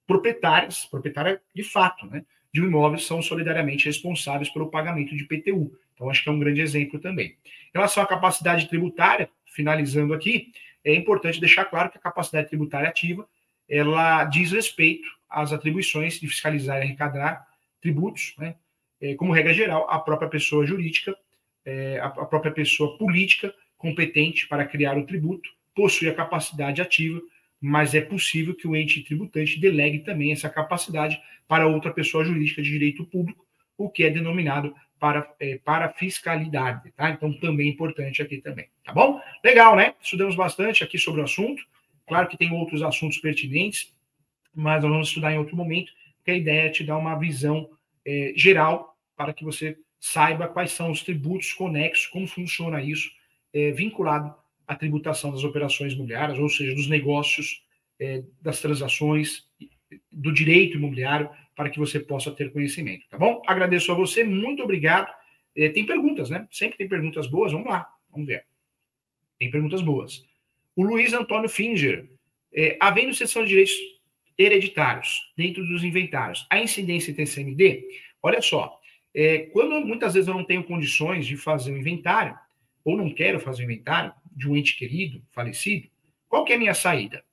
proprietárias, 0.07 0.87
proprietárias 0.87 1.41
de 1.55 1.63
fato, 1.63 2.07
né? 2.07 2.25
De 2.55 2.63
um 2.63 2.67
imóvel 2.69 3.01
são 3.01 3.21
solidariamente 3.21 3.87
responsáveis 3.87 4.49
pelo 4.49 4.71
pagamento 4.71 5.17
de 5.17 5.25
PTU. 5.25 5.77
Então, 5.93 6.09
acho 6.09 6.23
que 6.23 6.29
é 6.29 6.33
um 6.33 6.39
grande 6.39 6.61
exemplo 6.61 7.01
também. 7.01 7.37
Em 7.47 7.75
relação 7.75 8.01
à 8.01 8.07
capacidade 8.07 8.69
tributária, 8.69 9.29
finalizando 9.45 10.15
aqui, 10.15 10.53
é 10.85 10.95
importante 10.95 11.41
deixar 11.41 11.65
claro 11.65 11.91
que 11.91 11.99
a 11.99 12.01
capacidade 12.01 12.47
tributária 12.47 12.89
ativa 12.89 13.29
ela 13.69 14.25
diz 14.25 14.53
respeito 14.53 15.09
às 15.29 15.53
atribuições 15.53 16.21
de 16.21 16.29
fiscalizar 16.29 16.79
e 16.79 16.83
arrecadar 16.83 17.45
tributos, 17.81 18.35
né? 18.39 18.55
É, 19.01 19.17
como 19.17 19.33
regra 19.33 19.53
geral, 19.53 19.91
a 19.91 19.99
própria 19.99 20.29
pessoa 20.29 20.65
jurídica, 20.65 21.17
é, 21.65 21.99
a 21.99 22.09
própria 22.11 22.53
pessoa 22.53 22.97
política 22.97 23.53
competente 23.77 24.47
para 24.47 24.65
criar 24.65 24.97
o 24.97 25.05
tributo 25.05 25.51
possui 25.75 26.09
a 26.09 26.15
capacidade 26.15 26.81
ativa, 26.81 27.21
mas 27.67 27.95
é 27.95 28.01
possível 28.03 28.55
que 28.55 28.69
o 28.69 28.77
ente 28.77 29.03
tributante 29.03 29.59
delegue 29.59 30.01
também 30.01 30.31
essa 30.31 30.51
capacidade 30.51 31.19
para 31.49 31.67
outra 31.67 31.91
pessoa 31.91 32.23
jurídica 32.23 32.61
de 32.61 32.69
direito 32.69 33.07
público, 33.07 33.43
o 33.79 33.89
que 33.89 34.05
é 34.05 34.11
denominado 34.11 34.75
para, 35.01 35.35
é, 35.41 35.57
para 35.57 35.89
fiscalidade, 35.89 36.93
tá? 36.93 37.09
Então, 37.09 37.33
também 37.33 37.69
é 37.69 37.71
importante 37.71 38.21
aqui 38.21 38.37
também, 38.37 38.69
tá 38.85 38.93
bom? 38.93 39.19
Legal, 39.43 39.75
né? 39.77 39.95
Estudamos 39.99 40.37
bastante 40.37 40.85
aqui 40.85 40.99
sobre 40.99 41.23
o 41.23 41.25
assunto. 41.25 41.63
Claro 42.07 42.29
que 42.29 42.37
tem 42.37 42.53
outros 42.53 42.83
assuntos 42.83 43.17
pertinentes, 43.17 43.95
mas 44.55 44.83
nós 44.83 44.93
vamos 44.93 45.09
estudar 45.09 45.33
em 45.33 45.39
outro 45.39 45.57
momento, 45.57 45.91
porque 46.19 46.33
a 46.33 46.37
ideia 46.37 46.67
é 46.67 46.71
te 46.71 46.85
dar 46.85 46.99
uma 46.99 47.19
visão 47.19 47.71
é, 48.05 48.35
geral 48.37 48.95
para 49.17 49.33
que 49.33 49.43
você 49.43 49.79
saiba 49.99 50.49
quais 50.49 50.71
são 50.73 50.91
os 50.91 51.03
tributos 51.03 51.55
conexos, 51.55 52.09
como 52.09 52.27
funciona 52.27 52.83
isso, 52.83 53.11
é, 53.55 53.71
vinculado 53.71 54.35
à 54.67 54.75
tributação 54.75 55.31
das 55.31 55.45
operações 55.45 55.93
imobiliárias, 55.93 56.39
ou 56.39 56.49
seja, 56.49 56.75
dos 56.75 56.89
negócios, 56.89 57.63
é, 57.99 58.23
das 58.41 58.61
transações, 58.61 59.47
do 60.11 60.33
direito 60.33 60.77
imobiliário, 60.77 61.31
para 61.55 61.71
que 61.71 61.79
você 61.79 62.01
possa 62.01 62.33
ter 62.33 62.53
conhecimento, 62.53 63.07
tá 63.09 63.17
bom? 63.17 63.43
Agradeço 63.47 63.93
a 63.93 63.95
você, 63.95 64.25
muito 64.25 64.63
obrigado. 64.63 65.13
É, 65.57 65.69
tem 65.69 65.87
perguntas, 65.87 66.31
né? 66.31 66.49
Sempre 66.51 66.79
tem 66.79 66.89
perguntas 66.89 67.27
boas, 67.29 67.53
vamos 67.53 67.69
lá, 67.69 67.89
vamos 68.11 68.27
ver. 68.27 68.45
Tem 69.39 69.51
perguntas 69.51 69.81
boas. 69.81 70.25
O 70.75 70.83
Luiz 70.83 71.13
Antônio 71.13 71.49
Finger, 71.49 72.09
é, 72.53 72.77
havendo 72.81 73.15
sessão 73.15 73.43
de 73.43 73.51
direitos 73.51 73.75
hereditários 74.37 75.33
dentro 75.37 75.65
dos 75.65 75.85
inventários, 75.85 76.45
a 76.51 76.59
incidência 76.59 77.13
em 77.13 77.15
TCMD, 77.15 77.87
olha 78.21 78.43
só, 78.43 78.81
é, 79.15 79.39
quando 79.53 79.81
muitas 79.87 80.15
vezes 80.15 80.27
eu 80.27 80.35
não 80.35 80.45
tenho 80.45 80.65
condições 80.65 81.25
de 81.25 81.37
fazer 81.37 81.73
um 81.73 81.77
inventário, 81.77 82.37
ou 82.85 82.97
não 82.97 83.11
quero 83.13 83.41
fazer 83.41 83.63
um 83.63 83.65
inventário 83.65 84.13
de 84.31 84.49
um 84.49 84.57
ente 84.57 84.77
querido, 84.77 85.23
falecido, 85.33 85.89
qual 86.29 86.45
que 86.45 86.53
é 86.53 86.57
a 86.57 86.59
minha 86.59 86.75
saída? 86.75 87.25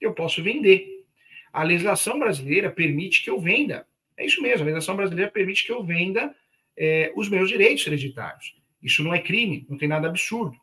Eu 0.00 0.14
posso 0.14 0.42
vender. 0.42 1.04
A 1.52 1.62
legislação 1.62 2.18
brasileira 2.18 2.70
permite 2.70 3.22
que 3.22 3.30
eu 3.30 3.40
venda. 3.40 3.86
É 4.16 4.24
isso 4.26 4.42
mesmo, 4.42 4.62
a 4.62 4.64
legislação 4.64 4.96
brasileira 4.96 5.30
permite 5.30 5.64
que 5.64 5.72
eu 5.72 5.84
venda 5.84 6.34
é, 6.76 7.12
os 7.14 7.28
meus 7.28 7.48
direitos 7.48 7.86
hereditários. 7.86 8.56
Isso 8.82 9.02
não 9.02 9.14
é 9.14 9.20
crime, 9.20 9.66
não 9.68 9.76
tem 9.76 9.88
nada 9.88 10.08
absurdo. 10.08 10.56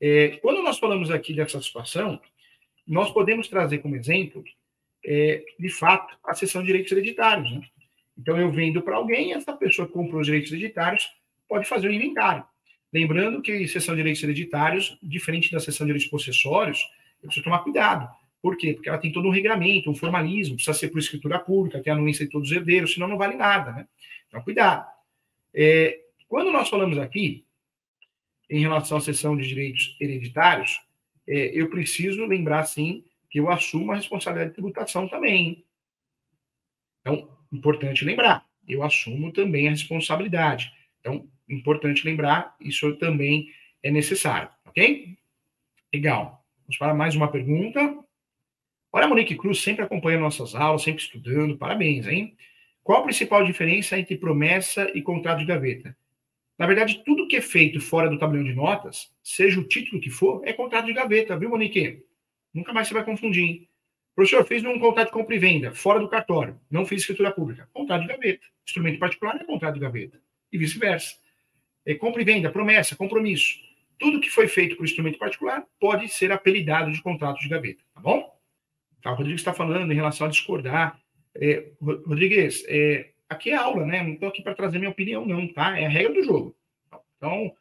É, 0.00 0.36
quando 0.42 0.62
nós 0.62 0.78
falamos 0.78 1.10
aqui 1.10 1.32
dessa 1.32 1.60
situação, 1.60 2.20
nós 2.86 3.10
podemos 3.10 3.48
trazer 3.48 3.78
como 3.78 3.96
exemplo, 3.96 4.42
é, 5.04 5.42
de 5.58 5.68
fato, 5.68 6.18
a 6.24 6.34
sessão 6.34 6.62
de 6.62 6.66
direitos 6.66 6.92
hereditários. 6.92 7.50
Né? 7.50 7.62
Então, 8.18 8.38
eu 8.38 8.50
vendo 8.50 8.82
para 8.82 8.96
alguém, 8.96 9.32
essa 9.32 9.52
pessoa 9.56 9.86
que 9.86 9.94
comprou 9.94 10.20
os 10.20 10.26
direitos 10.26 10.52
hereditários 10.52 11.08
pode 11.48 11.66
fazer 11.66 11.88
um 11.88 11.92
inventário. 11.92 12.44
Lembrando 12.94 13.42
que 13.42 13.66
sessão 13.66 13.92
de 13.96 14.02
direitos 14.02 14.22
hereditários, 14.22 14.96
diferente 15.02 15.50
da 15.50 15.58
sessão 15.58 15.84
de 15.84 15.92
direitos 15.92 16.08
possessórios, 16.08 16.78
eu 17.20 17.26
preciso 17.26 17.42
tomar 17.42 17.58
cuidado. 17.58 18.08
Por 18.40 18.56
quê? 18.56 18.72
Porque 18.72 18.88
ela 18.88 18.98
tem 18.98 19.10
todo 19.10 19.26
um 19.26 19.32
regramento, 19.32 19.90
um 19.90 19.96
formalismo, 19.96 20.54
precisa 20.54 20.78
ser 20.78 20.90
por 20.90 21.00
escritura 21.00 21.40
pública, 21.40 21.82
tem 21.82 21.92
anuência 21.92 22.24
de 22.24 22.30
todos 22.30 22.48
os 22.48 22.56
herdeiros, 22.56 22.94
senão 22.94 23.08
não 23.08 23.18
vale 23.18 23.34
nada, 23.34 23.72
né? 23.72 23.88
Então, 24.28 24.40
cuidado. 24.42 24.88
É, 25.52 26.02
quando 26.28 26.52
nós 26.52 26.68
falamos 26.68 26.96
aqui 26.96 27.44
em 28.48 28.60
relação 28.60 28.98
à 28.98 29.00
sessão 29.00 29.36
de 29.36 29.48
direitos 29.48 29.96
hereditários, 30.00 30.80
é, 31.26 31.46
eu 31.52 31.68
preciso 31.68 32.24
lembrar, 32.26 32.62
sim, 32.62 33.04
que 33.28 33.40
eu 33.40 33.50
assumo 33.50 33.90
a 33.90 33.96
responsabilidade 33.96 34.50
de 34.50 34.54
tributação 34.54 35.08
também. 35.08 35.64
Então, 37.00 37.28
importante 37.52 38.04
lembrar, 38.04 38.46
eu 38.68 38.84
assumo 38.84 39.32
também 39.32 39.66
a 39.66 39.72
responsabilidade. 39.72 40.72
Então, 41.00 41.28
importante 41.48 42.04
lembrar, 42.04 42.54
isso 42.60 42.94
também 42.96 43.48
é 43.82 43.90
necessário, 43.90 44.48
ok? 44.64 45.16
Legal. 45.92 46.44
Vamos 46.62 46.78
para 46.78 46.94
mais 46.94 47.14
uma 47.14 47.30
pergunta. 47.30 47.98
Olha, 48.92 49.08
Monique 49.08 49.36
Cruz 49.36 49.60
sempre 49.60 49.84
acompanha 49.84 50.18
nossas 50.18 50.54
aulas, 50.54 50.82
sempre 50.82 51.02
estudando. 51.02 51.58
Parabéns, 51.58 52.06
hein? 52.06 52.36
Qual 52.82 53.00
a 53.00 53.02
principal 53.02 53.44
diferença 53.44 53.98
entre 53.98 54.16
promessa 54.16 54.90
e 54.94 55.02
contrato 55.02 55.40
de 55.40 55.46
gaveta? 55.46 55.96
Na 56.58 56.66
verdade, 56.66 57.02
tudo 57.04 57.26
que 57.26 57.36
é 57.36 57.40
feito 57.40 57.80
fora 57.80 58.08
do 58.08 58.18
tabelião 58.18 58.44
de 58.44 58.54
notas, 58.54 59.12
seja 59.22 59.58
o 59.58 59.64
título 59.64 60.00
que 60.00 60.10
for, 60.10 60.42
é 60.46 60.52
contrato 60.52 60.86
de 60.86 60.92
gaveta, 60.92 61.36
viu, 61.36 61.50
Monique? 61.50 62.04
Nunca 62.52 62.72
mais 62.72 62.86
você 62.86 62.94
vai 62.94 63.04
confundir, 63.04 63.42
hein? 63.42 63.68
Professor, 64.14 64.44
fez 64.46 64.64
um 64.64 64.78
contrato 64.78 65.08
de 65.08 65.12
compra 65.12 65.34
e 65.34 65.38
venda, 65.38 65.72
fora 65.72 65.98
do 65.98 66.08
cartório, 66.08 66.60
não 66.70 66.86
fiz 66.86 67.00
escritura 67.00 67.32
pública. 67.32 67.68
Contrato 67.72 68.02
de 68.02 68.08
gaveta. 68.08 68.46
Instrumento 68.64 68.98
particular 69.00 69.36
é 69.40 69.44
contrato 69.44 69.74
de 69.74 69.80
gaveta. 69.80 70.20
E 70.52 70.56
vice-versa. 70.56 71.16
É 71.86 71.94
compra 71.94 72.22
e 72.22 72.24
venda, 72.24 72.50
promessa, 72.50 72.96
compromisso. 72.96 73.58
Tudo 73.98 74.20
que 74.20 74.30
foi 74.30 74.48
feito 74.48 74.76
por 74.76 74.84
instrumento 74.84 75.18
particular 75.18 75.64
pode 75.78 76.08
ser 76.08 76.32
apelidado 76.32 76.90
de 76.90 77.02
contrato 77.02 77.40
de 77.40 77.48
gaveta, 77.48 77.82
tá 77.94 78.00
bom? 78.00 78.34
Tá, 79.02 79.12
o 79.12 79.16
Rodrigues 79.16 79.40
está 79.40 79.52
falando 79.52 79.92
em 79.92 79.94
relação 79.94 80.26
a 80.26 80.30
discordar. 80.30 80.98
É, 81.34 81.72
Rodrigues, 81.80 82.64
é, 82.66 83.10
aqui 83.28 83.50
é 83.50 83.56
aula, 83.56 83.84
né? 83.84 84.02
Não 84.02 84.14
estou 84.14 84.28
aqui 84.28 84.42
para 84.42 84.54
trazer 84.54 84.78
minha 84.78 84.90
opinião, 84.90 85.26
não, 85.26 85.46
tá? 85.52 85.78
É 85.78 85.86
a 85.86 85.88
regra 85.88 86.14
do 86.14 86.24
jogo. 86.24 86.56
Então, 87.16 87.52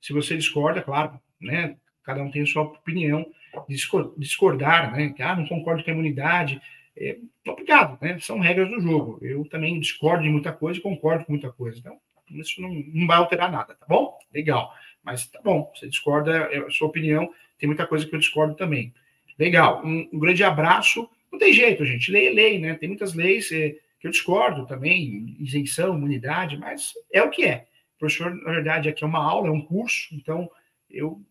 se 0.00 0.12
você 0.12 0.36
discorda, 0.36 0.82
claro, 0.82 1.20
né? 1.40 1.76
Cada 2.02 2.22
um 2.22 2.30
tem 2.30 2.42
a 2.42 2.46
sua 2.46 2.62
opinião. 2.62 3.26
Discordar, 4.16 4.92
né? 4.92 5.14
Ah, 5.18 5.36
não 5.36 5.46
concordo 5.46 5.82
com 5.82 5.90
a 5.90 5.92
imunidade. 5.92 6.60
É 6.96 7.18
complicado, 7.44 7.98
né? 8.00 8.18
São 8.20 8.38
regras 8.38 8.70
do 8.70 8.80
jogo. 8.80 9.18
Eu 9.20 9.44
também 9.46 9.78
discordo 9.78 10.22
de 10.22 10.30
muita 10.30 10.52
coisa 10.52 10.78
e 10.78 10.82
concordo 10.82 11.24
com 11.24 11.32
muita 11.32 11.52
coisa. 11.52 11.78
Então, 11.78 11.98
isso 12.30 12.60
não, 12.60 12.70
não 12.70 13.06
vai 13.06 13.16
alterar 13.16 13.50
nada, 13.50 13.74
tá 13.74 13.86
bom? 13.88 14.18
Legal. 14.32 14.72
Mas 15.02 15.26
tá 15.26 15.40
bom, 15.42 15.70
você 15.74 15.88
discorda, 15.88 16.32
é 16.50 16.58
a 16.58 16.70
sua 16.70 16.88
opinião. 16.88 17.30
Tem 17.58 17.66
muita 17.66 17.86
coisa 17.86 18.06
que 18.06 18.14
eu 18.14 18.18
discordo 18.18 18.54
também. 18.54 18.92
Legal. 19.38 19.84
Um, 19.84 20.08
um 20.12 20.18
grande 20.18 20.42
abraço. 20.42 21.08
Não 21.30 21.38
tem 21.38 21.52
jeito, 21.52 21.84
gente. 21.84 22.10
Lei 22.10 22.28
é 22.28 22.30
lei, 22.30 22.58
né? 22.58 22.74
Tem 22.74 22.88
muitas 22.88 23.14
leis. 23.14 23.50
É, 23.52 23.76
que 23.98 24.06
eu 24.06 24.10
discordo 24.10 24.66
também, 24.66 25.36
isenção, 25.40 25.96
imunidade, 25.96 26.56
mas 26.56 26.92
é 27.12 27.22
o 27.22 27.30
que 27.30 27.44
é. 27.44 27.66
O 27.96 27.98
professor, 27.98 28.34
na 28.34 28.52
verdade, 28.52 28.88
aqui 28.88 29.02
é 29.02 29.06
uma 29.06 29.22
aula, 29.22 29.48
é 29.48 29.50
um 29.50 29.60
curso, 29.60 30.14
então 30.14 30.50
eu, 30.90 31.22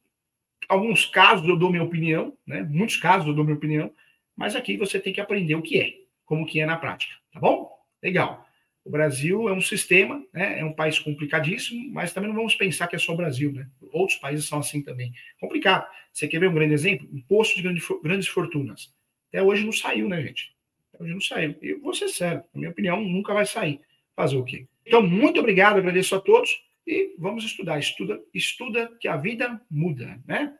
alguns 0.67 1.05
casos 1.05 1.47
eu 1.47 1.55
dou 1.55 1.69
minha 1.69 1.83
opinião, 1.83 2.35
né? 2.45 2.63
Muitos 2.63 2.97
casos 2.97 3.27
eu 3.27 3.33
dou 3.33 3.43
minha 3.43 3.57
opinião, 3.57 3.91
mas 4.35 4.55
aqui 4.55 4.77
você 4.77 4.99
tem 4.99 5.13
que 5.13 5.21
aprender 5.21 5.55
o 5.55 5.61
que 5.61 5.79
é, 5.79 5.93
como 6.25 6.45
que 6.45 6.59
é 6.59 6.65
na 6.65 6.77
prática, 6.77 7.13
tá 7.31 7.39
bom? 7.39 7.71
Legal. 8.01 8.44
O 8.85 8.91
Brasil 8.91 9.49
é 9.49 9.51
um 9.51 9.61
sistema, 9.61 10.23
né? 10.31 10.59
É 10.59 10.63
um 10.63 10.71
país 10.71 10.99
complicadíssimo, 10.99 11.91
mas 11.91 12.13
também 12.13 12.29
não 12.29 12.35
vamos 12.35 12.53
pensar 12.53 12.87
que 12.87 12.95
é 12.95 12.99
só 12.99 13.13
o 13.13 13.17
Brasil, 13.17 13.51
né? 13.51 13.67
Outros 13.91 14.19
países 14.19 14.45
são 14.45 14.59
assim 14.59 14.79
também. 14.79 15.11
Complicado. 15.39 15.87
Você 16.13 16.27
quer 16.27 16.39
ver 16.39 16.49
um 16.49 16.53
grande 16.53 16.75
exemplo? 16.75 17.09
Imposto 17.11 17.55
de 17.55 17.79
grandes 18.03 18.27
fortunas. 18.27 18.93
Até 19.29 19.41
hoje 19.41 19.65
não 19.65 19.71
saiu, 19.71 20.07
né, 20.07 20.21
gente? 20.21 20.53
Hoje 20.99 21.13
não 21.13 21.19
saiu. 21.19 21.55
E 21.63 21.73
vou 21.73 21.95
ser 21.95 22.09
sério, 22.09 22.43
na 22.53 22.59
minha 22.59 22.69
opinião, 22.69 23.01
nunca 23.01 23.33
vai 23.33 23.47
sair. 23.47 23.81
Fazer 24.15 24.37
o 24.37 24.45
quê? 24.45 24.67
Então, 24.85 25.01
muito 25.01 25.39
obrigado, 25.39 25.77
agradeço 25.77 26.15
a 26.15 26.21
todos 26.21 26.55
e 26.85 27.15
vamos 27.17 27.43
estudar. 27.43 27.79
Estuda, 27.79 28.21
estuda 28.33 28.91
que 29.01 29.07
a 29.07 29.17
vida 29.17 29.59
muda, 29.69 30.21
né? 30.27 30.53